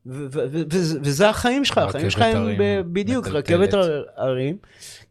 וזה 0.06 1.28
החיים 1.28 1.64
שלך, 1.64 1.78
החיים 1.78 2.10
שלך 2.10 2.22
הם 2.22 2.46
בדיוק 2.92 3.28
רכבת 3.28 3.74
הרים. 4.16 4.56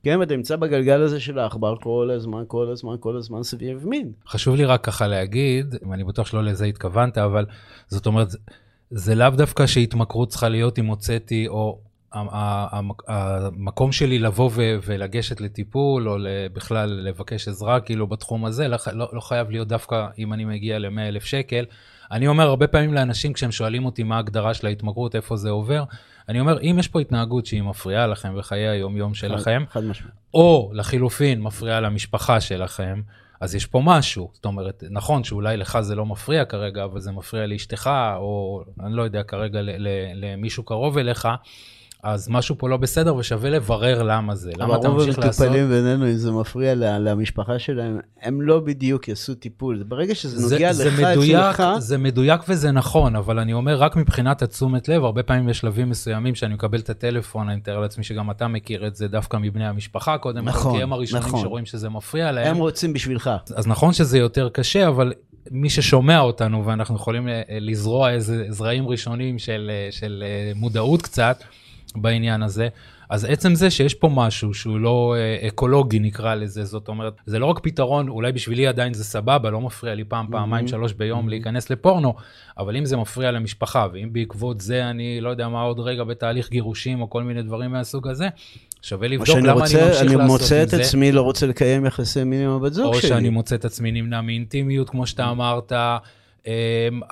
כן, 0.04 0.20
ואתה 0.20 0.36
נמצא 0.36 0.56
בגלגל 0.56 1.02
הזה 1.02 1.20
של 1.20 1.40
העכבר 1.40 1.76
כל 1.82 2.10
הזמן, 2.16 2.44
כל 2.48 2.70
הזמן, 2.72 2.96
כל 3.00 3.18
הזמן 3.18 3.44
סביב 3.44 3.88
מין. 3.88 4.12
חשוב 4.28 4.56
לי 4.56 4.66
רק 4.66 4.84
ככה 4.84 5.08
להגיד, 5.08 5.76
אני 5.94 6.04
בטוח 6.04 6.28
שלא 6.28 6.44
לזה 6.44 6.66
התכוונת, 6.66 7.18
אבל 7.18 7.46
זאת 7.88 8.06
אומרת, 8.06 8.28
זה 8.90 9.16
לאו 9.16 9.30
דווקא 9.30 9.68
שהתמכרות 9.68 10.30
צריכה 10.30 10.50
להיות 10.50 10.80
אם 10.80 10.86
הוצאתי, 10.86 11.48
או 11.48 11.80
המקום 13.08 13.92
שלי 13.92 14.20
לבוא 14.20 14.50
ולגשת 14.56 15.42
לטיפול, 15.42 16.10
או 16.10 16.18
בכלל 16.54 16.90
לבקש 16.90 17.48
עזרה, 17.48 17.80
כאילו 17.80 18.08
בתחום 18.08 18.46
הזה, 18.46 18.68
לא, 18.68 18.78
לא, 18.94 19.10
לא 19.14 19.20
חייב 19.20 19.50
להיות 19.50 19.68
דווקא 19.68 20.08
אם 20.20 20.34
אני 20.34 20.46
מגיע 20.46 20.80
ל-100 20.80 21.00
אלף 21.00 21.26
שקל. 21.26 21.66
אני 22.12 22.28
אומר 22.28 22.44
הרבה 22.48 22.68
פעמים 22.68 22.94
לאנשים, 22.94 23.34
כשהם 23.34 23.52
שואלים 23.52 23.86
אותי 23.86 24.04
מה 24.04 24.16
ההגדרה 24.16 24.54
של 24.54 24.68
ההתמכרות, 24.68 25.16
איפה 25.16 25.38
זה 25.38 25.50
עובר, 25.50 25.84
אני 26.30 26.40
אומר, 26.40 26.62
אם 26.62 26.76
יש 26.80 26.88
פה 26.88 27.00
התנהגות 27.00 27.46
שהיא 27.46 27.62
מפריעה 27.62 28.08
לכם 28.08 28.38
בחיי 28.38 28.68
היום-יום 28.68 29.14
שלכם, 29.14 29.64
חד, 29.70 29.82
חד 29.82 29.88
או 30.34 30.72
לחילופין 30.74 31.42
מפריעה 31.42 31.80
למשפחה 31.80 32.42
שלכם, 32.42 33.02
אז 33.42 33.56
יש 33.56 33.66
פה 33.66 33.82
משהו. 33.86 34.30
זאת 34.34 34.46
אומרת, 34.46 34.84
נכון 34.90 35.24
שאולי 35.24 35.58
לך 35.58 35.80
זה 35.82 35.96
לא 35.96 36.06
מפריע 36.06 36.46
כרגע, 36.46 36.84
אבל 36.84 37.00
זה 37.00 37.12
מפריע 37.12 37.48
לאשתך, 37.48 37.90
או 38.16 38.64
אני 38.80 38.94
לא 38.94 39.02
יודע, 39.02 39.24
כרגע 39.24 39.60
למישהו 40.16 40.64
קרוב 40.64 40.98
אליך. 40.98 41.28
אז 42.04 42.30
משהו 42.30 42.56
פה 42.58 42.70
לא 42.70 42.78
בסדר 42.78 43.16
ושווה 43.16 43.50
לברר 43.50 44.04
למה 44.04 44.36
זה, 44.36 44.52
למה 44.58 44.76
אתה 44.76 44.90
ממשיך 44.90 45.20
לעשות. 45.20 45.48
אבל 45.48 45.48
רוב 45.48 45.56
המטופלים 45.58 45.70
בינינו, 45.70 46.06
אם 46.06 46.18
זה 46.18 46.32
מפריע 46.32 46.76
למשפחה 46.76 47.60
שלהם, 47.60 48.00
הם 48.22 48.42
לא 48.42 48.60
בדיוק 48.60 49.08
יעשו 49.08 49.36
טיפול. 49.36 49.84
ברגע 49.88 50.16
שזה 50.16 50.56
נוגע 50.56 50.74
זה, 50.74 50.86
לך, 50.86 50.96
זה 50.96 51.12
מדויק, 51.12 51.36
אצלך... 51.36 51.64
זה 51.78 51.98
מדויק 51.98 52.42
וזה 52.48 52.72
נכון, 52.72 53.16
אבל 53.16 53.40
אני 53.40 53.54
אומר, 53.54 53.78
רק 53.78 53.96
מבחינת 53.96 54.42
התשומת 54.42 54.90
לב, 54.90 55.04
הרבה 55.04 55.24
פעמים 55.24 55.50
יש 55.50 55.60
שלבים 55.60 55.90
מסוימים 55.90 56.36
שאני 56.36 56.54
מקבל 56.54 56.80
את 56.80 56.90
הטלפון, 56.90 57.50
אני 57.50 57.58
מתאר 57.58 57.80
לעצמי 57.80 58.04
שגם 58.04 58.32
אתה 58.32 58.48
מכיר 58.48 58.88
את 58.88 58.96
זה 58.96 59.08
דווקא 59.08 59.38
מבני 59.38 59.68
המשפחה 59.68 60.18
קודם, 60.18 60.46
נכון, 60.46 60.78
כי 60.78 60.84
הם 60.84 60.94
הראשונים 60.94 61.28
נכון. 61.28 61.42
שרואים 61.42 61.66
שזה 61.66 61.90
מפריע 61.90 62.32
להם. 62.32 62.48
הם 62.48 62.58
רוצים 62.58 62.94
בשבילך. 62.94 63.30
אז 63.56 63.68
נכון 63.68 63.94
שזה 63.94 64.18
יותר 64.18 64.50
קשה, 64.50 64.88
אבל 64.88 65.14
מי 65.52 65.70
ששומע 65.70 66.20
אותנו, 66.20 66.66
ואנחנו 66.66 66.96
יכולים 66.96 67.28
אה, 67.28 67.42
לזרוע 67.50 68.12
איזה 68.12 68.46
זרעים 68.50 68.88
ראשונים 68.88 69.40
של, 69.40 69.72
אה, 69.74 69.92
של 69.92 70.24
אה, 70.26 70.52
מודעות 70.56 71.02
קצת, 71.02 71.44
בעניין 71.96 72.44
הזה. 72.44 72.68
אז 73.10 73.26
עצם 73.26 73.56
זה 73.56 73.70
שיש 73.70 73.94
פה 73.94 74.10
משהו 74.14 74.54
שהוא 74.54 74.80
לא 74.80 75.16
אה, 75.18 75.48
אקולוגי 75.48 76.00
נקרא 76.00 76.36
לזה, 76.36 76.66
זאת 76.66 76.88
אומרת, 76.88 77.14
זה 77.26 77.40
לא 77.40 77.46
רק 77.46 77.60
פתרון, 77.60 78.10
אולי 78.10 78.32
בשבילי 78.32 78.68
עדיין 78.68 78.94
זה 78.94 79.04
סבבה, 79.04 79.50
לא 79.50 79.62
מפריע 79.62 79.96
לי 79.96 80.04
פעם, 80.04 80.28
פעמיים, 80.32 80.68
שלוש 80.68 80.94
ביום 80.94 81.30
להיכנס 81.30 81.70
לפורנו, 81.70 82.14
אבל 82.58 82.78
אם 82.78 82.86
זה 82.86 82.98
מפריע 82.98 83.32
למשפחה, 83.32 83.88
ואם 83.94 84.10
בעקבות 84.14 84.62
זה 84.62 84.90
אני 84.90 85.22
לא 85.22 85.30
יודע 85.30 85.48
מה 85.48 85.62
עוד 85.62 85.80
רגע 85.80 86.04
בתהליך 86.04 86.50
גירושים 86.50 87.02
או 87.02 87.10
כל 87.10 87.24
מיני 87.24 87.44
דברים 87.44 87.72
מהסוג 87.72 88.08
הזה, 88.08 88.28
שווה 88.82 89.08
לבדוק 89.08 89.38
למה 89.38 89.52
רוצה, 89.52 89.62
אני 89.62 89.62
ממשיך 89.62 89.82
לעשות 89.82 90.02
עם 90.02 90.08
זה. 90.08 90.16
אני 90.16 90.26
מוצא 90.26 90.64
את 90.64 90.74
עצמי 90.74 91.12
לא 91.12 91.22
רוצה 91.22 91.48
לקיים 91.48 91.86
יחסי 91.86 92.24
מין 92.24 92.42
עם 92.42 92.52
הבת 92.52 92.74
זוג 92.74 92.94
שלי. 92.94 93.04
או 93.04 93.16
שאני 93.16 93.30
מוצא 93.30 93.56
את 93.56 93.66
עצמי 93.66 93.92
נמנע 93.92 94.22
מאינטימיות, 94.22 94.90
כמו 94.90 95.08
שאתה 95.08 95.30
אמרת. 95.30 95.74
אמ, 96.48 96.52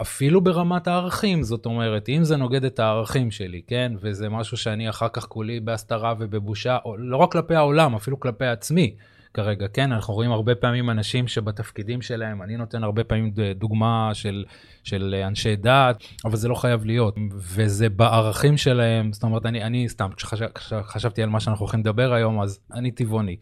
אפילו 0.01 0.41
ברמת 0.41 0.87
הערכים, 0.87 1.43
זאת 1.43 1.65
אומרת, 1.65 2.09
אם 2.09 2.23
זה 2.23 2.37
נוגד 2.37 2.65
את 2.65 2.79
הערכים 2.79 3.31
שלי, 3.31 3.61
כן, 3.67 3.93
וזה 4.01 4.29
משהו 4.29 4.57
שאני 4.57 4.89
אחר 4.89 5.07
כך 5.13 5.25
כולי 5.25 5.59
בהסתרה 5.59 6.13
ובבושה, 6.19 6.77
לא 6.97 7.17
רק 7.17 7.31
כלפי 7.31 7.55
העולם, 7.55 7.95
אפילו 7.95 8.19
כלפי 8.19 8.45
עצמי 8.45 8.95
כרגע, 9.33 9.67
כן, 9.67 9.91
אנחנו 9.91 10.13
רואים 10.13 10.31
הרבה 10.31 10.55
פעמים 10.55 10.89
אנשים 10.89 11.27
שבתפקידים 11.27 12.01
שלהם, 12.01 12.41
אני 12.41 12.57
נותן 12.57 12.83
הרבה 12.83 13.03
פעמים 13.03 13.31
דוגמה 13.55 14.09
של, 14.13 14.45
של 14.83 15.15
אנשי 15.27 15.55
דת, 15.55 16.03
אבל 16.25 16.35
זה 16.35 16.47
לא 16.47 16.55
חייב 16.55 16.85
להיות, 16.85 17.15
וזה 17.31 17.89
בערכים 17.89 18.57
שלהם, 18.57 19.13
זאת 19.13 19.23
אומרת, 19.23 19.45
אני, 19.45 19.63
אני 19.63 19.89
סתם, 19.89 20.09
כשחשבתי 20.15 21.23
על 21.23 21.29
מה 21.29 21.39
שאנחנו 21.39 21.63
הולכים 21.63 21.79
לדבר 21.79 22.13
היום, 22.13 22.41
אז 22.41 22.59
אני 22.73 22.91
טבעוני. 22.91 23.35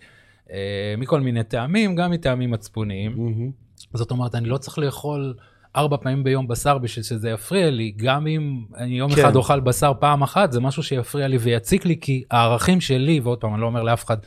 אה, 0.51 0.95
מכל 0.97 1.21
מיני 1.21 1.43
טעמים, 1.43 1.95
גם 1.95 2.11
מטעמים 2.11 2.51
מצפוניים. 2.51 3.15
Mm-hmm. 3.15 3.97
זאת 3.97 4.11
אומרת, 4.11 4.35
אני 4.35 4.49
לא 4.49 4.57
צריך 4.57 4.77
לאכול... 4.79 5.33
ארבע 5.77 5.97
פעמים 5.97 6.23
ביום 6.23 6.47
בשר 6.47 6.77
בשביל 6.77 7.03
שזה 7.03 7.29
יפריע 7.29 7.69
לי, 7.69 7.93
גם 7.97 8.27
אם 8.27 8.61
אני 8.77 8.97
יום 8.97 9.15
כן. 9.15 9.21
אחד 9.21 9.35
אוכל 9.35 9.59
בשר 9.59 9.91
פעם 9.99 10.21
אחת, 10.21 10.51
זה 10.51 10.59
משהו 10.59 10.83
שיפריע 10.83 11.27
לי 11.27 11.37
ויציק 11.37 11.85
לי, 11.85 11.95
כי 12.01 12.23
הערכים 12.31 12.81
שלי, 12.81 13.19
ועוד 13.19 13.37
פעם, 13.37 13.53
אני 13.53 13.61
לא 13.61 13.65
אומר 13.65 13.83
לאף 13.83 14.05
אחד 14.05 14.17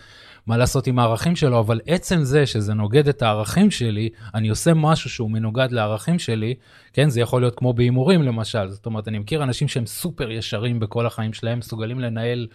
מה 0.46 0.56
לעשות 0.56 0.86
עם 0.86 0.98
הערכים 0.98 1.36
שלו, 1.36 1.60
אבל 1.60 1.80
עצם 1.86 2.22
זה 2.22 2.46
שזה 2.46 2.74
נוגד 2.74 3.08
את 3.08 3.22
הערכים 3.22 3.70
שלי, 3.70 4.08
אני 4.34 4.48
עושה 4.48 4.74
משהו 4.74 5.10
שהוא 5.10 5.30
מנוגד 5.30 5.72
לערכים 5.72 6.18
שלי, 6.18 6.54
כן, 6.92 7.08
זה 7.08 7.20
יכול 7.20 7.42
להיות 7.42 7.54
כמו 7.54 7.72
בהימורים 7.72 8.22
למשל, 8.22 8.68
זאת 8.68 8.86
אומרת, 8.86 9.08
אני 9.08 9.18
מכיר 9.18 9.42
אנשים 9.42 9.68
שהם 9.68 9.86
סופר 9.86 10.30
ישרים 10.30 10.80
בכל 10.80 11.06
החיים 11.06 11.32
שלהם, 11.32 11.58
מסוגלים 11.58 12.00
לנהל... 12.00 12.46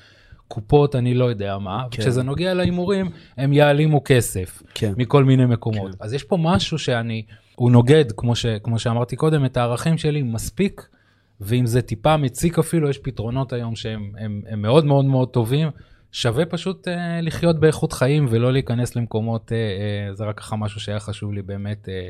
קופות, 0.48 0.96
אני 0.96 1.14
לא 1.14 1.26
יודע 1.26 1.58
מה, 1.58 1.84
כן. 1.92 2.02
כשזה 2.02 2.24
נוגע 2.24 2.54
להימורים, 2.54 3.10
הם 3.38 3.54
יעלימו 3.54 4.02
כסף 4.06 4.64
כן. 4.74 4.94
מכל 4.98 5.24
מיני 5.24 5.46
מקומות. 5.46 5.92
כן. 5.92 5.98
אז 6.00 6.14
יש 6.14 6.24
פה 6.24 6.38
משהו 6.38 6.80
שאני, 6.80 7.26
הוא 7.56 7.72
נוגד, 7.72 8.06
כמו, 8.18 8.36
ש, 8.36 8.46
כמו 8.64 8.80
שאמרתי 8.80 9.16
קודם, 9.16 9.46
את 9.46 9.58
הערכים 9.58 9.98
שלי 9.98 10.24
מספיק, 10.24 10.88
ואם 11.42 11.66
זה 11.66 11.82
טיפה 11.82 12.18
מציק 12.18 12.60
אפילו, 12.60 12.90
יש 12.90 12.98
פתרונות 12.98 13.54
היום 13.54 13.76
שהם 13.76 14.12
הם, 14.18 14.42
הם 14.50 14.62
מאוד 14.62 14.86
מאוד 14.86 15.06
מאוד 15.06 15.30
טובים. 15.30 15.70
שווה 16.12 16.46
פשוט 16.46 16.88
אה, 16.88 17.22
לחיות 17.22 17.60
באיכות 17.60 17.94
חיים 17.94 18.26
ולא 18.30 18.54
להיכנס 18.54 18.96
למקומות, 18.96 19.52
אה, 19.52 19.58
אה, 19.58 20.14
זה 20.14 20.26
רק 20.26 20.38
ככה 20.40 20.56
משהו 20.56 20.80
שהיה 20.80 21.00
חשוב 21.00 21.34
לי 21.34 21.42
באמת 21.42 21.90
אה, 21.90 22.10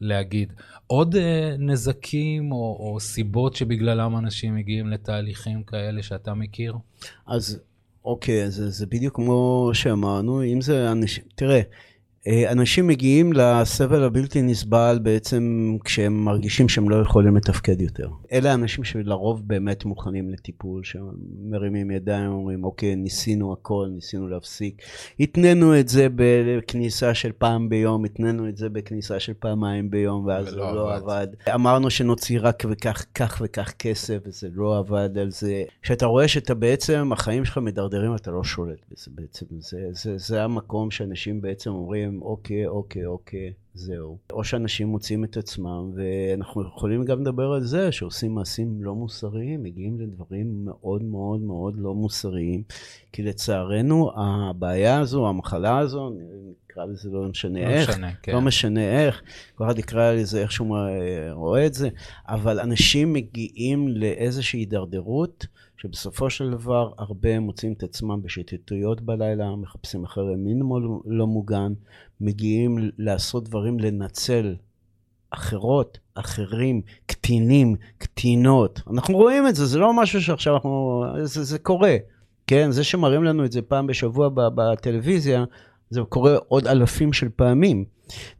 להגיד. 0.00 0.52
עוד 0.86 1.16
אה, 1.16 1.56
נזקים 1.58 2.52
או, 2.52 2.76
או 2.80 3.00
סיבות 3.00 3.56
שבגללם 3.56 4.16
אנשים 4.16 4.54
מגיעים 4.54 4.86
לתהליכים 4.86 5.62
כאלה 5.62 6.02
שאתה 6.02 6.34
מכיר? 6.34 6.74
אז 7.26 7.60
אוקיי, 8.04 8.50
זה, 8.50 8.70
זה 8.70 8.86
בדיוק 8.86 9.16
כמו 9.16 9.70
שאמרנו, 9.72 10.44
אם 10.44 10.60
זה 10.60 10.92
אנשים, 10.92 11.24
תראה, 11.34 11.56
אה, 11.56 11.62
אנשים 12.28 12.86
מגיעים 12.86 13.32
לסבל 13.32 14.02
הבלתי 14.02 14.42
נסבל 14.42 14.98
בעצם 15.02 15.76
כשהם 15.84 16.24
מרגישים 16.24 16.68
שהם 16.68 16.90
לא 16.90 16.96
יכולים 16.96 17.36
לתפקד 17.36 17.80
יותר. 17.80 18.08
אלה 18.32 18.50
האנשים 18.50 18.84
שלרוב 18.84 19.48
באמת 19.48 19.84
מוכנים 19.84 20.30
לטיפול, 20.30 20.82
שמרימים 20.84 21.90
ידיים 21.90 22.32
ואומרים, 22.32 22.64
אוקיי, 22.64 22.96
ניסינו 22.96 23.52
הכל, 23.52 23.88
ניסינו 23.94 24.28
להפסיק. 24.28 24.82
התנינו 25.20 25.80
את 25.80 25.88
זה 25.88 26.06
בכניסה 26.14 27.14
של 27.14 27.32
פעם 27.38 27.68
ביום, 27.68 28.04
התנינו 28.04 28.48
את 28.48 28.56
זה 28.56 28.68
בכניסה 28.68 29.20
של 29.20 29.32
פעמיים 29.38 29.90
ביום, 29.90 30.26
ואז 30.26 30.48
זה 30.48 30.56
לא 30.56 30.94
עבד. 30.94 31.02
עבד. 31.02 31.26
אמרנו 31.54 31.90
שנוציא 31.90 32.38
רק 32.42 32.62
וכך, 32.70 33.04
כך 33.14 33.42
וכך 33.44 33.72
כסף, 33.78 34.18
וזה 34.26 34.48
לא 34.54 34.78
עבד 34.78 35.18
על 35.18 35.30
זה. 35.30 35.62
כשאתה 35.82 36.06
רואה 36.06 36.28
שאתה 36.28 36.54
בעצם, 36.54 37.10
החיים 37.12 37.44
שלך 37.44 37.58
מדרדרים, 37.58 38.14
אתה 38.14 38.30
לא 38.30 38.44
שולט 38.44 38.78
בזה 38.90 39.10
בעצם. 39.14 39.46
זה, 39.58 39.78
זה, 39.92 40.18
זה 40.18 40.42
המקום 40.42 40.90
שאנשים 40.90 41.40
בעצם 41.40 41.70
אומרים, 41.70 42.13
אומרים, 42.14 42.22
אוקיי, 42.22 42.66
אוקיי, 42.66 43.06
אוקיי, 43.06 43.52
זהו. 43.74 44.18
או 44.32 44.44
שאנשים 44.44 44.88
מוצאים 44.88 45.24
את 45.24 45.36
עצמם, 45.36 45.92
ואנחנו 45.94 46.62
יכולים 46.62 47.04
גם 47.04 47.20
לדבר 47.20 47.52
על 47.52 47.64
זה, 47.64 47.92
שעושים 47.92 48.34
מעשים 48.34 48.82
לא 48.82 48.94
מוסריים, 48.94 49.62
מגיעים 49.62 50.00
לדברים 50.00 50.64
מאוד 50.64 51.02
מאוד 51.02 51.40
מאוד 51.40 51.74
לא 51.78 51.94
מוסריים, 51.94 52.62
כי 53.12 53.22
לצערנו 53.22 54.10
הבעיה 54.16 55.00
הזו, 55.00 55.28
המחלה 55.28 55.78
הזו, 55.78 56.12
נקרא 56.74 56.84
לזה 56.84 57.08
לא 57.12 57.28
משנה 57.28 57.60
לא 57.60 57.66
איך, 57.66 57.90
משנה, 57.90 58.10
כן. 58.22 58.32
לא 58.32 58.40
משנה 58.40 58.80
איך, 58.80 59.22
כל 59.54 59.64
אחד 59.64 59.78
יקרא 59.78 60.12
לזה 60.12 60.42
איך 60.42 60.52
שהוא 60.52 60.76
רואה 61.30 61.66
את 61.66 61.74
זה, 61.74 61.88
אבל 62.28 62.60
אנשים 62.60 63.12
מגיעים 63.12 63.88
לאיזושהי 63.88 64.60
הידרדרות, 64.60 65.46
שבסופו 65.76 66.30
של 66.30 66.50
דבר 66.50 66.92
הרבה 66.98 67.40
מוצאים 67.40 67.72
את 67.72 67.82
עצמם 67.82 68.22
בשיטטויות 68.22 69.00
בלילה, 69.00 69.56
מחפשים 69.56 70.04
אחרי 70.04 70.36
מין 70.36 70.62
לא 71.06 71.26
מוגן, 71.26 71.72
מגיעים 72.20 72.90
לעשות 72.98 73.48
דברים, 73.48 73.78
לנצל 73.78 74.54
אחרות, 75.30 75.98
אחרים, 76.14 76.82
קטינים, 77.06 77.76
קטינות. 77.98 78.80
אנחנו 78.90 79.16
רואים 79.16 79.48
את 79.48 79.54
זה, 79.54 79.66
זה 79.66 79.78
לא 79.78 79.94
משהו 79.94 80.22
שעכשיו 80.22 80.54
אנחנו... 80.54 81.04
זה, 81.22 81.44
זה 81.44 81.58
קורה, 81.58 81.96
כן? 82.46 82.70
זה 82.70 82.84
שמראים 82.84 83.24
לנו 83.24 83.44
את 83.44 83.52
זה 83.52 83.62
פעם 83.62 83.86
בשבוע 83.86 84.28
בטלוויזיה, 84.34 85.44
זה 85.94 86.00
קורה 86.08 86.36
עוד 86.48 86.66
אלפים 86.66 87.12
של 87.12 87.28
פעמים. 87.36 87.84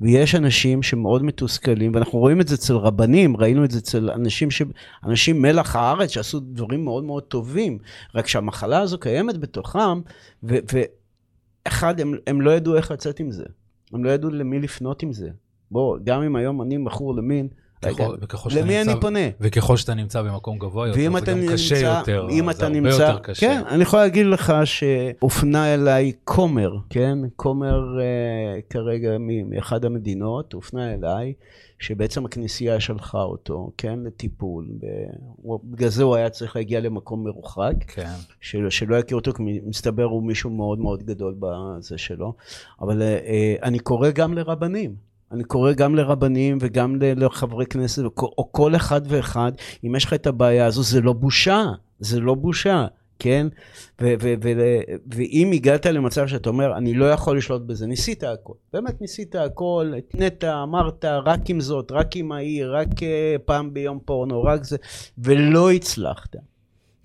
ויש 0.00 0.34
אנשים 0.34 0.82
שמאוד 0.82 1.22
מתוסכלים, 1.22 1.94
ואנחנו 1.94 2.18
רואים 2.18 2.40
את 2.40 2.48
זה 2.48 2.54
אצל 2.54 2.74
רבנים, 2.74 3.36
ראינו 3.36 3.64
את 3.64 3.70
זה 3.70 3.78
אצל 3.78 4.10
אנשים, 4.10 4.50
ש... 4.50 4.62
אנשים 5.04 5.42
מלח 5.42 5.76
הארץ 5.76 6.10
שעשו 6.10 6.40
דברים 6.40 6.84
מאוד 6.84 7.04
מאוד 7.04 7.22
טובים, 7.22 7.78
רק 8.14 8.26
שהמחלה 8.26 8.80
הזו 8.80 8.98
קיימת 8.98 9.38
בתוכם, 9.38 10.00
ו... 10.42 10.56
ואחד, 11.66 12.00
הם, 12.00 12.14
הם 12.26 12.40
לא 12.40 12.50
ידעו 12.50 12.76
איך 12.76 12.90
לצאת 12.90 13.20
עם 13.20 13.30
זה. 13.30 13.44
הם 13.92 14.04
לא 14.04 14.10
ידעו 14.10 14.30
למי 14.30 14.58
לפנות 14.58 15.02
עם 15.02 15.12
זה. 15.12 15.28
בוא, 15.70 15.98
גם 16.04 16.22
אם 16.22 16.36
היום 16.36 16.62
אני 16.62 16.76
מכור 16.76 17.14
למין, 17.14 17.48
ככל, 18.28 18.50
למי 18.56 18.82
אני 18.82 18.92
פונה? 19.00 19.28
וככל 19.40 19.76
שאתה 19.76 19.94
נמצא 19.94 20.22
במקום 20.22 20.58
גבוה 20.58 20.88
יותר, 20.88 21.00
זה 21.00 21.06
גם 21.06 21.38
נמצא, 21.38 21.52
קשה 21.52 21.98
יותר, 21.98 22.26
אם 22.30 22.50
אתה 22.50 22.66
הרבה 22.66 22.80
נמצא, 22.80 23.02
יותר 23.02 23.18
קשה. 23.18 23.40
כן, 23.46 23.62
אני 23.68 23.82
יכול 23.82 23.98
להגיד 23.98 24.26
לך 24.26 24.52
שהופנה 24.64 25.74
אליי 25.74 26.12
כומר, 26.24 26.70
כן? 26.90 27.18
כומר 27.36 27.80
uh, 27.98 28.62
כרגע 28.70 29.16
מאחד 29.46 29.84
המדינות, 29.84 30.52
הופנה 30.52 30.94
אליי, 30.94 31.32
שבעצם 31.78 32.24
הכנסייה 32.24 32.80
שלחה 32.80 33.22
אותו, 33.22 33.70
כן? 33.78 33.98
לטיפול. 34.04 34.68
בגלל 35.64 35.88
זה 35.88 36.02
הוא 36.02 36.16
היה 36.16 36.30
צריך 36.30 36.56
להגיע 36.56 36.80
למקום 36.80 37.24
מרוחק, 37.24 37.74
כן. 37.86 38.14
של, 38.40 38.70
שלא 38.70 38.96
יכיר 38.96 39.16
אותו, 39.16 39.32
כי 39.32 39.42
מסתבר 39.66 40.04
הוא 40.04 40.22
מישהו 40.22 40.50
מאוד 40.50 40.78
מאוד 40.78 41.02
גדול 41.02 41.34
בזה 41.38 41.98
שלו. 41.98 42.34
אבל 42.80 43.02
uh, 43.02 43.62
אני 43.62 43.78
קורא 43.78 44.10
גם 44.10 44.34
לרבנים. 44.34 45.13
אני 45.34 45.44
קורא 45.44 45.72
גם 45.72 45.94
לרבנים 45.94 46.58
וגם 46.60 46.96
לחברי 47.00 47.66
כנסת, 47.66 48.02
או 48.18 48.52
כל 48.52 48.76
אחד 48.76 49.00
ואחד, 49.08 49.52
אם 49.86 49.96
יש 49.96 50.04
לך 50.04 50.12
את 50.12 50.26
הבעיה 50.26 50.66
הזו, 50.66 50.82
זה 50.82 51.00
לא 51.00 51.12
בושה, 51.12 51.64
זה 52.00 52.20
לא 52.20 52.34
בושה. 52.34 52.86
כן? 53.18 53.46
ואם 55.06 55.50
הגעת 55.54 55.86
למצב 55.86 56.26
שאתה 56.26 56.48
אומר, 56.48 56.76
אני 56.76 56.94
לא 56.94 57.04
יכול 57.04 57.38
לשלוט 57.38 57.62
בזה, 57.62 57.86
ניסית 57.86 58.24
הכל. 58.24 58.52
באמת 58.72 59.00
ניסית 59.00 59.34
הכל, 59.34 59.92
התנית, 59.98 60.44
אמרת, 60.44 61.04
רק 61.04 61.50
עם 61.50 61.60
זאת, 61.60 61.92
רק 61.92 62.16
עם 62.16 62.32
ההיא, 62.32 62.64
רק 62.66 62.88
uh, 62.88 63.02
פעם 63.44 63.74
ביום 63.74 63.98
פורנו, 64.04 64.42
רק 64.42 64.64
זה, 64.64 64.76
ולא 65.18 65.72
הצלחת, 65.72 66.36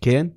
כן? 0.02 0.28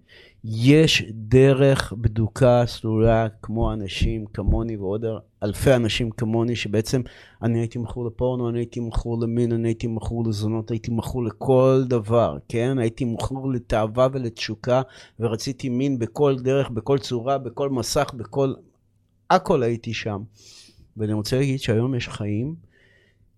יש 0.44 1.02
דרך 1.10 1.92
בדוקה 1.92 2.62
סלולה 2.66 3.28
כמו 3.42 3.72
אנשים 3.72 4.26
כמוני 4.26 4.76
ועוד 4.76 5.04
אלפי 5.42 5.74
אנשים 5.74 6.10
כמוני 6.10 6.56
שבעצם 6.56 7.02
אני 7.42 7.58
הייתי 7.58 7.78
מכור 7.78 8.06
לפורנו, 8.06 8.48
אני 8.48 8.58
הייתי 8.58 8.80
מכור 8.80 9.20
למין, 9.20 9.52
אני 9.52 9.68
הייתי 9.68 9.86
מכור 9.86 10.24
לזונות, 10.28 10.70
הייתי 10.70 10.90
מכור 10.90 11.24
לכל 11.24 11.84
דבר, 11.88 12.38
כן? 12.48 12.78
הייתי 12.78 13.04
מכור 13.04 13.52
לתאווה 13.52 14.08
ולתשוקה 14.12 14.82
ורציתי 15.20 15.68
מין 15.68 15.98
בכל 15.98 16.36
דרך, 16.38 16.70
בכל 16.70 16.98
צורה, 16.98 17.38
בכל 17.38 17.70
מסך, 17.70 18.14
בכל... 18.16 18.54
הכל 19.30 19.62
הייתי 19.62 19.94
שם. 19.94 20.22
ואני 20.96 21.12
רוצה 21.12 21.36
להגיד 21.36 21.60
שהיום 21.60 21.94
יש 21.94 22.08
חיים 22.08 22.54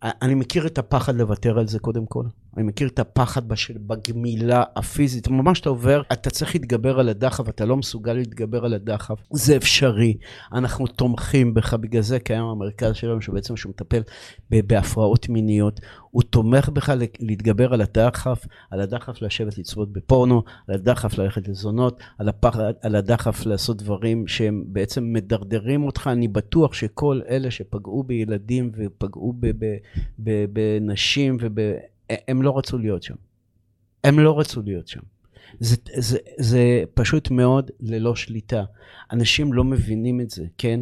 אני 0.03 0.35
מכיר 0.35 0.67
את 0.67 0.79
הפחד 0.79 1.15
לוותר 1.15 1.59
על 1.59 1.69
זה 1.69 1.79
קודם 1.79 2.07
כל. 2.07 2.25
אני 2.57 2.67
מכיר 2.67 2.89
את 2.89 2.99
הפחד 2.99 3.49
בשל, 3.49 3.75
בגמילה 3.87 4.63
הפיזית. 4.77 5.29
ממש 5.29 5.61
אתה 5.61 5.69
עובר, 5.69 6.03
אתה 6.13 6.31
צריך 6.31 6.55
להתגבר 6.55 7.01
על 7.01 7.09
הדחף, 7.09 7.49
אתה 7.49 7.65
לא 7.65 7.77
מסוגל 7.77 8.13
להתגבר 8.13 8.65
על 8.65 8.75
הדחף. 8.75 9.19
זה 9.33 9.57
אפשרי. 9.57 10.17
אנחנו 10.53 10.87
תומכים 10.87 11.55
בך, 11.55 11.75
בגלל 11.75 12.03
זה 12.03 12.19
קיים 12.19 12.45
המרכז 12.45 12.95
שלנו, 12.95 13.21
שבעצם 13.21 13.57
שהוא 13.57 13.71
מטפל 13.71 14.03
בהפרעות 14.51 15.29
מיניות. 15.29 15.81
הוא 16.11 16.23
תומך 16.23 16.69
בך 16.69 16.93
להתגבר 17.21 17.75
על 17.75 17.81
הדחף, 17.81 18.47
על 18.71 18.81
הדחף 18.81 19.23
לשבת 19.23 19.59
לצפות 19.59 19.93
בפורנו, 19.93 20.43
על 20.69 20.75
הדחף 20.75 21.19
ללכת 21.19 21.49
לזונות, 21.49 22.01
על, 22.19 22.29
הפחד, 22.29 22.73
על 22.83 22.97
הדחף 22.97 23.47
לעשות 23.47 23.77
דברים 23.77 24.27
שהם 24.27 24.65
בעצם 24.67 25.13
מדרדרים 25.13 25.85
אותך. 25.85 26.11
אני 26.13 26.29
בטוח 26.29 26.75
שכל 26.75 27.21
אלה 27.29 27.51
שפגעו 27.51 28.03
בילדים 28.03 28.71
ופגעו 28.77 29.35
בנשים, 30.19 31.37
וב... 31.41 31.61
הם 32.11 32.43
לא 32.43 32.59
רצו 32.59 32.79
להיות 32.79 33.03
שם. 33.03 33.15
הם 34.05 34.19
לא 34.19 34.39
רצו 34.39 34.63
להיות 34.63 34.89
שם. 34.89 35.01
זה, 35.61 35.77
זה, 35.97 36.19
זה 36.39 36.85
פשוט 36.95 37.31
מאוד 37.31 37.71
ללא 37.81 38.17
שליטה. 38.17 38.65
אנשים 39.13 39.53
לא 39.53 39.65
מבינים 39.65 40.21
את 40.21 40.31
זה, 40.31 40.45
כן? 40.59 40.81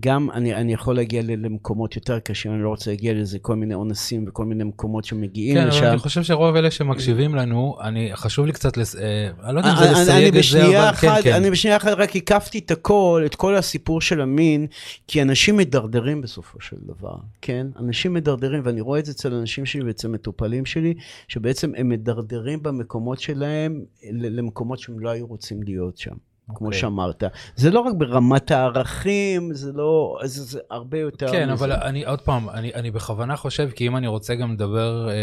גם 0.00 0.30
אני, 0.30 0.54
אני 0.54 0.72
יכול 0.72 0.96
להגיע 0.96 1.22
למקומות 1.22 1.96
יותר 1.96 2.18
קשים, 2.18 2.54
אני 2.54 2.62
לא 2.62 2.68
רוצה 2.68 2.90
להגיע 2.90 3.14
לזה 3.14 3.38
כל 3.38 3.56
מיני 3.56 3.74
אונסים 3.74 4.24
וכל 4.28 4.44
מיני 4.44 4.64
מקומות 4.64 5.04
שמגיעים 5.04 5.56
כן, 5.56 5.66
לשם. 5.68 5.80
כן, 5.80 5.86
אני 5.86 5.98
חושב 5.98 6.22
שרוב 6.22 6.56
אלה 6.56 6.70
שמקשיבים 6.70 7.34
לנו, 7.34 7.76
אני, 7.80 8.10
חשוב 8.14 8.46
לי 8.46 8.52
קצת, 8.52 8.76
לס... 8.76 8.96
אה, 8.96 9.28
אני 9.44 9.54
לא 9.54 9.60
יודע 9.60 9.72
אם 9.72 9.76
זה 9.76 9.90
לסייג 9.90 10.36
את 10.36 10.44
זה, 10.50 10.88
אבל 10.88 10.96
כן, 10.96 11.22
כן. 11.22 11.32
אני 11.32 11.50
בשנייה 11.50 11.76
אחת 11.76 11.92
רק 11.96 12.16
הקפתי 12.16 12.58
את 12.58 12.70
הכל, 12.70 13.22
את 13.26 13.34
כל 13.34 13.56
הסיפור 13.56 14.00
של 14.00 14.20
המין, 14.20 14.66
כי 15.08 15.22
אנשים 15.22 15.56
מדרדרים 15.56 16.20
בסופו 16.20 16.60
של 16.60 16.76
דבר, 16.80 17.16
כן? 17.42 17.66
אנשים 17.78 18.14
מדרדרים, 18.14 18.62
ואני 18.64 18.80
רואה 18.80 18.98
את 18.98 19.06
זה 19.06 19.12
אצל 19.12 19.34
אנשים 19.34 19.66
שלי 19.66 19.82
ואצל 19.84 20.08
מטופלים 20.08 20.66
שלי, 20.66 20.94
שבעצם 21.28 21.72
הם 21.76 21.88
מדרדרים 21.88 22.62
במקומות 22.62 23.20
שלהם 23.20 23.80
למקומות 24.12 24.78
שהם 24.78 24.98
לא 24.98 25.10
היו 25.10 25.26
רוצים 25.26 25.62
להיות 25.62 25.98
שם. 25.98 26.14
Okay. 26.50 26.54
כמו 26.54 26.66
אוקיי. 26.66 26.80
שאמרת. 26.80 27.24
זה 27.56 27.70
לא 27.70 27.80
רק 27.80 27.94
ברמת 27.94 28.50
הערכים, 28.50 29.54
זה 29.54 29.72
לא, 29.72 30.18
זה, 30.24 30.42
זה 30.42 30.60
הרבה 30.70 30.98
יותר 30.98 31.28
כן, 31.32 31.44
מזה. 31.44 31.52
אבל 31.52 31.72
אני, 31.72 32.04
עוד 32.04 32.20
פעם, 32.20 32.50
אני, 32.50 32.74
אני 32.74 32.90
בכוונה 32.90 33.36
חושב, 33.36 33.70
כי 33.74 33.86
אם 33.86 33.96
אני 33.96 34.06
רוצה 34.06 34.34
גם 34.34 34.52
לדבר 34.52 35.08
אה, 35.08 35.14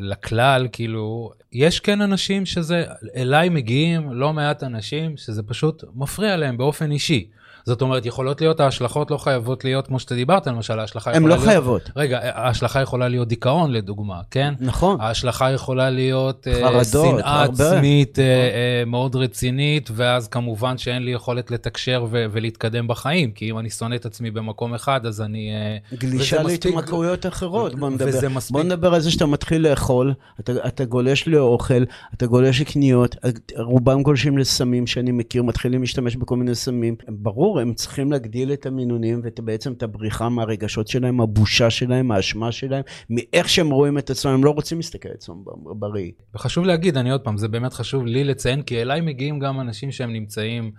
לכלל, 0.00 0.68
כאילו, 0.72 1.30
יש 1.52 1.80
כן 1.80 2.00
אנשים 2.00 2.46
שזה, 2.46 2.84
אליי 3.16 3.48
מגיעים 3.48 4.12
לא 4.12 4.32
מעט 4.32 4.62
אנשים 4.62 5.16
שזה 5.16 5.42
פשוט 5.42 5.84
מפריע 5.94 6.36
להם 6.36 6.56
באופן 6.56 6.90
אישי. 6.90 7.30
זאת 7.66 7.82
אומרת, 7.82 8.06
יכולות 8.06 8.40
להיות, 8.40 8.60
ההשלכות 8.60 9.10
לא 9.10 9.16
חייבות 9.16 9.64
להיות 9.64 9.86
כמו 9.86 9.98
שאתה 9.98 10.14
דיברת, 10.14 10.46
למשל, 10.46 10.78
ההשלכה 10.78 11.10
יכולה 11.10 11.28
להיות... 11.28 11.40
הן 11.40 11.46
לא 11.46 11.50
חייבות. 11.50 11.90
רגע, 11.96 12.20
ההשלכה 12.22 12.80
יכולה 12.80 13.08
להיות 13.08 13.28
דיכאון, 13.28 13.72
לדוגמה, 13.72 14.20
כן? 14.30 14.54
נכון. 14.60 15.00
ההשלכה 15.00 15.52
יכולה 15.52 15.90
להיות 15.90 16.48
אה, 16.48 16.54
חרדות, 16.54 17.18
שנאה 17.18 17.42
הרבה. 17.42 17.72
עצמית 17.72 18.18
נכון. 18.18 18.90
מאוד 18.90 19.16
רצינית, 19.16 19.90
ואז 19.92 20.28
כמובן 20.28 20.78
שאין 20.78 21.02
לי 21.02 21.10
יכולת 21.10 21.50
לתקשר 21.50 22.06
ו- 22.10 22.26
ולהתקדם 22.32 22.88
בחיים, 22.88 23.30
כי 23.30 23.50
אם 23.50 23.58
אני 23.58 23.70
שונא 23.70 23.94
את 23.94 24.06
עצמי 24.06 24.30
במקום 24.30 24.74
אחד, 24.74 25.06
אז 25.06 25.20
אני... 25.20 25.50
גלישה 25.94 26.42
להתמכרויות 26.42 27.26
אחרות, 27.26 27.74
בוא 27.74 27.90
נדבר. 27.90 28.08
וזה 28.08 28.28
מספיק... 28.28 28.52
בוא 28.52 28.62
נדבר 28.62 28.94
על 28.94 29.00
זה 29.00 29.10
שאתה 29.10 29.26
מתחיל 29.26 29.68
לאכול, 29.68 30.14
אתה, 30.40 30.52
אתה 30.66 30.84
גולש 30.84 31.28
לאוכל, 31.28 31.84
אתה 32.14 32.26
גולש 32.26 32.60
לקניות, 32.60 33.16
רובם 33.56 34.02
גולשים 34.02 34.38
לסמים 34.38 34.86
שאני 34.86 35.12
מכיר, 35.12 35.42
מתחילים 35.42 35.80
להשתמש 35.80 36.16
בכל 36.16 36.36
מיני 36.36 36.54
סמים. 36.54 36.96
ברור. 37.08 37.53
ברור, 37.54 37.62
הם 37.62 37.74
צריכים 37.74 38.12
להגדיל 38.12 38.52
את 38.52 38.66
המינונים 38.66 39.20
ובעצם 39.24 39.72
את 39.72 39.82
הבריחה 39.82 40.28
מהרגשות 40.28 40.88
שלהם, 40.88 41.20
הבושה 41.20 41.70
שלהם, 41.70 42.10
האשמה 42.10 42.52
שלהם, 42.52 42.82
מאיך 43.10 43.48
שהם 43.48 43.70
רואים 43.70 43.98
את 43.98 44.10
עצמם, 44.10 44.32
הם 44.32 44.44
לא 44.44 44.50
רוצים 44.50 44.78
להסתכל 44.78 45.08
על 45.08 45.14
עצמם 45.14 45.34
בראי. 45.64 46.12
וחשוב 46.34 46.64
להגיד, 46.64 46.96
אני 46.96 47.10
עוד 47.10 47.20
פעם, 47.20 47.38
זה 47.38 47.48
באמת 47.48 47.72
חשוב 47.72 48.06
לי 48.06 48.24
לציין, 48.24 48.62
כי 48.62 48.82
אליי 48.82 49.00
מגיעים 49.00 49.38
גם 49.38 49.60
אנשים 49.60 49.92
שהם 49.92 50.12
נמצאים 50.12 50.72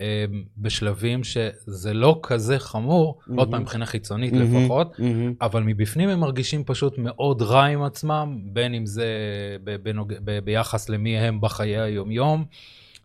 אה, 0.00 0.24
בשלבים 0.58 1.24
שזה 1.24 1.94
לא 1.94 2.20
כזה 2.22 2.58
חמור, 2.58 3.18
mm-hmm. 3.20 3.32
עוד 3.36 3.50
פעם 3.50 3.62
מבחינה 3.62 3.86
חיצונית 3.86 4.32
mm-hmm. 4.32 4.36
לפחות, 4.36 4.94
mm-hmm. 4.96 5.02
אבל 5.40 5.62
מבפנים 5.62 6.08
הם 6.08 6.20
מרגישים 6.20 6.64
פשוט 6.64 6.98
מאוד 6.98 7.42
רע 7.42 7.64
עם 7.64 7.82
עצמם, 7.82 8.38
בין 8.44 8.74
אם 8.74 8.86
זה 8.86 9.06
בנוג... 9.82 10.12
ב... 10.24 10.38
ביחס 10.38 10.88
למי 10.88 11.18
הם 11.18 11.40
בחיי 11.40 11.78
היומיום. 11.78 12.44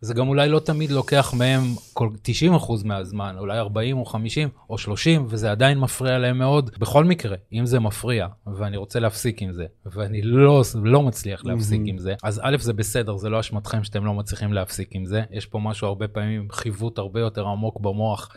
זה 0.04 0.14
גם 0.14 0.28
אולי 0.28 0.50
לא 0.50 0.60
תמיד 0.60 0.92
לוקח 0.92 1.34
מהם 1.38 1.62
כל 1.94 2.10
90 2.22 2.56
אחוז 2.56 2.84
מהזמן, 2.84 3.36
אולי 3.40 3.60
40 3.60 3.98
או 3.98 4.06
50 4.06 4.50
או 4.70 4.78
30, 4.78 5.26
וזה 5.30 5.52
עדיין 5.52 5.80
מפריע 5.80 6.18
להם 6.18 6.38
מאוד. 6.38 6.72
בכל 6.80 7.04
מקרה, 7.04 7.36
אם 7.54 7.66
זה 7.66 7.80
מפריע, 7.80 8.28
ואני 8.58 8.78
רוצה 8.78 9.00
להפסיק 9.00 9.42
עם 9.42 9.52
זה, 9.52 9.66
ואני 9.86 10.22
לא, 10.22 10.62
לא 10.84 11.02
מצליח 11.02 11.46
להפסיק 11.46 11.82
mm-hmm. 11.82 11.90
עם 11.90 11.98
זה, 11.98 12.14
אז 12.24 12.42
א', 12.44 12.58
זה 12.60 12.74
בסדר, 12.74 13.18
זה 13.18 13.30
לא 13.30 13.40
אשמתכם 13.40 13.84
שאתם 13.84 14.06
לא 14.06 14.14
מצליחים 14.14 14.54
להפסיק 14.54 14.90
עם 14.92 15.06
זה. 15.06 15.24
יש 15.32 15.46
פה 15.46 15.60
משהו 15.60 15.88
הרבה 15.88 16.08
פעמים, 16.08 16.48
חיווט 16.52 16.98
הרבה 16.98 17.20
יותר 17.20 17.48
עמוק 17.48 17.80
במוח. 17.80 18.30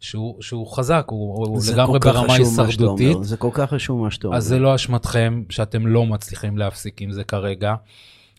שהוא, 0.00 0.42
שהוא 0.42 0.66
חזק, 0.76 1.04
הוא, 1.08 1.46
הוא 1.46 1.60
לגמרי 1.72 1.98
ברמה 1.98 2.34
הישרדותית. 2.34 3.16
זה 3.20 3.36
כל 3.36 3.50
כך 3.52 3.70
חשוב 3.70 4.00
מה 4.00 4.10
שאתה 4.10 4.26
אומר. 4.26 4.36
אז 4.36 4.44
זה 4.44 4.58
לא 4.58 4.74
אשמתכם 4.74 5.42
שאתם 5.50 5.86
לא 5.86 6.06
מצליחים 6.06 6.58
להפסיק 6.58 7.02
עם 7.02 7.12
זה 7.12 7.24
כרגע. 7.24 7.74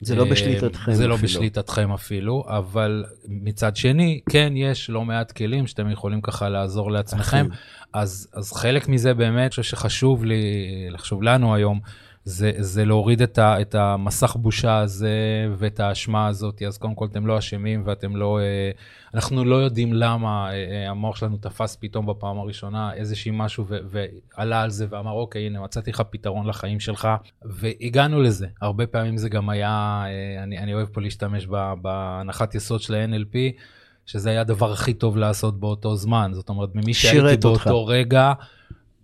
זה 0.01 0.15
לא 0.15 0.25
בשליטתכם 0.25 0.93
זה 0.93 1.07
לא 1.07 1.15
בשליטתכם 1.15 1.91
אפילו, 1.91 2.43
אבל 2.47 3.03
מצד 3.27 3.75
שני, 3.75 4.19
כן 4.29 4.53
יש 4.55 4.89
לא 4.89 5.05
מעט 5.05 5.31
כלים 5.31 5.67
שאתם 5.67 5.89
יכולים 5.89 6.21
ככה 6.21 6.49
לעזור 6.49 6.91
לעצמכם. 6.91 7.47
אז, 7.93 8.27
אז 8.33 8.53
חלק 8.53 8.87
מזה 8.87 9.13
באמת, 9.13 9.41
אני 9.41 9.49
חושב 9.49 9.63
שחשוב 9.63 10.25
לי, 10.25 10.43
לחשוב 10.89 11.23
לנו 11.23 11.55
היום, 11.55 11.79
זה, 12.27 12.51
זה 12.57 12.85
להוריד 12.85 13.21
את, 13.21 13.37
ה, 13.37 13.61
את 13.61 13.75
המסך 13.75 14.35
בושה 14.35 14.77
הזה 14.77 15.47
ואת 15.57 15.79
האשמה 15.79 16.27
הזאת, 16.27 16.61
אז 16.61 16.77
קודם 16.77 16.95
כל 16.95 17.05
אתם 17.05 17.27
לא 17.27 17.37
אשמים 17.37 17.83
ואתם 17.85 18.15
לא, 18.15 18.39
אה, 18.39 18.71
אנחנו 19.13 19.45
לא 19.45 19.55
יודעים 19.55 19.93
למה 19.93 20.49
אה, 20.49 20.53
אה, 20.53 20.89
המוח 20.89 21.15
שלנו 21.15 21.37
תפס 21.37 21.77
פתאום 21.81 22.05
בפעם 22.05 22.39
הראשונה 22.39 22.93
איזשהי 22.93 23.31
משהו 23.33 23.65
ו, 23.67 23.77
ועלה 23.89 24.61
על 24.61 24.69
זה 24.69 24.85
ואמר, 24.89 25.11
אוקיי, 25.11 25.45
הנה, 25.45 25.61
מצאתי 25.61 25.91
לך 25.91 26.01
פתרון 26.09 26.47
לחיים 26.47 26.79
שלך, 26.79 27.07
והגענו 27.43 28.21
לזה. 28.21 28.47
הרבה 28.61 28.87
פעמים 28.87 29.17
זה 29.17 29.29
גם 29.29 29.49
היה, 29.49 30.03
אני, 30.43 30.57
אני 30.57 30.73
אוהב 30.73 30.87
פה 30.87 31.01
להשתמש 31.01 31.47
בהנחת 31.81 32.55
יסוד 32.55 32.81
של 32.81 32.95
ה-NLP, 32.95 33.61
שזה 34.05 34.29
היה 34.29 34.41
הדבר 34.41 34.71
הכי 34.71 34.93
טוב 34.93 35.17
לעשות 35.17 35.59
באותו 35.59 35.95
זמן. 35.95 36.31
זאת 36.33 36.49
אומרת, 36.49 36.69
ממי 36.75 36.93
שהייתי 36.93 37.21
באותו 37.21 37.49
אותך. 37.49 37.71
רגע, 37.87 38.33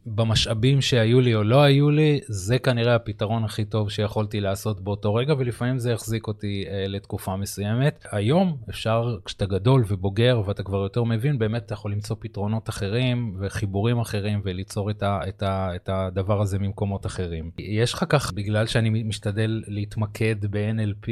במשאבים 0.05 0.81
שהיו 0.81 1.21
לי 1.21 1.35
או 1.35 1.43
לא 1.43 1.61
היו 1.61 1.89
לי, 1.89 2.19
זה 2.27 2.59
כנראה 2.59 2.95
הפתרון 2.95 3.43
הכי 3.43 3.65
טוב 3.65 3.89
שיכולתי 3.89 4.41
לעשות 4.41 4.81
באותו 4.81 5.15
רגע, 5.15 5.33
ולפעמים 5.37 5.79
זה 5.79 5.93
החזיק 5.93 6.27
אותי 6.27 6.65
אה, 6.67 6.87
לתקופה 6.87 7.35
מסוימת. 7.35 8.05
היום 8.11 8.57
אפשר, 8.69 9.17
כשאתה 9.25 9.45
גדול 9.45 9.83
ובוגר 9.87 10.41
ואתה 10.45 10.63
כבר 10.63 10.77
יותר 10.77 11.03
מבין, 11.03 11.39
באמת 11.39 11.65
אתה 11.65 11.73
יכול 11.73 11.91
למצוא 11.91 12.15
פתרונות 12.19 12.69
אחרים 12.69 13.35
וחיבורים 13.39 13.99
אחרים 13.99 14.41
וליצור 14.43 14.89
את, 14.89 15.03
ה, 15.03 15.19
את, 15.27 15.43
ה, 15.43 15.75
את 15.75 15.89
הדבר 15.89 16.41
הזה 16.41 16.59
ממקומות 16.59 17.05
אחרים. 17.05 17.51
יש 17.57 17.93
לך 17.93 18.05
כך, 18.09 18.33
בגלל 18.33 18.67
שאני 18.67 18.89
משתדל 18.89 19.63
להתמקד 19.67 20.35
ב-NLP, 20.49 21.07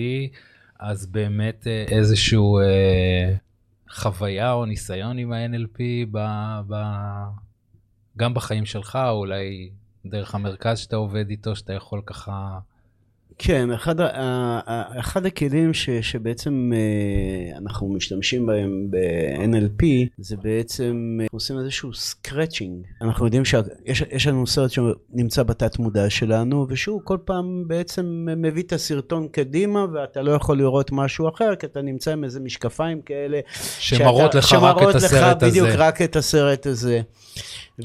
אז 0.80 1.06
באמת 1.06 1.68
אה, 1.68 1.86
איזשהו 1.88 2.60
אה, 2.60 3.34
חוויה 3.92 4.52
או 4.52 4.66
ניסיון 4.66 5.18
עם 5.18 5.32
ה-NLP 5.32 5.80
ב... 6.12 6.20
ב 6.68 6.76
גם 8.20 8.34
בחיים 8.34 8.66
שלך, 8.66 9.00
או 9.10 9.18
אולי 9.18 9.70
דרך 10.06 10.36
המרכז 10.36 10.80
שאתה 10.80 10.96
עובד 10.96 11.30
איתו, 11.30 11.56
שאתה 11.56 11.74
יכול 11.74 12.02
ככה... 12.06 12.58
כן, 13.42 13.72
אחד, 13.72 13.96
אחד 15.00 15.26
הכלים 15.26 15.74
ש, 15.74 15.90
שבעצם 15.90 16.72
אה, 16.76 17.58
אנחנו 17.58 17.90
משתמשים 17.94 18.46
בהם 18.46 18.88
ב-NLP, 18.90 19.86
זה 20.18 20.38
בעצם, 20.38 21.18
אה, 21.22 21.26
עושים 21.32 21.60
איזשהו 21.60 21.94
scratching. 21.94 22.86
אנחנו 23.02 23.26
יודעים 23.26 23.44
שיש 23.46 24.28
לנו 24.28 24.48
סרט 24.48 24.72
שנמצא 24.72 25.44
בתת 25.44 25.80
מודע 25.80 26.10
שלנו, 26.10 26.66
ושהוא 26.70 27.02
כל 27.04 27.18
פעם 27.26 27.64
בעצם 27.68 28.06
מביא 28.38 28.64
את 28.64 28.74
הסרטון 28.74 29.28
קדימה, 29.28 29.86
ואתה 29.94 30.22
לא 30.22 30.32
יכול 30.32 30.58
לראות 30.58 30.92
משהו 30.92 31.30
אחר, 31.30 31.56
כי 31.56 31.66
אתה 31.66 31.82
נמצא 31.82 32.12
עם 32.12 32.24
איזה 32.24 32.40
משקפיים 32.40 33.02
כאלה. 33.02 33.40
שמראות 33.80 34.32
שאתה- 34.32 34.38
לך 34.38 34.44
רק 34.46 34.50
שמראות 34.50 34.90
את 34.96 34.96
לך 34.96 35.04
הסרט 35.04 35.44
בדיוק 35.44 35.68
הזה. 35.68 35.78
רק 35.78 36.02
את 36.02 36.16
הסרט 36.16 36.66
הזה. 36.66 37.02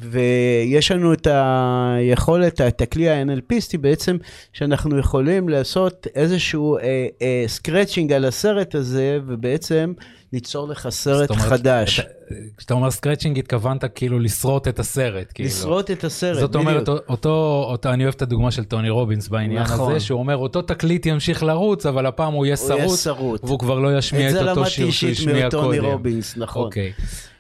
ויש 0.03 0.91
לנו 0.93 1.13
את 1.13 1.27
היכולת, 1.31 2.61
את 2.61 2.81
הכלי 2.81 3.11
ה-NLPיסטי 3.11 3.79
בעצם, 3.81 4.17
שאנחנו 4.53 4.99
יכולים 4.99 5.49
לעשות 5.49 6.07
איזשהו 6.15 6.77
אה, 6.79 6.83
אה, 7.23 7.45
scratching 7.47 8.13
על 8.13 8.25
הסרט 8.25 8.75
הזה, 8.75 9.19
ובעצם 9.27 9.93
ליצור 10.33 10.69
לך 10.69 10.89
סרט 10.91 11.29
זאת 11.29 11.31
אומרת, 11.31 11.45
חדש. 11.49 12.01
אתה- 12.01 12.09
כשאתה 12.57 12.75
אומר 12.75 12.91
scratching, 12.91 13.39
התכוונת 13.39 13.85
כאילו 13.95 14.19
לשרוט 14.19 14.69
את 14.69 14.79
הסרט. 14.79 15.27
כאילו. 15.35 15.49
לשרוט 15.49 15.91
את 15.91 16.05
הסרט, 16.05 16.39
זאת 16.41 16.55
אומרת, 16.55 16.83
בדיוק. 16.89 17.05
אותו, 17.09 17.65
אותו, 17.71 17.89
אני 17.93 18.05
אוהב 18.05 18.15
את 18.17 18.23
הדוגמה 18.23 18.51
של 18.51 18.65
טוני 18.65 18.91
רובינס 18.91 19.29
בעניין 19.29 19.63
נכון. 19.63 19.91
הזה, 19.91 20.01
שהוא 20.01 20.19
אומר, 20.19 20.37
אותו 20.37 20.63
תקליט 20.63 21.07
ימשיך 21.07 21.43
לרוץ, 21.43 21.87
אבל 21.87 22.07
הפעם 22.07 22.33
הוא 22.33 22.47
יהיה 22.47 22.57
שרוט. 22.57 23.45
והוא 23.45 23.59
כבר 23.59 23.79
לא 23.79 23.99
ישמיע 23.99 24.23
את 24.23 24.29
את 24.29 24.33
זה 24.33 24.41
אותו 24.41 24.61
למדתי 24.61 24.71
שיר 24.71 24.91
שהוא 24.91 25.09
אישית 25.09 25.29
השמיע 25.29 25.47
מטוני 25.47 25.79
קודם. 25.79 25.85
רובינס, 25.91 26.37
נכון. 26.37 26.65
אוקיי. 26.65 26.93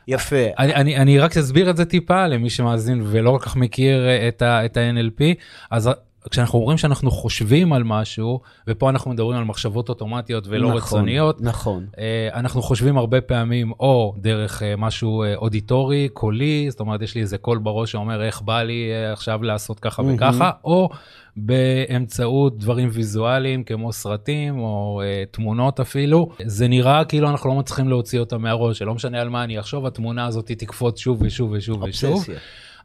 יפה. 0.09 0.37
אני, 0.59 0.75
אני, 0.75 0.97
אני 0.97 1.19
רק 1.19 1.37
אסביר 1.37 1.71
את 1.71 1.77
זה 1.77 1.85
טיפה 1.85 2.27
למי 2.27 2.51
שמאזין 2.51 3.03
ולא 3.05 3.31
כל 3.31 3.39
כך 3.39 3.57
מכיר 3.57 4.09
אה, 4.09 4.29
את, 4.29 4.43
ה-NLP, 4.77 5.23
אז 5.71 5.91
כשאנחנו 6.31 6.59
אומרים 6.59 6.79
שאנחנו 6.79 7.11
חושבים 7.11 7.73
על 7.73 7.85
משהו, 7.85 8.41
ופה 8.69 8.91
אנחנו 8.91 9.11
מדברים 9.11 9.39
על 9.39 9.45
מחשבות 9.45 9.89
אוטומטיות 9.89 10.45
ולא 10.49 10.69
נכון, 10.69 10.77
רצוניות, 10.77 11.41
נכון. 11.41 11.87
אה, 11.99 12.29
אנחנו 12.35 12.63
חושבים 12.63 12.99
הרבה 12.99 13.21
פעמים 13.21 13.73
או 13.81 14.15
דרך 14.19 14.63
אה, 14.63 14.77
משהו 14.77 15.23
אה, 15.23 15.35
אודיטורי, 15.35 16.09
קולי, 16.13 16.67
זאת 16.71 16.81
אומרת 16.81 17.03
יש 17.03 17.15
לי 17.15 17.21
איזה 17.21 17.39
קול 17.39 17.59
בראש 17.59 17.93
שאומר 17.93 18.23
איך 18.23 18.43
בא 18.43 18.63
לי 18.63 18.91
עכשיו 19.13 19.43
לעשות 19.43 19.81
ככה 19.81 20.03
מהמם. 20.03 20.17
וככה, 20.17 20.51
או 20.65 20.89
באמצעות 21.37 22.59
דברים 22.59 22.89
ויזואליים 22.93 23.65
כמו 23.65 23.93
סרטים 23.93 24.59
או 24.59 25.03
אה, 25.05 25.25
תמונות 25.31 25.81
אפילו. 25.81 26.29
זה 26.45 26.69
נראה 26.69 27.05
כאילו 27.05 27.29
אנחנו 27.29 27.51
לא 27.51 27.57
מצליחים 27.57 27.89
להוציא 27.89 28.21
אותה 28.21 28.39
מהראש, 28.39 28.79
שלא 28.79 28.95
משנה 28.95 29.21
על 29.21 29.29
מה 29.29 29.45
אני 29.45 29.61
אחשוב, 29.61 29.87
התמונה 29.87 30.27
הזאת 30.27 30.47
תקפוץ 30.47 30.99
שוב 30.99 31.23
ושוב 31.23 31.51
ושוב 31.53 31.83
ושוב. 31.83 32.25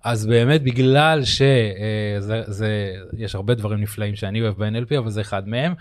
אז 0.03 0.25
באמת 0.25 0.63
בגלל 0.63 1.23
שזה, 1.23 2.43
זה, 2.47 2.95
יש 3.17 3.35
הרבה 3.35 3.53
דברים 3.53 3.81
נפלאים 3.81 4.15
שאני 4.15 4.41
אוהב 4.41 4.63
ב-NLP, 4.63 4.97
אבל 4.97 5.09
זה 5.09 5.21
אחד 5.21 5.47
מהם. 5.47 5.73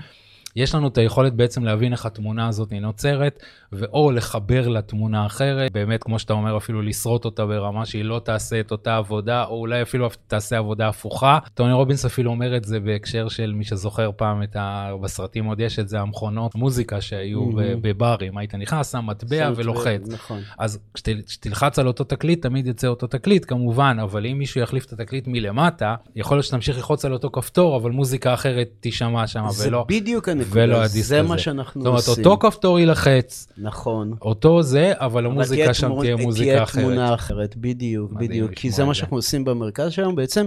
יש 0.56 0.74
לנו 0.74 0.88
את 0.88 0.98
היכולת 0.98 1.32
בעצם 1.34 1.64
להבין 1.64 1.92
איך 1.92 2.06
התמונה 2.06 2.48
הזאת 2.48 2.72
נוצרת, 2.72 3.42
ואו 3.72 4.10
לחבר 4.10 4.68
לתמונה 4.68 5.26
אחרת, 5.26 5.72
באמת, 5.72 6.02
כמו 6.02 6.18
שאתה 6.18 6.32
אומר, 6.32 6.56
אפילו 6.56 6.82
לשרוט 6.82 7.24
אותה 7.24 7.46
ברמה 7.46 7.86
שהיא 7.86 8.04
לא 8.04 8.20
תעשה 8.24 8.60
את 8.60 8.70
אותה 8.70 8.96
עבודה, 8.96 9.44
או 9.44 9.54
אולי 9.60 9.82
אפילו 9.82 10.08
תעשה 10.26 10.58
עבודה 10.58 10.88
הפוכה. 10.88 11.38
טוני 11.54 11.72
רובינס 11.72 12.04
אפילו 12.04 12.30
אומר 12.30 12.56
את 12.56 12.64
זה 12.64 12.80
בהקשר 12.80 13.28
של 13.28 13.52
מי 13.56 13.64
שזוכר 13.64 14.10
פעם 14.16 14.42
את 14.42 14.56
ה... 14.56 14.90
בסרטים 15.02 15.44
עוד 15.44 15.60
יש 15.60 15.78
את 15.78 15.88
זה, 15.88 16.00
המכונות 16.00 16.54
מוזיקה 16.54 17.00
שהיו 17.00 17.42
Mhm. 17.50 17.54
ב- 17.56 17.88
בברים, 17.88 18.38
היית 18.38 18.54
נכנס, 18.54 18.92
שם 18.92 19.06
מטבע 19.06 19.50
ולוחץ. 19.56 20.08
נכון. 20.08 20.40
אז 20.58 20.78
כשת- 20.94 21.26
כשתלחץ 21.26 21.78
על 21.78 21.86
אותו 21.86 22.04
תקליט, 22.04 22.42
תמיד 22.42 22.66
יצא 22.66 22.86
אותו 22.88 23.06
תקליט 23.06 23.44
כמובן, 23.48 23.96
אבל 24.02 24.26
אם 24.26 24.38
מישהו 24.38 24.60
יחליף 24.60 24.86
את 24.86 24.92
התקליט 24.92 25.24
מלמטה, 25.26 25.94
יכול 26.16 26.36
להיות 26.36 26.44
שתמשיך 26.46 26.76
ללחוץ 26.76 27.04
על 27.04 27.12
אותו 27.12 27.30
כפתור, 27.30 27.76
אבל 27.76 27.90
מוזיקה 27.90 28.34
אחרת 28.34 28.68
תישמע 28.80 29.26
שם, 29.26 29.44
ולא... 29.66 29.84
בדיוק 29.88 30.28
ולא 30.50 30.62
הנקודה, 30.62 30.82
הדיסק 30.82 31.08
זה 31.08 31.20
הזה. 31.20 31.28
מה 31.28 31.38
שאנחנו 31.38 31.80
זאת 31.80 31.86
אומרת, 31.86 32.08
עושים. 32.08 32.24
אותו 32.24 32.48
כפתור 32.48 32.78
יילחץ, 32.78 33.48
נכון. 33.58 34.12
אותו 34.22 34.62
זה, 34.62 34.92
אבל 34.96 35.26
המוזיקה 35.26 35.74
שם 35.74 36.00
תהיה 36.00 36.16
מוזיקה 36.16 36.50
תהיה 36.50 36.62
אחרת. 36.62 36.84
תמונה 36.84 37.14
אחרת, 37.14 37.56
בדיוק, 37.56 38.12
בדיוק. 38.12 38.54
כי 38.54 38.70
זה 38.70 38.84
מה 38.84 38.90
זה. 38.90 38.94
שאנחנו 38.94 39.16
עושים 39.16 39.44
במרכז 39.44 39.92
שלנו. 39.92 40.14
בעצם, 40.14 40.46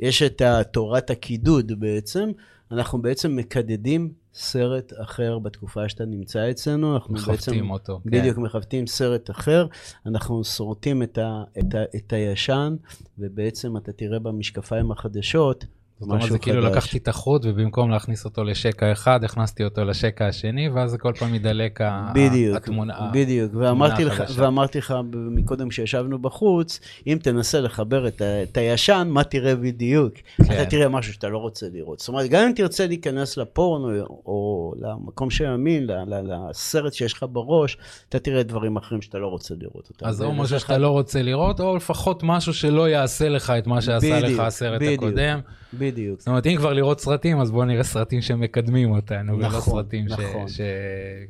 יש 0.00 0.22
את 0.22 0.42
תורת 0.72 1.10
הקידוד 1.10 1.72
בעצם. 1.80 2.30
אנחנו 2.72 3.02
בעצם 3.02 3.36
מקדדים 3.36 4.10
סרט 4.34 4.92
אחר 5.02 5.38
בתקופה 5.38 5.88
שאתה 5.88 6.04
נמצא 6.04 6.50
אצלנו. 6.50 6.94
אנחנו 6.94 7.14
בעצם... 7.14 7.32
מכבדים 7.32 7.70
אותו. 7.70 8.00
כן. 8.04 8.10
בדיוק, 8.10 8.38
מכבדים 8.38 8.86
סרט 8.86 9.30
אחר, 9.30 9.66
אנחנו 10.06 10.44
שורטים 10.44 11.02
את, 11.02 11.18
ה, 11.18 11.42
את, 11.58 11.74
ה, 11.74 11.82
את 11.96 12.12
הישן, 12.12 12.76
ובעצם 13.18 13.76
אתה 13.76 13.92
תראה 13.92 14.18
במשקפיים 14.18 14.92
החדשות 14.92 15.64
זאת 16.00 16.10
אומרת, 16.10 16.30
זה 16.30 16.38
כאילו 16.38 16.62
חדש. 16.62 16.72
לקחתי 16.72 16.98
את 16.98 17.08
החוט, 17.08 17.42
ובמקום 17.44 17.90
להכניס 17.90 18.24
אותו 18.24 18.44
לשקע 18.44 18.92
אחד, 18.92 19.24
הכנסתי 19.24 19.64
אותו 19.64 19.84
לשקע 19.84 20.26
השני, 20.26 20.68
ואז 20.68 20.90
זה 20.90 20.98
כל 20.98 21.12
פעם 21.18 21.34
ידלק 21.34 21.80
בדיוק, 22.14 22.56
התמונה. 22.56 23.10
בדיוק, 23.12 23.52
ואמרתי 23.54 24.04
לך. 24.04 24.22
ואמרתי 24.34 24.78
לך 24.78 24.94
מקודם 25.12 25.68
כשישבנו 25.68 26.18
בחוץ, 26.18 26.80
אם 27.06 27.18
תנסה 27.22 27.60
לחבר 27.60 28.08
את, 28.08 28.22
את 28.22 28.56
הישן, 28.56 29.08
מה 29.10 29.24
תראה 29.24 29.54
בדיוק? 29.56 30.14
כן. 30.36 30.44
אתה 30.44 30.70
תראה 30.70 30.88
משהו 30.88 31.12
שאתה 31.12 31.28
לא 31.28 31.38
רוצה 31.38 31.66
לראות. 31.72 31.98
זאת 31.98 32.08
אומרת, 32.08 32.30
גם 32.30 32.46
אם 32.46 32.52
תרצה 32.52 32.86
להיכנס 32.86 33.36
לפורנו, 33.36 33.90
או 34.26 34.72
למקום 34.80 35.30
שמאמין, 35.30 35.86
ל- 35.86 35.92
ל- 35.92 36.50
לסרט 36.50 36.92
שיש 36.92 37.12
לך 37.12 37.24
בראש, 37.32 37.76
אתה 38.08 38.18
תראה 38.18 38.42
דברים 38.42 38.76
אחרים 38.76 39.02
שאתה 39.02 39.18
לא 39.18 39.26
רוצה 39.26 39.54
לראות 39.58 39.88
אותם. 39.90 40.06
אז 40.06 40.22
או 40.22 40.32
משהו 40.32 40.60
שאתה 40.60 40.78
לא 40.78 40.88
רוצה 40.88 41.22
לראות, 41.22 41.60
או 41.60 41.76
לפחות 41.76 42.22
משהו 42.22 42.54
שלא 42.54 42.88
יעשה 42.88 43.28
לך 43.28 43.52
את 43.58 43.66
מה 43.66 43.82
שעשה 43.82 44.18
לך 44.18 44.24
בדיוק, 44.24 44.40
הסרט 44.40 44.80
בדיוק. 44.82 45.02
הקודם. 45.02 45.40
בדיוק. 45.74 46.18
זאת 46.20 46.28
אומרת, 46.28 46.46
אם 46.46 46.56
כבר 46.56 46.72
לראות 46.72 47.00
סרטים, 47.00 47.40
אז 47.40 47.50
בואו 47.50 47.64
נראה 47.64 47.82
סרטים 47.84 48.20
שמקדמים 48.22 48.90
אותנו, 48.90 49.38
ולא 49.38 49.46
נכון, 49.48 49.60
סרטים 49.74 50.08
ש- 50.08 50.12
נכון. 50.12 50.48
ש- 50.48 50.60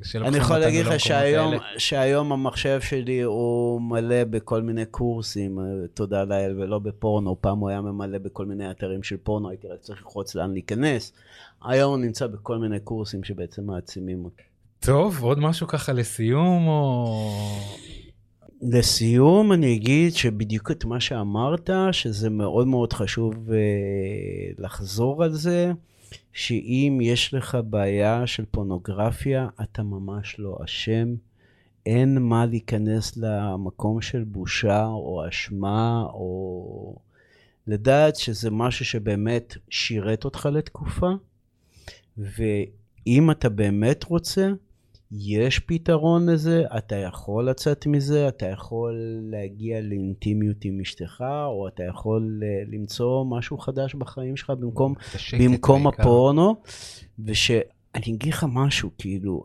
שלוקחים 0.03 0.35
אני 0.35 0.43
יכול 0.45 0.59
להגיד 0.59 0.87
לך 0.87 1.01
שהיום. 1.01 1.55
שהיום 1.79 2.33
המחשב 2.33 2.81
שלי 2.81 3.21
הוא 3.21 3.81
מלא 3.81 4.25
בכל 4.25 4.63
מיני 4.63 4.85
קורסים, 4.87 5.59
אה, 5.59 5.65
תודה 5.95 6.25
לאל, 6.25 6.61
ולא 6.61 6.79
בפורנו. 6.79 7.37
פעם 7.41 7.59
הוא 7.59 7.69
היה 7.69 7.81
ממלא 7.81 8.19
בכל 8.19 8.47
מיני 8.47 8.71
אתרים 8.71 9.03
של 9.03 9.17
פורנו, 9.17 9.49
הייתי 9.49 9.69
רק 9.69 9.81
צריך 9.81 9.99
ללחוץ 10.03 10.35
לאן 10.35 10.53
להיכנס. 10.53 11.13
היום 11.65 11.91
הוא 11.95 12.07
נמצא 12.07 12.27
בכל 12.27 12.59
מיני 12.59 12.81
קורסים 12.81 13.25
שבעצם 13.25 13.63
מעצימים 13.67 14.25
אותי. 14.25 14.43
טוב, 14.81 15.23
עוד 15.23 15.39
משהו 15.39 15.67
ככה 15.67 15.93
לסיום, 15.93 16.69
או... 16.69 17.07
לסיום 18.63 19.53
אני 19.53 19.75
אגיד 19.75 20.15
שבדיוק 20.15 20.71
את 20.71 20.85
מה 20.85 21.01
שאמרת, 21.01 21.71
שזה 21.93 22.31
מאוד 22.31 22.67
מאוד 22.67 22.93
חשוב 22.93 23.53
אה, 23.53 23.59
לחזור 24.59 25.25
על 25.25 25.33
זה, 25.33 25.73
שאם 26.33 26.99
יש 27.03 27.35
לך 27.35 27.59
בעיה 27.71 28.27
של 28.27 28.45
פורנוגרפיה, 28.51 29.49
אתה 29.63 29.83
ממש 29.83 30.37
לא 30.39 30.59
אשם. 30.65 31.15
אין 31.87 32.19
מה 32.19 32.47
להיכנס 32.47 33.17
למקום 33.17 34.01
של 34.01 34.25
בושה 34.25 34.85
או 34.85 35.29
אשמה, 35.29 36.03
או 36.13 36.97
לדעת 37.67 38.17
שזה 38.17 38.51
משהו 38.51 38.85
שבאמת 38.85 39.57
שירת 39.71 40.25
אותך 40.25 40.49
לתקופה, 40.53 41.11
ואם 42.19 43.31
אתה 43.31 43.49
באמת 43.49 44.05
רוצה, 44.05 44.53
יש 45.13 45.59
פתרון 45.59 46.29
לזה, 46.29 46.65
אתה 46.77 46.97
יכול 46.97 47.51
לצאת 47.51 47.87
מזה, 47.87 48.29
אתה 48.29 48.47
יכול 48.47 48.95
להגיע 49.31 49.81
לאינטימיות 49.81 50.65
עם 50.65 50.81
אשתך, 50.81 51.25
או 51.47 51.69
אתה 51.69 51.83
יכול 51.83 52.41
אה, 52.43 52.63
למצוא 52.73 53.25
משהו 53.25 53.59
חדש 53.59 53.95
בחיים 53.95 54.37
שלך 54.37 54.51
במקום, 54.51 54.95
במקום. 55.41 55.87
הפורנו. 55.87 56.57
ושאני 57.25 57.65
אגיד 57.95 58.33
לך 58.33 58.47
משהו, 58.49 58.91
כאילו, 58.99 59.45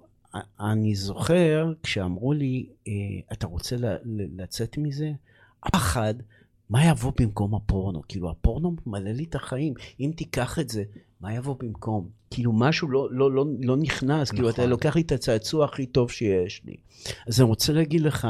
אני 0.59 0.95
זוכר 0.95 1.73
כשאמרו 1.83 2.33
לי, 2.33 2.65
אה, 2.87 2.93
אתה 3.33 3.47
רוצה 3.47 3.75
לצאת 4.37 4.77
מזה? 4.77 5.11
הפחד, 5.63 6.13
מה 6.71 6.85
יבוא 6.85 7.11
במקום 7.19 7.55
הפורנו? 7.55 8.01
כאילו, 8.07 8.29
הפורנו 8.29 8.75
ממלא 8.85 9.11
לי 9.11 9.23
את 9.23 9.35
החיים. 9.35 9.73
אם 9.99 10.11
תיקח 10.15 10.59
את 10.59 10.69
זה, 10.69 10.83
מה 11.21 11.33
יבוא 11.33 11.55
במקום? 11.59 12.09
כאילו, 12.29 12.51
משהו 12.53 12.87
לא, 12.87 13.07
לא, 13.11 13.31
לא, 13.31 13.45
לא 13.59 13.77
נכנס. 13.77 14.31
כאילו, 14.31 14.49
אתה 14.49 14.57
נכון. 14.57 14.69
לוקח 14.69 14.95
לי 14.95 15.01
את 15.01 15.11
הצעצוע 15.11 15.65
הכי 15.65 15.85
טוב 15.85 16.11
שיש 16.11 16.61
לי. 16.65 16.75
אז 17.27 17.41
אני 17.41 17.49
רוצה 17.49 17.73
להגיד 17.73 18.01
לך 18.01 18.27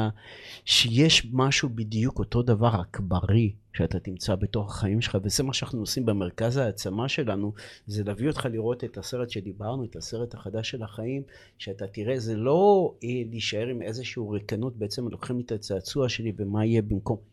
שיש 0.64 1.26
משהו 1.32 1.68
בדיוק 1.68 2.18
אותו 2.18 2.42
דבר, 2.42 2.68
רק 2.68 3.00
בריא, 3.00 3.50
שאתה 3.72 3.98
תמצא 3.98 4.34
בתוך 4.34 4.70
החיים 4.70 5.00
שלך, 5.00 5.18
וזה 5.24 5.42
מה 5.42 5.52
שאנחנו 5.52 5.80
עושים 5.80 6.06
במרכז 6.06 6.56
העצמה 6.56 7.08
שלנו, 7.08 7.52
זה 7.86 8.04
להביא 8.04 8.28
אותך 8.28 8.46
לראות 8.52 8.84
את 8.84 8.98
הסרט 8.98 9.30
שדיברנו, 9.30 9.84
את 9.84 9.96
הסרט 9.96 10.34
החדש 10.34 10.70
של 10.70 10.82
החיים, 10.82 11.22
שאתה 11.58 11.86
תראה, 11.86 12.18
זה 12.18 12.36
לא 12.36 12.92
אה, 13.04 13.08
להישאר 13.30 13.66
עם 13.66 13.82
איזושהי 13.82 14.22
ריקנות, 14.32 14.76
בעצם 14.76 15.08
לוקחים 15.08 15.40
את 15.40 15.52
הצעצוע 15.52 16.08
שלי 16.08 16.32
ומה 16.36 16.64
יהיה 16.64 16.82
במקום. 16.82 17.31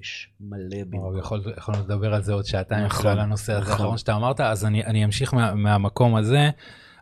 יש 0.00 0.28
מלא. 0.40 0.76
וואו, 0.92 1.18
יכול- 1.18 1.42
יכולנו 1.56 1.82
לדבר 1.82 2.14
על 2.14 2.22
זה 2.22 2.32
עוד 2.32 2.44
שעתיים 2.44 2.84
נכון, 2.84 3.06
על 3.06 3.18
הנושא 3.20 3.52
הזה 3.52 3.60
נכון. 3.62 3.72
האחרון 3.72 3.98
שאתה 3.98 4.14
אמרת, 4.16 4.40
אז 4.40 4.64
אני 4.64 4.84
אני 4.84 5.04
אמשיך 5.04 5.34
מה- 5.34 5.54
מהמקום 5.54 6.16
הזה. 6.16 6.50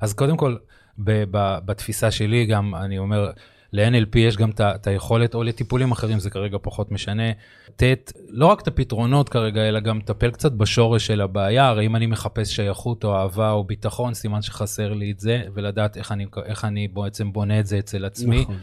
אז 0.01 0.15
קודם 0.15 0.37
כל, 0.37 0.57
ב- 0.99 1.25
ב- 1.31 1.59
בתפיסה 1.65 2.11
שלי 2.11 2.47
גם, 2.47 2.75
אני 2.75 2.99
אומר, 2.99 3.31
ל-NLP 3.73 4.19
יש 4.19 4.37
גם 4.37 4.51
את 4.61 4.87
היכולת, 4.87 5.35
או 5.35 5.43
לטיפולים 5.43 5.93
אחרים, 5.93 6.19
זה 6.19 6.31
כרגע 6.31 6.59
פחות 6.63 6.93
משנה, 6.93 7.23
לתת 7.69 8.13
לא 8.29 8.47
רק 8.47 8.61
את 8.61 8.69
הפתרונות 8.69 9.29
כרגע, 9.29 9.69
אלא 9.69 9.81
גם 9.81 9.99
לטפל 9.99 10.31
קצת 10.31 10.53
בשורש 10.53 11.07
של 11.07 11.21
הבעיה, 11.21 11.69
הרי 11.69 11.87
אם 11.87 11.97
אני 11.97 12.07
מחפש 12.07 12.57
שייכות 12.57 13.05
או 13.05 13.17
אהבה 13.17 13.51
או 13.51 13.65
ביטחון, 13.65 14.15
סימן 14.15 14.43
שחסר 14.43 14.93
לי 14.93 15.11
את 15.11 15.21
זה, 15.21 15.43
ולדעת 15.55 15.97
איך 15.97 16.13
אני, 16.13 16.27
איך 16.45 16.65
אני 16.65 16.89
בעצם 16.89 17.33
בונה 17.33 17.61
את 17.61 17.67
זה 17.67 17.79
אצל 17.79 18.05
עצמי. 18.05 18.41
נכון. 18.43 18.57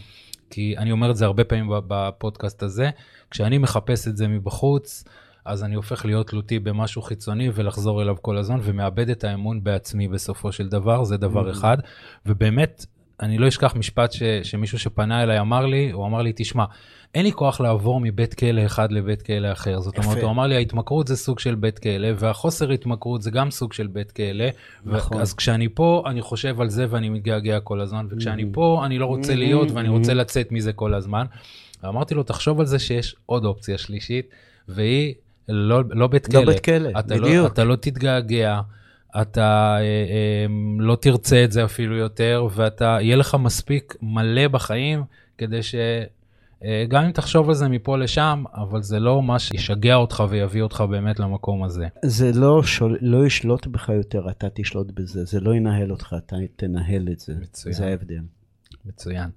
כי 0.50 0.78
אני 0.78 0.92
אומר 0.92 1.12
את 1.12 1.16
זה 1.16 1.26
הרבה 1.26 1.44
פעמים 1.44 1.72
בפודקאסט 1.88 2.64
הזה, 2.64 2.90
כשאני 3.32 3.58
מחפש 3.58 4.08
את 4.08 4.18
זה 4.18 4.28
מבחוץ, 4.28 5.04
אז 5.46 5.64
אני 5.64 5.76
הופך 5.76 6.06
להיות 6.06 6.28
תלותי 6.28 6.60
במשהו 6.60 7.02
חיצוני 7.02 7.50
ולחזור 7.54 8.02
אליו 8.02 8.16
כל 8.22 8.38
הזמן, 8.38 8.60
ומאבד 8.64 9.10
את 9.10 9.24
האמון 9.24 9.64
בעצמי 9.64 10.08
בסופו 10.08 10.52
של 10.52 10.68
דבר, 10.68 11.04
זה 11.04 11.18
דבר 11.18 11.50
mm-hmm. 11.50 11.52
אחד. 11.52 11.78
ובאמת, 12.26 12.86
אני 13.22 13.38
לא 13.38 13.48
אשכח 13.48 13.76
משפט 13.76 14.12
ש, 14.12 14.24
שמישהו 14.44 14.80
שפנה 14.80 15.24
אליי 15.24 15.40
אמר 15.40 15.66
לי, 15.66 15.92
הוא 15.92 16.06
אמר 16.06 16.22
לי, 16.22 16.34
תשמע, 16.36 16.66
אין 17.16 17.26
לי 17.26 17.32
כוח 17.32 17.62
לעבור 17.62 18.00
מבית 18.00 18.34
כלא 18.34 18.66
אחד 18.66 18.92
לבית 18.92 19.22
כלא 19.22 19.52
אחר. 19.52 19.80
זאת 19.82 19.98
אומרת, 19.98 20.24
הוא 20.24 20.32
אמר 20.32 20.48
לי, 20.48 20.56
ההתמכרות 20.56 21.08
זה 21.08 21.16
סוג 21.16 21.40
של 21.40 21.56
בית 21.56 21.80
כלא, 21.80 22.08
והחוסר 22.18 22.72
התמכרות 22.72 23.22
זה 23.22 23.32
גם 23.32 23.52
סוג 23.52 23.74
של 23.74 23.88
בית 23.88 24.12
כלא. 24.12 24.46
נכון. 24.86 25.22
אז 25.22 25.34
כשאני 25.34 25.68
פה, 25.70 26.04
אני 26.06 26.22
חושב 26.22 26.62
על 26.62 26.70
זה 26.70 26.86
ואני 26.90 27.10
מתגעגע 27.10 27.60
כל 27.60 27.82
הזמן, 27.82 28.08
וכשאני 28.10 28.44
mm-hmm. 28.44 28.54
פה, 28.54 28.82
אני 28.86 29.00
לא 29.00 29.06
רוצה 29.06 29.36
להיות 29.36 29.72
ואני 29.72 29.90
רוצה 29.90 30.12
mm-hmm. 30.12 30.16
לצאת 30.16 30.52
מזה 30.52 30.74
כל 30.74 30.94
הזמן. 30.94 31.26
אמרתי 31.86 32.16
לו, 32.16 32.24
תחשוב 32.24 32.60
על 32.60 32.66
זה 32.66 32.80
שיש 32.80 33.16
עוד 33.26 33.46
אופציה 33.46 33.78
שלישית, 33.78 34.30
והיא 34.68 35.14
לא, 35.50 35.84
לא 35.90 36.08
בית 36.08 36.28
כלא. 36.28 36.40
לא 36.40 36.46
בית 36.46 36.60
כלא, 36.60 36.90
אתה 37.00 37.16
לא- 37.16 37.22
בדיוק. 37.22 37.44
לא, 37.44 37.48
אתה 37.48 37.64
לא 37.64 37.76
תתגעגע, 37.76 38.62
אתה 39.22 39.78
אה, 39.80 39.82
אה, 39.82 40.46
לא 40.80 40.96
תרצה 40.96 41.44
את 41.44 41.52
זה 41.52 41.66
אפילו 41.66 41.98
יותר, 41.98 42.48
ואתה, 42.52 42.98
יהיה 43.02 43.16
לך 43.16 43.36
מספיק 43.40 43.96
מלא 44.02 44.48
בחיים 44.48 45.04
כדי 45.38 45.64
ש... 45.64 45.76
אה, 46.64 46.86
גם 46.90 47.04
אם 47.04 47.12
תחשוב 47.12 47.50
על 47.50 47.56
זה 47.56 47.68
מפה 47.68 47.98
לשם, 47.98 48.44
אבל 48.54 48.82
זה 48.84 49.00
לא 49.00 49.24
מה 49.24 49.40
שישגע 49.40 49.96
אותך 49.96 50.24
ויביא 50.30 50.62
אותך 50.62 50.84
באמת 50.90 51.20
למקום 51.20 51.64
הזה. 51.64 51.88
זה 52.06 52.32
לא, 52.34 52.64
שול, 52.64 52.98
לא 53.02 53.26
ישלוט 53.26 53.68
בך 53.68 53.90
יותר, 53.90 54.30
אתה 54.30 54.48
תשלוט 54.54 54.92
בזה, 54.92 55.26
זה 55.26 55.40
לא 55.40 55.56
ינהל 55.56 55.92
אותך, 55.92 56.16
אתה 56.18 56.36
תנהל 56.56 57.08
את 57.12 57.20
זה. 57.20 57.34
מצוין. 57.42 57.76
זה 57.76 57.88
ההבדל. 57.88 58.22
מצוין. 58.86 59.30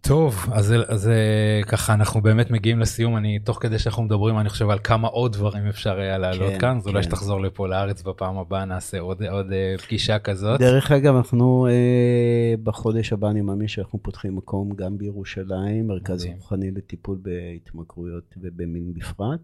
טוב, 0.00 0.46
אז, 0.52 0.74
אז 0.88 1.08
אה, 1.08 1.60
ככה 1.66 1.94
אנחנו 1.94 2.20
באמת 2.20 2.50
מגיעים 2.50 2.80
לסיום, 2.80 3.16
אני, 3.16 3.38
תוך 3.38 3.58
כדי 3.60 3.78
שאנחנו 3.78 4.02
מדברים, 4.02 4.38
אני 4.38 4.48
חושב 4.48 4.70
על 4.70 4.78
כמה 4.84 5.08
עוד 5.08 5.32
דברים 5.32 5.66
אפשר 5.66 5.98
היה 5.98 6.18
להעלות 6.18 6.52
כן, 6.52 6.58
כאן, 6.58 6.76
אז 6.76 6.84
כן. 6.84 6.90
אולי 6.90 7.02
שתחזור 7.02 7.40
לפה 7.40 7.68
לארץ 7.68 8.02
בפעם 8.02 8.38
הבאה, 8.38 8.64
נעשה 8.64 9.00
עוד, 9.00 9.22
עוד 9.22 9.52
אה, 9.52 9.74
פגישה 9.86 10.18
כזאת. 10.18 10.60
דרך 10.60 10.90
אגב, 10.92 11.16
אנחנו 11.16 11.66
אה, 11.70 12.54
בחודש 12.62 13.12
הבא, 13.12 13.30
אני 13.30 13.40
מאמין 13.40 13.68
שאנחנו 13.68 13.98
פותחים 14.02 14.36
מקום 14.36 14.70
גם 14.76 14.98
בירושלים, 14.98 15.86
מרכז 15.86 16.24
רוחני 16.24 16.70
לטיפול 16.70 17.18
בהתמכרויות 17.22 18.34
ובמין 18.36 18.94
בפרט. 18.94 19.40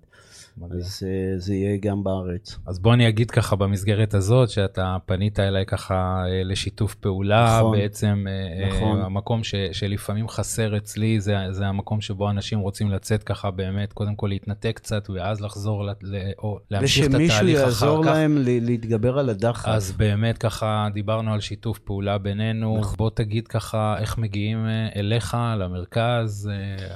אז 0.71 1.03
uh, 1.03 1.41
זה 1.41 1.55
יהיה 1.55 1.77
גם 1.77 2.05
בארץ. 2.05 2.59
אז 2.67 2.79
בוא 2.79 2.95
אני 2.95 3.09
אגיד 3.09 3.31
ככה 3.31 3.57
במסגרת 3.57 4.15
הזאת, 4.15 4.51
שאתה 4.51 4.97
פנית 5.07 5.41
אליי 5.41 5.67
ככה 5.67 6.23
uh, 6.25 6.49
לשיתוף 6.49 6.95
פעולה, 6.95 7.59
נכון, 7.59 7.79
בעצם 7.79 8.25
uh, 8.27 8.75
נכון. 8.75 9.01
המקום 9.01 9.45
ש, 9.45 9.55
שלפעמים 9.73 10.29
חסר 10.29 10.46
אצלי, 10.77 11.21
זה, 11.21 11.37
זה 11.51 11.67
המקום 11.67 12.01
שבו 12.01 12.31
אנשים 12.31 12.59
רוצים 12.59 12.91
לצאת 12.91 13.23
ככה 13.23 13.51
באמת, 13.51 13.93
קודם 13.93 14.15
כל 14.15 14.27
להתנתק 14.27 14.73
קצת, 14.77 15.11
ואז 15.11 15.41
לחזור, 15.41 15.85
ל, 15.85 15.91
ל, 16.03 16.17
או 16.39 16.59
להמשיך 16.71 17.07
את 17.07 17.15
התהליך 17.15 17.31
אחר 17.31 17.39
כך. 17.39 17.43
ושמישהו 17.43 17.65
יעזור 17.65 18.05
להם 18.05 18.39
להתגבר 18.43 19.19
על 19.19 19.29
הדחף. 19.29 19.69
אז 19.69 19.93
באמת 19.93 20.39
ככה 20.39 20.89
דיברנו 20.95 21.33
על 21.33 21.41
שיתוף 21.41 21.79
פעולה 21.79 22.19
בינינו, 22.19 22.79
נכון. 22.81 22.97
בוא 22.97 23.11
תגיד 23.15 23.49
ככה 23.49 23.99
איך 23.99 24.19
מגיעים 24.19 24.67
אליך, 24.97 25.37
למרכז, 25.59 26.51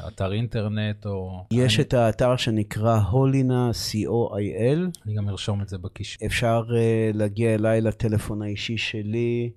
אתר 0.09 0.33
אינטרנט 0.33 1.07
או... 1.07 1.45
יש 1.53 1.77
אני... 1.77 1.85
את 1.85 1.95
האתר 1.95 2.37
שנקרא 2.37 3.01
הולין. 3.11 3.41
אלינה, 3.41 3.71
co.il. 3.71 5.01
אני 5.07 5.15
גם 5.15 5.29
ארשום 5.29 5.63
את 5.63 5.69
זה 5.69 5.79
בקישור. 5.79 6.27
אפשר 6.27 6.63
uh, 6.69 7.17
להגיע 7.17 7.55
אליי 7.55 7.81
לטלפון 7.81 8.43
האישי 8.43 8.77
שלי, 8.77 9.51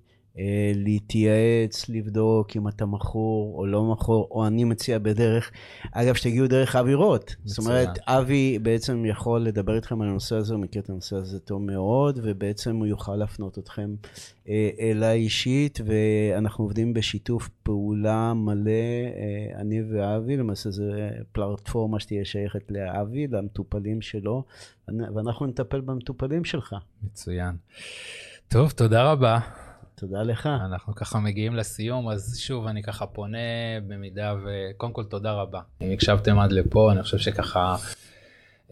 להתייעץ, 0.74 1.88
לבדוק 1.88 2.56
אם 2.56 2.68
אתה 2.68 2.86
מכור 2.86 3.58
או 3.58 3.66
לא 3.66 3.84
מכור, 3.84 4.28
או 4.30 4.46
אני 4.46 4.64
מציע 4.64 4.98
בדרך, 4.98 5.50
אגב, 5.92 6.14
שתגיעו 6.14 6.46
דרך 6.46 6.76
אבי 6.76 6.94
רוט. 6.94 7.34
זאת 7.44 7.58
אומרת, 7.58 7.98
אבי 8.06 8.58
בעצם 8.58 9.04
יכול 9.04 9.40
לדבר 9.40 9.76
איתכם 9.76 10.02
על 10.02 10.08
הנושא 10.08 10.36
הזה, 10.36 10.54
הוא 10.54 10.62
מכיר 10.62 10.82
את 10.82 10.90
הנושא 10.90 11.16
הזה 11.16 11.40
טוב 11.40 11.62
מאוד, 11.62 12.20
ובעצם 12.22 12.76
הוא 12.76 12.86
יוכל 12.86 13.16
להפנות 13.16 13.58
אתכם 13.58 13.94
אה, 14.48 14.70
אליי 14.80 15.20
אישית, 15.20 15.80
ואנחנו 15.86 16.64
עובדים 16.64 16.94
בשיתוף 16.94 17.48
פעולה 17.62 18.34
מלא, 18.34 18.70
אה, 18.70 19.60
אני 19.60 19.82
ואבי, 19.82 20.36
למעשה 20.36 20.70
זו 20.70 20.84
פלטפורמה 21.32 22.00
שתהיה 22.00 22.24
שייכת 22.24 22.70
לאבי, 22.70 23.26
למטופלים 23.26 24.02
שלו, 24.02 24.44
ואנחנו 24.88 25.46
נטפל 25.46 25.80
במטופלים 25.80 26.44
שלך. 26.44 26.74
מצוין. 27.02 27.56
טוב, 28.48 28.70
תודה 28.70 29.12
רבה. 29.12 29.38
תודה 29.94 30.22
לך. 30.22 30.46
אנחנו 30.46 30.94
ככה 30.94 31.18
מגיעים 31.18 31.54
לסיום, 31.54 32.08
אז 32.08 32.38
שוב, 32.38 32.66
אני 32.66 32.82
ככה 32.82 33.06
פונה 33.06 33.38
במידה 33.86 34.34
ו... 34.44 34.48
קודם 34.76 34.92
כל, 34.92 35.04
תודה 35.04 35.32
רבה. 35.32 35.60
אם 35.80 35.92
הקשבתם 35.92 36.38
עד 36.38 36.52
לפה, 36.52 36.92
אני 36.92 37.02
חושב 37.02 37.18
שככה 37.18 37.76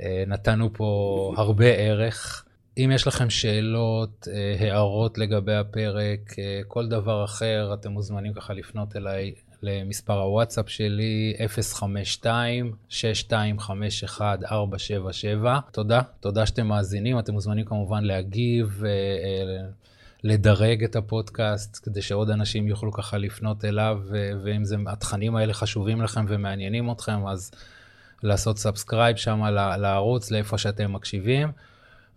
אה, 0.00 0.24
נתנו 0.26 0.72
פה 0.72 1.34
הרבה 1.36 1.66
ערך. 1.66 2.44
אם 2.78 2.90
יש 2.94 3.06
לכם 3.06 3.30
שאלות, 3.30 4.28
אה, 4.32 4.56
הערות 4.60 5.18
לגבי 5.18 5.54
הפרק, 5.54 6.38
אה, 6.38 6.60
כל 6.68 6.88
דבר 6.88 7.24
אחר, 7.24 7.70
אתם 7.74 7.92
מוזמנים 7.92 8.32
ככה 8.32 8.54
לפנות 8.54 8.96
אליי 8.96 9.32
למספר 9.62 10.20
הוואטסאפ 10.20 10.68
שלי, 10.68 11.34
052-6251-477. 12.90 15.60
תודה, 15.72 16.00
תודה 16.20 16.46
שאתם 16.46 16.66
מאזינים. 16.66 17.18
אתם 17.18 17.32
מוזמנים 17.32 17.64
כמובן 17.64 18.04
להגיב, 18.04 18.82
לדרג 20.24 20.84
את 20.84 20.96
הפודקאסט, 20.96 21.80
כדי 21.82 22.02
שעוד 22.02 22.30
אנשים 22.30 22.68
יוכלו 22.68 22.92
ככה 22.92 23.18
לפנות 23.18 23.64
אליו, 23.64 24.00
ואם 24.44 24.64
זה, 24.64 24.76
התכנים 24.86 25.36
האלה 25.36 25.54
חשובים 25.54 26.02
לכם 26.02 26.24
ומעניינים 26.28 26.90
אתכם, 26.90 27.26
אז 27.26 27.50
לעשות 28.22 28.58
subscribe 28.58 29.16
שם 29.16 29.42
לערוץ, 29.78 30.30
לאיפה 30.30 30.58
שאתם 30.58 30.92
מקשיבים. 30.92 31.48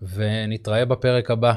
ונתראה 0.02 0.86
בפרק 0.86 1.32
הבא. 1.32 1.54